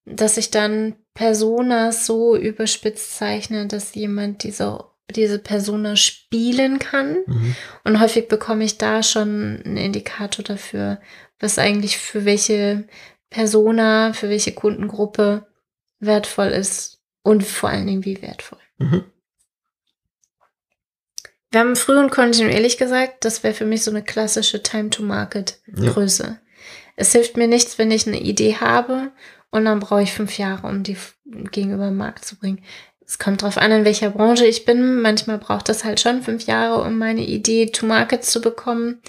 dass 0.05 0.37
ich 0.37 0.51
dann 0.51 0.95
Personas 1.13 2.05
so 2.05 2.35
überspitzt 2.35 3.17
zeichne, 3.17 3.67
dass 3.67 3.95
jemand 3.95 4.43
diese, 4.43 4.85
diese 5.11 5.39
Persona 5.39 5.95
spielen 5.95 6.79
kann. 6.79 7.17
Mhm. 7.25 7.55
Und 7.83 7.99
häufig 7.99 8.27
bekomme 8.27 8.63
ich 8.63 8.77
da 8.77 9.03
schon 9.03 9.61
einen 9.65 9.77
Indikator 9.77 10.43
dafür, 10.43 10.99
was 11.39 11.59
eigentlich 11.59 11.97
für 11.97 12.25
welche 12.25 12.87
Persona, 13.29 14.13
für 14.13 14.29
welche 14.29 14.53
Kundengruppe 14.53 15.47
wertvoll 15.99 16.47
ist 16.47 17.01
und 17.23 17.43
vor 17.43 17.69
allen 17.69 17.87
Dingen 17.87 18.05
wie 18.05 18.21
wertvoll. 18.21 18.59
Mhm. 18.77 19.03
Wir 21.57 21.61
haben 21.61 21.75
früh 21.75 21.97
und 21.97 22.11
kontinuierlich 22.11 22.77
gesagt, 22.77 23.25
das 23.25 23.41
wäre 23.41 23.55
für 23.55 23.65
mich 23.65 23.83
so 23.83 23.89
eine 23.89 24.03
klassische 24.03 24.61
Time-to-Market-Größe. 24.61 26.23
Ja. 26.23 26.37
Es 26.95 27.13
hilft 27.13 27.35
mir 27.35 27.47
nichts, 27.47 27.79
wenn 27.79 27.89
ich 27.89 28.05
eine 28.05 28.21
Idee 28.21 28.57
habe 28.57 29.11
und 29.49 29.65
dann 29.65 29.79
brauche 29.79 30.03
ich 30.03 30.13
fünf 30.13 30.37
Jahre, 30.37 30.67
um 30.67 30.83
die 30.83 30.95
gegenüber 31.25 31.87
dem 31.87 31.97
Markt 31.97 32.25
zu 32.25 32.35
bringen. 32.35 32.61
Es 33.03 33.17
kommt 33.17 33.41
darauf 33.41 33.57
an, 33.57 33.71
in 33.71 33.85
welcher 33.85 34.11
Branche 34.11 34.45
ich 34.45 34.65
bin. 34.65 35.01
Manchmal 35.01 35.39
braucht 35.39 35.67
das 35.67 35.83
halt 35.83 35.99
schon 35.99 36.21
fünf 36.21 36.43
Jahre, 36.45 36.83
um 36.83 36.99
meine 36.99 37.25
Idee 37.25 37.65
to 37.65 37.87
Market 37.87 38.23
zu 38.23 38.39
bekommen. 38.39 39.01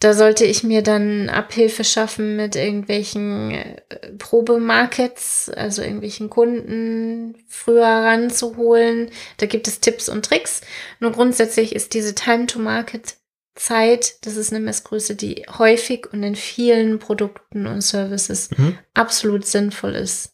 Da 0.00 0.14
sollte 0.14 0.46
ich 0.46 0.64
mir 0.64 0.82
dann 0.82 1.28
Abhilfe 1.28 1.84
schaffen 1.84 2.34
mit 2.34 2.56
irgendwelchen 2.56 3.50
äh, 3.50 3.82
Probemarkets, 4.18 5.50
also 5.50 5.82
irgendwelchen 5.82 6.30
Kunden 6.30 7.36
früher 7.46 7.84
ranzuholen. 7.84 9.10
Da 9.36 9.44
gibt 9.44 9.68
es 9.68 9.80
Tipps 9.80 10.08
und 10.08 10.24
Tricks. 10.24 10.62
Nur 11.00 11.12
grundsätzlich 11.12 11.74
ist 11.74 11.92
diese 11.92 12.14
Time-to-Market 12.14 13.16
Zeit, 13.54 14.24
das 14.24 14.36
ist 14.36 14.52
eine 14.52 14.64
Messgröße, 14.64 15.16
die 15.16 15.44
häufig 15.58 16.10
und 16.12 16.22
in 16.22 16.34
vielen 16.34 16.98
Produkten 16.98 17.66
und 17.66 17.82
Services 17.82 18.50
mhm. 18.56 18.78
absolut 18.94 19.44
sinnvoll 19.44 19.94
ist, 19.94 20.32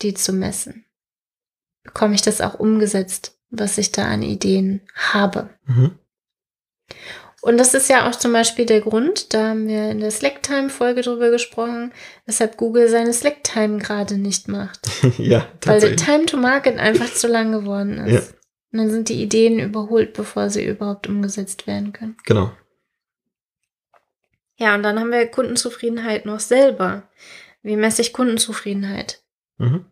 die 0.00 0.14
zu 0.14 0.32
messen. 0.32 0.84
Bekomme 1.82 2.14
ich 2.14 2.22
das 2.22 2.40
auch 2.40 2.54
umgesetzt, 2.54 3.36
was 3.50 3.78
ich 3.78 3.90
da 3.90 4.04
an 4.04 4.22
Ideen 4.22 4.82
habe? 4.94 5.50
Mhm. 5.66 5.98
Und 7.42 7.58
das 7.58 7.74
ist 7.74 7.88
ja 7.88 8.08
auch 8.08 8.14
zum 8.14 8.32
Beispiel 8.32 8.66
der 8.66 8.80
Grund, 8.80 9.34
da 9.34 9.48
haben 9.48 9.66
wir 9.66 9.90
in 9.90 9.98
der 9.98 10.12
Slacktime-Folge 10.12 11.02
drüber 11.02 11.30
gesprochen, 11.30 11.92
weshalb 12.24 12.56
Google 12.56 12.88
seine 12.88 13.12
Slacktime 13.12 13.78
gerade 13.78 14.16
nicht 14.16 14.46
macht. 14.46 14.88
ja, 15.18 15.48
Weil 15.64 15.80
der 15.80 15.96
Time 15.96 16.24
to 16.26 16.36
Market 16.36 16.78
einfach 16.78 17.12
zu 17.12 17.26
lang 17.26 17.50
geworden 17.50 17.98
ist. 17.98 18.12
Ja. 18.12 18.20
Und 18.70 18.78
dann 18.78 18.90
sind 18.90 19.08
die 19.08 19.20
Ideen 19.20 19.58
überholt, 19.58 20.12
bevor 20.12 20.50
sie 20.50 20.64
überhaupt 20.64 21.08
umgesetzt 21.08 21.66
werden 21.66 21.92
können. 21.92 22.16
Genau. 22.24 22.52
Ja, 24.56 24.76
und 24.76 24.84
dann 24.84 25.00
haben 25.00 25.10
wir 25.10 25.26
Kundenzufriedenheit 25.26 26.24
noch 26.24 26.38
selber. 26.38 27.02
Wie 27.64 27.74
messe 27.74 28.02
ich 28.02 28.12
Kundenzufriedenheit? 28.12 29.20
Mhm. 29.58 29.86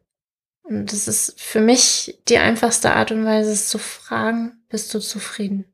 Und 0.62 0.92
das 0.92 1.08
ist 1.08 1.40
für 1.40 1.60
mich 1.60 2.20
die 2.28 2.38
einfachste 2.38 2.92
Art 2.92 3.10
und 3.10 3.24
Weise, 3.24 3.50
es 3.50 3.68
zu 3.68 3.78
fragen, 3.78 4.62
bist 4.68 4.94
du 4.94 5.00
zufrieden? 5.00 5.64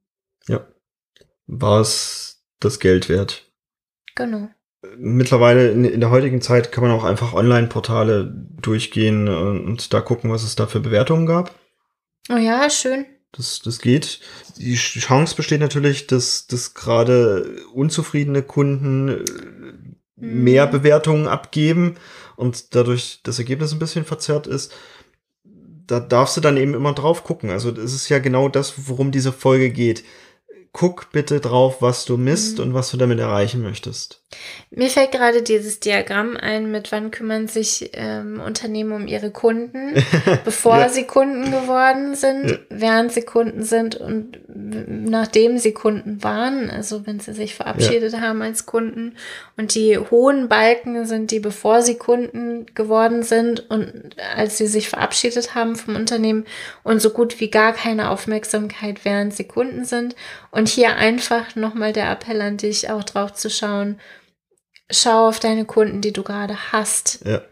War 1.47 1.81
es 1.81 2.43
das 2.61 2.81
Geld 2.81 3.09
wert. 3.09 3.51
Genau. 4.15 4.49
Mittlerweile 4.97 5.71
in, 5.71 5.85
in 5.85 6.01
der 6.01 6.11
heutigen 6.11 6.41
Zeit 6.41 6.73
kann 6.73 6.83
man 6.85 6.93
auch 6.93 7.05
einfach 7.05 7.33
Online-Portale 7.35 8.33
durchgehen 8.61 9.29
und 9.29 9.93
da 9.93 10.01
gucken, 10.01 10.31
was 10.31 10.43
es 10.43 10.57
da 10.57 10.67
für 10.67 10.81
Bewertungen 10.81 11.27
gab. 11.27 11.55
Oh 12.31 12.37
ja, 12.37 12.69
schön. 12.71 13.07
Das, 13.33 13.61
das 13.61 13.81
geht. 13.81 14.21
Die 14.57 14.77
Chance 14.77 15.37
besteht 15.37 15.61
natürlich, 15.61 16.07
dass, 16.07 16.47
dass 16.47 16.75
gerade 16.75 17.57
unzufriedene 17.75 18.43
Kunden 18.43 19.09
äh, 19.09 19.25
Mhm. 20.17 20.45
mehr 20.45 20.67
Bewertungen 20.67 21.29
abgeben 21.29 21.97
und 22.37 22.75
dadurch 22.75 23.21
das 23.23 23.39
Ergebnis 23.39 23.73
ein 23.73 23.79
bisschen 23.79 24.05
verzerrt 24.05 24.47
ist. 24.47 24.73
Da 25.87 26.01
darfst 26.01 26.37
du 26.37 26.41
dann 26.41 26.57
eben 26.57 26.75
immer 26.75 26.95
drauf 26.95 27.23
gucken. 27.23 27.51
Also 27.51 27.71
das 27.71 27.93
ist 27.93 28.09
ja 28.09 28.19
genau 28.19 28.49
das, 28.49 28.89
worum 28.89 29.13
diese 29.13 29.33
Folge 29.33 29.71
geht. 29.71 30.05
Guck 30.79 31.11
bitte 31.11 31.41
drauf, 31.41 31.81
was 31.81 32.05
du 32.05 32.19
misst 32.19 32.59
Mhm. 32.59 32.65
und 32.65 32.75
was 32.75 32.91
du 32.91 32.99
damit 32.99 33.19
erreichen 33.19 33.63
möchtest. 33.63 34.23
Mir 34.71 34.91
fällt 34.91 35.13
gerade 35.13 35.41
dieses 35.41 35.81
Diagramm 35.81 36.37
ein, 36.37 36.71
mit 36.71 36.93
wann 36.93 37.11
kümmern 37.11 37.49
sich 37.49 37.91
ähm, 37.95 38.41
Unternehmen 38.45 38.93
um 38.93 39.07
ihre 39.07 39.31
Kunden, 39.31 39.95
bevor 40.45 40.77
Ja. 40.81 40.89
sie 40.91 41.05
Kunden 41.05 41.51
geworden 41.51 42.15
sind, 42.15 42.51
Ja. 42.51 42.57
während 42.69 43.13
sie 43.13 43.23
Kunden 43.23 43.63
sind 43.63 43.97
und 43.97 44.39
nachdem 44.49 45.57
sie 45.57 45.73
Kunden 45.73 46.23
waren, 46.23 46.69
also 46.69 47.07
wenn 47.07 47.21
sie 47.21 47.33
sich 47.33 47.55
verabschiedet 47.55 48.21
haben 48.21 48.43
als 48.43 48.67
Kunden. 48.67 49.15
Und 49.57 49.75
die 49.75 49.97
hohen 49.99 50.49
Balken 50.49 51.07
sind 51.07 51.31
die, 51.31 51.41
bevor 51.41 51.81
sie 51.81 51.97
Kunden 51.97 52.67
geworden 52.75 53.23
sind 53.23 53.71
und 53.71 54.17
als 54.37 54.59
sie 54.59 54.67
sich 54.67 54.91
verabschiedet 54.91 55.55
haben 55.55 55.77
vom 55.77 55.97
Unternehmen 55.97 56.45
und 56.83 57.01
so 57.01 57.11
gut 57.11 57.41
wie 57.41 57.49
gar 57.51 57.73
keine 57.73 58.11
Aufmerksamkeit, 58.11 59.05
während 59.07 59.33
sie 59.35 59.45
Kunden 59.45 59.87
sind. 59.87 60.15
Und 60.51 60.66
hier 60.69 60.97
einfach 60.97 61.57
nochmal 61.57 61.93
der 61.93 62.11
Appell 62.11 62.41
an 62.41 62.57
dich, 62.57 62.91
auch 62.91 63.05
drauf 63.05 63.35
zu 63.35 63.51
schauen, 63.51 64.01
schau 64.91 65.29
auf 65.29 65.41
deine 65.41 65.65
Kunden, 65.65 66.01
die 66.01 66.13
du 66.13 66.23
gerade 66.23 66.73
hast. 66.73 67.21
Ja. 67.25 67.43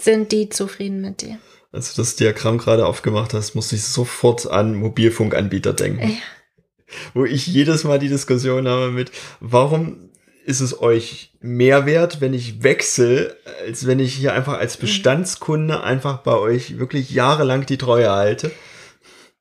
Sind 0.00 0.32
die 0.32 0.48
zufrieden 0.48 1.00
mit 1.00 1.22
dir? 1.22 1.38
Als 1.72 1.94
du 1.94 2.02
das 2.02 2.16
Diagramm 2.16 2.58
gerade 2.58 2.86
aufgemacht 2.86 3.34
hast, 3.34 3.54
musste 3.54 3.76
ich 3.76 3.84
sofort 3.84 4.48
an 4.48 4.74
Mobilfunkanbieter 4.74 5.72
denken. 5.72 6.08
Ja. 6.08 6.16
Wo 7.14 7.24
ich 7.24 7.46
jedes 7.46 7.84
Mal 7.84 7.98
die 7.98 8.08
Diskussion 8.08 8.68
habe 8.68 8.90
mit, 8.90 9.10
warum 9.40 10.10
ist 10.44 10.60
es 10.60 10.80
euch 10.80 11.32
mehr 11.40 11.86
wert, 11.86 12.20
wenn 12.20 12.34
ich 12.34 12.62
wechsle, 12.62 13.36
als 13.66 13.86
wenn 13.86 13.98
ich 13.98 14.14
hier 14.14 14.34
einfach 14.34 14.58
als 14.58 14.76
Bestandskunde 14.76 15.82
einfach 15.82 16.18
bei 16.18 16.36
euch 16.36 16.78
wirklich 16.78 17.10
jahrelang 17.10 17.66
die 17.66 17.78
Treue 17.78 18.10
halte? 18.10 18.52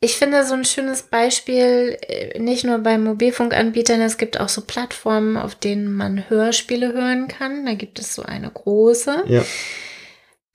Ich 0.04 0.18
finde 0.18 0.46
so 0.46 0.54
ein 0.54 0.66
schönes 0.66 1.04
Beispiel, 1.04 1.98
äh, 2.08 2.38
nicht 2.38 2.66
nur 2.66 2.80
bei 2.80 2.98
Mobilfunkanbietern, 2.98 4.02
es 4.02 4.18
gibt 4.18 4.38
auch 4.40 4.50
so 4.50 4.62
Plattformen, 4.62 5.38
auf 5.38 5.56
denen 5.56 5.94
man 5.94 6.30
Hörspiele 6.30 6.92
hören 6.92 7.30
kann. 7.30 7.66
Da 7.66 7.74
gibt 7.74 8.00
es 8.00 8.14
so 8.14 8.22
eine 8.24 8.50
große. 8.50 9.24
Ja, 9.28 9.46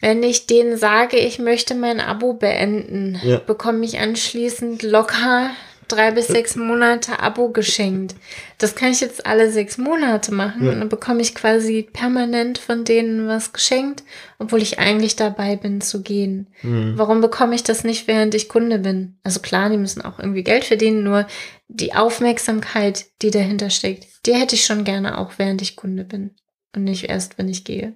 Wenn 0.01 0.22
ich 0.22 0.46
denen 0.46 0.76
sage, 0.76 1.16
ich 1.16 1.38
möchte 1.38 1.74
mein 1.74 1.99
Abo 2.01 2.34
beenden, 2.34 3.18
Ja. 3.24 3.38
bekomme 3.38 3.84
ich 3.84 3.99
anschließend 3.99 4.82
locker 4.82 5.51
drei 5.89 6.11
bis 6.12 6.28
sechs 6.28 6.55
Monate 6.57 7.18
Abo 7.20 7.51
geschenkt. 7.51 8.14
Das 8.59 8.74
kann 8.74 8.91
ich 8.93 9.01
jetzt 9.01 9.26
alle 9.26 9.51
sechs 9.51 9.78
Monate 9.78 10.32
machen 10.32 10.64
Ja. 10.66 10.72
und 10.72 10.78
dann 10.80 10.89
bekomme 10.89 11.20
ich 11.22 11.34
quasi 11.34 11.89
permanent 11.93 12.59
von 12.59 12.84
denen 12.84 13.26
was 13.28 13.53
geschenkt, 13.53 14.05
obwohl 14.39 14.62
ich 14.62 14.78
eigentlich 14.78 15.16
dabei 15.16 15.57
bin 15.57 15.80
zu 15.80 16.03
gehen. 16.03 16.49
hm. 16.61 16.95
Warum 16.97 17.20
bekomme 17.20 17.55
ich 17.55 17.64
das 17.64 17.84
nicht, 17.84 18.07
während 18.07 18.34
ich 18.34 18.49
Kunde 18.49 18.78
bin? 18.78 19.18
Also 19.22 19.41
klar, 19.41 19.70
die 19.70 19.76
müssen 19.78 20.03
auch 20.03 20.18
irgendwie 20.18 20.45
Geld 20.45 20.64
verdienen, 20.64 21.03
nur 21.03 21.26
die 21.68 21.95
Aufmerksamkeit, 21.95 23.07
die 23.22 23.30
dahinter 23.30 23.70
steckt, 23.70 24.07
die 24.26 24.34
hätte 24.34 24.55
ich 24.55 24.64
schon 24.64 24.84
gerne 24.84 25.18
auch, 25.18 25.32
während 25.39 25.62
ich 25.62 25.76
Kunde 25.76 26.05
bin 26.05 26.34
und 26.74 26.84
nicht 26.84 27.09
erst, 27.09 27.39
wenn 27.39 27.49
ich 27.49 27.64
gehe. 27.64 27.95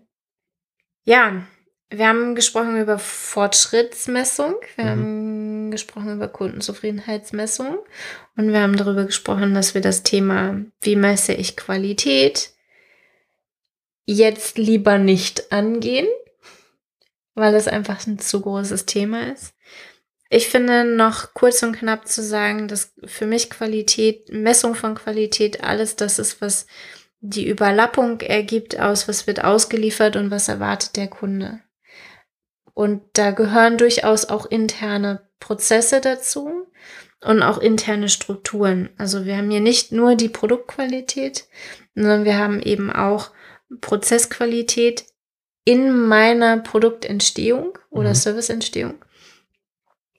Ja, 1.04 1.42
wir 1.90 2.08
haben 2.08 2.34
gesprochen 2.34 2.80
über 2.80 2.98
Fortschrittsmessung, 2.98 4.54
wir 4.76 4.84
Mhm. 4.84 4.88
haben 4.90 5.31
gesprochen 5.72 6.14
über 6.14 6.28
Kundenzufriedenheitsmessung 6.28 7.78
und 8.36 8.52
wir 8.52 8.60
haben 8.60 8.76
darüber 8.76 9.04
gesprochen, 9.04 9.54
dass 9.54 9.74
wir 9.74 9.80
das 9.80 10.04
Thema, 10.04 10.64
wie 10.80 10.94
messe 10.94 11.32
ich 11.32 11.56
Qualität, 11.56 12.50
jetzt 14.06 14.58
lieber 14.58 14.98
nicht 14.98 15.50
angehen, 15.50 16.06
weil 17.34 17.54
es 17.54 17.66
einfach 17.66 18.06
ein 18.06 18.20
zu 18.20 18.40
großes 18.40 18.86
Thema 18.86 19.32
ist. 19.32 19.54
Ich 20.30 20.48
finde 20.48 20.84
noch 20.84 21.34
kurz 21.34 21.62
und 21.62 21.76
knapp 21.76 22.08
zu 22.08 22.22
sagen, 22.22 22.68
dass 22.68 22.94
für 23.04 23.26
mich 23.26 23.50
Qualität, 23.50 24.30
Messung 24.32 24.74
von 24.74 24.94
Qualität, 24.94 25.62
alles 25.62 25.96
das 25.96 26.18
ist, 26.18 26.40
was 26.40 26.66
die 27.20 27.46
Überlappung 27.46 28.20
ergibt 28.20 28.80
aus, 28.80 29.08
was 29.08 29.26
wird 29.26 29.44
ausgeliefert 29.44 30.16
und 30.16 30.30
was 30.30 30.48
erwartet 30.48 30.96
der 30.96 31.08
Kunde. 31.08 31.60
Und 32.74 33.02
da 33.12 33.30
gehören 33.30 33.76
durchaus 33.76 34.24
auch 34.24 34.46
interne 34.46 35.28
Prozesse 35.42 36.00
dazu 36.00 36.68
und 37.20 37.42
auch 37.42 37.58
interne 37.58 38.08
Strukturen. 38.08 38.90
Also 38.96 39.24
wir 39.24 39.36
haben 39.36 39.50
hier 39.50 39.60
nicht 39.60 39.90
nur 39.90 40.14
die 40.14 40.28
Produktqualität, 40.28 41.48
sondern 41.94 42.24
wir 42.24 42.38
haben 42.38 42.62
eben 42.62 42.90
auch 42.92 43.30
Prozessqualität 43.80 45.04
in 45.64 46.06
meiner 46.06 46.58
Produktentstehung 46.58 47.78
oder 47.90 48.10
Mhm. 48.10 48.14
Serviceentstehung. 48.14 48.94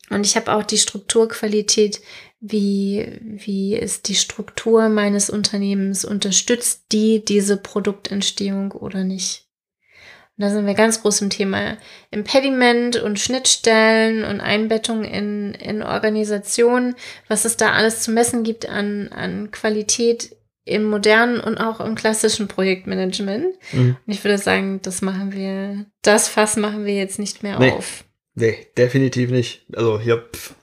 Und 0.09 0.26
ich 0.26 0.36
habe 0.36 0.53
auch 0.53 0.63
die 0.63 0.78
Strukturqualität, 0.78 2.01
wie, 2.41 3.19
wie 3.21 3.76
ist 3.76 4.09
die 4.09 4.15
Struktur 4.15 4.89
meines 4.89 5.30
Unternehmens, 5.30 6.03
unterstützt 6.03 6.84
die 6.91 7.24
diese 7.24 7.55
Produktentstehung 7.55 8.74
oder 8.74 9.05
nicht. 9.05 9.42
Und 10.38 10.43
da 10.43 10.49
sind 10.49 10.65
wir 10.65 10.73
ganz 10.73 11.01
groß 11.01 11.21
im 11.21 11.29
Thema 11.29 11.77
Impediment 12.09 12.95
und 12.95 13.19
Schnittstellen 13.19 14.23
und 14.23 14.41
Einbettung 14.41 15.03
in, 15.03 15.53
in 15.53 15.84
Organisationen, 15.84 16.95
was 17.27 17.45
es 17.45 17.55
da 17.57 17.73
alles 17.73 18.01
zu 18.01 18.11
messen 18.11 18.43
gibt 18.43 18.67
an, 18.67 19.09
an 19.09 19.51
Qualität 19.51 20.36
im 20.65 20.86
modernen 20.86 21.39
und 21.39 21.57
auch 21.57 21.79
im 21.81 21.93
klassischen 21.95 22.47
Projektmanagement. 22.47 23.45
Mhm. 23.73 23.97
Und 24.07 24.13
ich 24.13 24.23
würde 24.23 24.38
sagen, 24.38 24.79
das 24.81 25.01
machen 25.01 25.34
wir, 25.34 25.86
das 26.01 26.29
Fass 26.29 26.55
machen 26.55 26.86
wir 26.86 26.95
jetzt 26.95 27.19
nicht 27.19 27.43
mehr 27.43 27.59
Nee. 27.59 27.71
auf. 27.71 28.05
Nee, 28.36 28.55
definitiv 28.77 29.29
nicht. 29.29 29.65
Also 29.75 29.99
hier, 29.99 30.17
pff, 30.34 30.55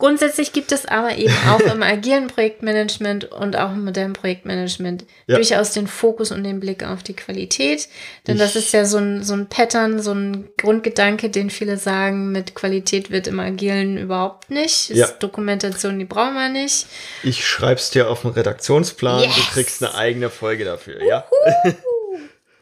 Grundsätzlich 0.00 0.52
gibt 0.52 0.70
es 0.70 0.86
aber 0.86 1.16
eben 1.16 1.34
auch 1.50 1.60
im 1.60 1.82
agilen 1.82 2.28
Projektmanagement 2.28 3.24
und 3.32 3.56
auch 3.56 3.72
im 3.72 3.84
modernen 3.84 4.12
Projektmanagement 4.12 5.04
Ja. 5.26 5.34
durchaus 5.34 5.72
den 5.72 5.88
Fokus 5.88 6.30
und 6.30 6.44
den 6.44 6.60
Blick 6.60 6.84
auf 6.84 7.02
die 7.02 7.14
Qualität. 7.16 7.88
Denn 8.28 8.38
das 8.38 8.50
Ich- 8.54 8.66
ist 8.66 8.72
ja 8.72 8.84
so 8.84 8.98
ein, 8.98 9.24
so 9.24 9.34
ein 9.34 9.48
Pattern, 9.48 10.00
so 10.00 10.12
ein 10.12 10.48
Grundgedanke, 10.56 11.30
den 11.30 11.50
viele 11.50 11.76
sagen, 11.78 12.30
mit 12.30 12.54
Qualität 12.54 13.10
wird 13.10 13.26
im 13.26 13.40
Agilen 13.40 13.98
überhaupt 13.98 14.50
nicht. 14.50 14.90
Ist 14.90 14.98
Ja. 14.98 15.08
Dokumentation, 15.18 15.98
die 15.98 16.04
brauchen 16.04 16.34
wir 16.34 16.48
nicht. 16.48 16.86
ich 17.24 17.44
schreib's 17.44 17.90
dir 17.90 18.08
auf 18.08 18.22
den 18.22 18.30
Redaktionsplan, 18.30 19.18
du 19.22 19.24
Yes. 19.26 19.50
kriegst 19.52 19.82
eine 19.82 19.94
eigene 19.96 20.30
Folge 20.30 20.64
dafür, 20.64 21.02
ja? 21.04 21.24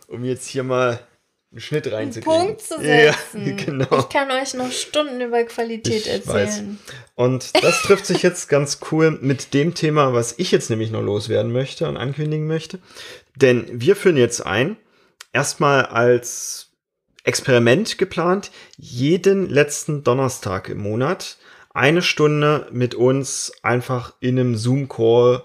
um 0.08 0.24
jetzt 0.24 0.46
hier 0.48 0.62
mal 0.62 1.00
einen 1.56 1.62
Schnitt 1.62 1.90
reinzukriegen. 1.90 2.46
Punkt 2.46 2.60
zu 2.60 2.78
setzen. 2.78 3.46
Ja, 3.46 3.54
genau. 3.64 3.98
Ich 3.98 4.08
kann 4.10 4.30
euch 4.30 4.52
noch 4.52 4.70
Stunden 4.70 5.20
über 5.22 5.42
Qualität 5.44 6.06
Ich 6.06 6.08
erzählen. 6.08 6.78
Und 7.14 7.62
das 7.62 7.80
trifft 7.82 8.04
sich 8.04 8.22
jetzt 8.22 8.48
ganz 8.50 8.80
cool 8.90 9.18
mit 9.22 9.54
dem 9.54 9.74
Thema, 9.74 10.12
was 10.12 10.34
ich 10.36 10.50
jetzt 10.50 10.68
nämlich 10.68 10.90
noch 10.90 11.00
loswerden 11.00 11.52
möchte 11.52 11.88
und 11.88 11.96
ankündigen 11.96 12.46
möchte. 12.46 12.78
Denn 13.36 13.64
wir 13.72 13.96
führen 13.96 14.18
jetzt 14.18 14.44
ein, 14.44 14.76
erstmal 15.32 15.86
als 15.86 16.72
Experiment 17.24 17.96
geplant, 17.96 18.50
jeden 18.76 19.48
letzten 19.48 20.04
Donnerstag 20.04 20.68
im 20.68 20.78
Monat 20.78 21.38
eine 21.70 22.02
Stunde 22.02 22.68
mit 22.70 22.94
uns 22.94 23.52
einfach 23.62 24.14
in 24.20 24.38
einem 24.38 24.56
Zoom-Call 24.56 25.42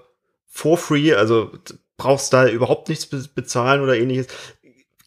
for 0.47 0.77
free, 0.77 1.13
also 1.13 1.51
brauchst 1.95 2.33
da 2.33 2.47
überhaupt 2.47 2.89
nichts 2.89 3.05
be 3.05 3.23
bezahlen 3.33 3.81
oder 3.81 3.95
ähnliches. 3.95 4.27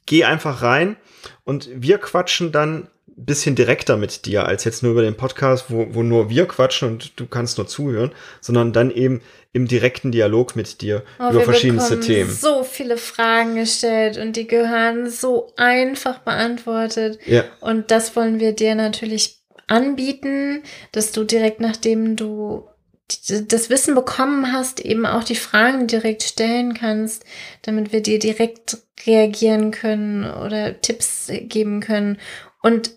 Geh 0.07 0.25
einfach 0.25 0.63
rein 0.63 0.97
und 1.45 1.69
wir 1.75 1.99
quatschen 1.99 2.53
dann 2.53 2.89
ein 3.17 3.25
bisschen 3.27 3.55
direkter 3.55 3.97
mit 3.97 4.27
dir 4.27 4.45
als 4.47 4.65
jetzt 4.65 4.83
nur 4.83 4.93
über 4.93 5.03
den 5.03 5.17
Podcast, 5.17 5.67
wo, 5.69 5.87
wo 5.95 6.03
nur 6.03 6.31
wir 6.31 6.47
quatschen 6.47 6.89
und 6.89 7.13
du 7.21 7.27
kannst 7.27 7.59
nur 7.59 7.67
zuhören, 7.67 8.11
sondern 8.41 8.73
dann 8.73 8.91
eben 8.91 9.23
im 9.53 9.69
direkten 9.69 10.11
Dialog 10.11 10.57
mit 10.57 10.81
dir 10.83 11.05
Oh, 11.21 11.31
über 11.31 11.43
verschiedenste 11.43 12.01
Themen. 12.01 12.29
so 12.31 12.65
viele 12.65 12.97
Fragen 12.97 13.55
gestellt 13.55 14.19
und 14.19 14.35
die 14.35 14.49
gehören 14.49 15.09
so 15.09 15.53
einfach 15.57 16.19
beantwortet. 16.19 17.21
Ja, 17.25 17.45
Und 17.61 17.93
das 17.93 18.17
wollen 18.17 18.41
wir 18.41 18.53
dir 18.53 18.75
natürlich 18.75 19.37
anbieten, 19.69 20.63
dass 20.93 21.13
du 21.13 21.23
direkt 21.25 21.61
nachdem 21.61 22.17
du 22.17 22.67
das 23.49 23.71
Wissen 23.71 23.95
bekommen 23.95 24.53
hast, 24.53 24.81
eben 24.81 25.05
auch 25.07 25.25
die 25.25 25.35
Fragen 25.37 25.87
direkt 25.87 26.23
stellen 26.23 26.75
kannst, 26.75 27.25
damit 27.63 27.93
wir 27.93 28.01
dir 28.03 28.19
direkt 28.19 28.79
reagieren 29.07 29.71
können 29.71 30.25
oder 30.25 30.81
Tipps 30.81 31.31
geben 31.31 31.81
können 31.81 32.19
und 32.63 32.93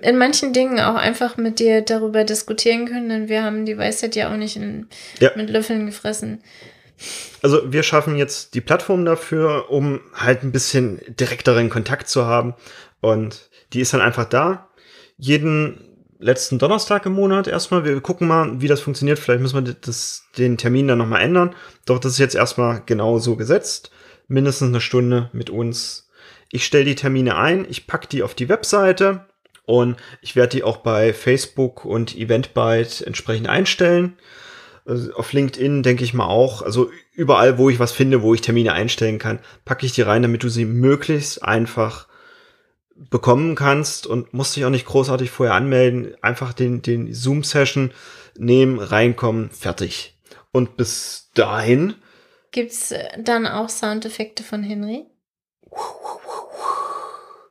in 0.00 0.16
manchen 0.16 0.54
Dingen 0.54 0.80
auch 0.80 0.94
einfach 0.94 1.36
mit 1.36 1.58
dir 1.58 1.82
darüber 1.82 2.24
diskutieren 2.24 2.86
können, 2.86 3.10
denn 3.10 3.28
wir 3.28 3.42
haben 3.44 3.66
die 3.66 3.76
Weisheit 3.76 4.16
ja 4.16 4.32
auch 4.32 4.36
nicht 4.36 4.56
in, 4.56 4.88
Ja. 5.18 5.30
mit 5.36 5.50
Löffeln 5.50 5.84
gefressen. 5.84 6.42
also 7.42 7.70
wir 7.70 7.82
schaffen 7.82 8.16
jetzt 8.16 8.54
die 8.54 8.62
Plattform 8.62 9.04
dafür, 9.04 9.70
um 9.70 10.00
halt 10.14 10.42
ein 10.42 10.52
bisschen 10.52 11.00
direkteren 11.08 11.68
Kontakt 11.68 12.08
zu 12.08 12.24
haben. 12.26 12.54
Und 13.00 13.50
die 13.72 13.80
ist 13.80 13.92
dann 13.94 14.00
einfach 14.00 14.26
da. 14.26 14.68
Jeden 15.16 15.89
letzten 16.20 16.58
Donnerstag 16.58 17.06
im 17.06 17.14
Monat 17.14 17.48
erstmal. 17.48 17.84
Wir 17.84 18.00
gucken 18.00 18.28
mal, 18.28 18.60
wie 18.60 18.68
das 18.68 18.80
funktioniert. 18.80 19.18
Vielleicht 19.18 19.40
müssen 19.40 19.64
wir 19.64 19.74
das, 19.74 20.24
den 20.38 20.58
Termin 20.58 20.88
dann 20.88 20.98
nochmal 20.98 21.22
ändern. 21.22 21.54
Doch 21.86 21.98
das 21.98 22.12
ist 22.12 22.18
jetzt 22.18 22.34
erstmal 22.34 22.82
genau 22.86 23.18
so 23.18 23.36
gesetzt. 23.36 23.90
mindestens 24.28 24.68
eine 24.68 24.80
Stunde 24.80 25.28
mit 25.32 25.50
uns. 25.50 26.08
Ich 26.52 26.64
stelle 26.64 26.84
die 26.84 26.94
Termine 26.94 27.36
ein, 27.36 27.66
ich 27.68 27.86
packe 27.86 28.08
die 28.08 28.22
auf 28.22 28.34
die 28.34 28.48
Webseite 28.48 29.26
und 29.66 29.96
ich 30.20 30.36
werde 30.36 30.56
die 30.56 30.62
auch 30.62 30.78
bei 30.78 31.12
Facebook 31.12 31.84
und 31.84 32.16
Eventbyte 32.16 33.02
entsprechend 33.02 33.48
einstellen. 33.48 34.16
Also 34.84 35.12
auf 35.14 35.32
LinkedIn 35.32 35.82
denke 35.82 36.04
ich 36.04 36.14
mal 36.14 36.26
auch. 36.26 36.62
Also 36.62 36.90
überall, 37.12 37.58
wo 37.58 37.70
ich 37.70 37.78
was 37.78 37.92
finde, 37.92 38.22
wo 38.22 38.34
ich 38.34 38.40
Termine 38.40 38.72
einstellen 38.72 39.18
kann, 39.18 39.40
packe 39.64 39.86
ich 39.86 39.92
die 39.92 40.02
rein, 40.02 40.22
damit 40.22 40.42
du 40.42 40.48
sie 40.48 40.64
möglichst 40.64 41.44
einfach 41.44 42.06
bekommen 43.08 43.54
kannst 43.54 44.06
und 44.06 44.34
musst 44.34 44.56
dich 44.56 44.64
auch 44.64 44.70
nicht 44.70 44.86
großartig 44.86 45.30
vorher 45.30 45.54
anmelden. 45.54 46.14
Einfach 46.22 46.52
den, 46.52 46.82
den 46.82 47.14
Zoom-Session 47.14 47.92
nehmen, 48.36 48.78
reinkommen, 48.78 49.50
fertig. 49.50 50.18
Und 50.52 50.76
bis 50.76 51.30
dahin. 51.34 51.94
Gibt's 52.52 52.92
dann 53.18 53.46
auch 53.46 53.68
Soundeffekte 53.68 54.42
von 54.42 54.62
Henry? 54.62 55.06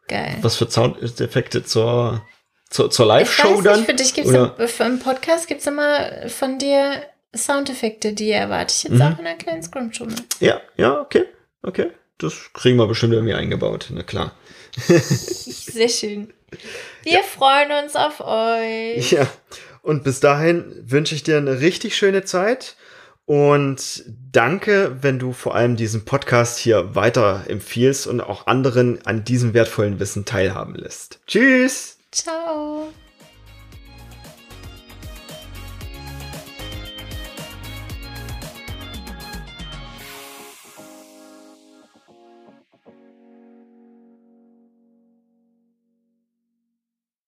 Geil. 0.08 0.38
Was 0.42 0.58
für 0.58 0.70
Soundeffekte 0.70 1.64
zur, 1.64 2.26
zur, 2.70 2.92
zur 2.92 3.06
Live-Show 3.06 3.62
dann? 3.62 3.86
Für 3.86 3.94
dich 3.94 4.14
gibt's 4.14 4.32
im, 4.32 4.52
im 4.80 5.00
Podcast 5.00 5.48
gibt's 5.48 5.68
immer 5.68 6.28
von 6.28 6.58
dir 6.58 7.04
Soundeffekte, 7.36 8.14
die 8.14 8.32
erwarte 8.32 8.74
ich 8.76 8.84
jetzt 8.84 8.94
mhm. 8.94 9.02
auch 9.02 9.20
in 9.20 9.28
einer 9.28 9.38
kleinen 9.38 9.64
Scrum-Show. 9.64 10.08
Ja, 10.40 10.60
ja, 10.78 11.00
okay, 11.00 11.26
okay. 11.62 11.92
Das 12.18 12.52
kriegen 12.54 12.78
wir 12.78 12.88
bestimmt 12.88 13.14
irgendwie 13.14 13.36
eingebaut, 13.36 13.90
na 13.92 14.04
klar. 14.04 14.34
Sehr 14.88 15.90
schön. 15.90 16.34
Wir 17.04 17.14
ja. 17.14 17.22
freuen 17.22 17.72
uns 17.84 17.96
auf 17.96 18.20
euch. 18.22 19.12
Ja, 19.12 19.28
und 19.82 20.04
bis 20.04 20.20
dahin 20.20 20.74
wünsche 20.86 21.16
ich 21.16 21.24
dir 21.24 21.38
eine 21.38 21.62
richtig 21.62 21.96
schöne 21.96 22.24
Zeit. 22.24 22.76
Und 23.26 24.06
danke, 24.32 24.98
wenn 25.02 25.20
du 25.20 25.34
vor 25.34 25.54
allem 25.54 25.76
diesen 25.76 26.04
Podcast 26.04 26.58
hier 26.58 26.96
weiter 26.96 27.44
empfiehlst 27.48 28.08
und 28.08 28.22
auch 28.22 28.48
anderen 28.48 29.06
an 29.06 29.24
diesem 29.24 29.54
wertvollen 29.54 30.00
Wissen 30.00 30.26
teilhaben 30.26 30.74
lässt. 30.74 31.20
Tschüss! 31.28 32.00
Ciao! 32.12 32.92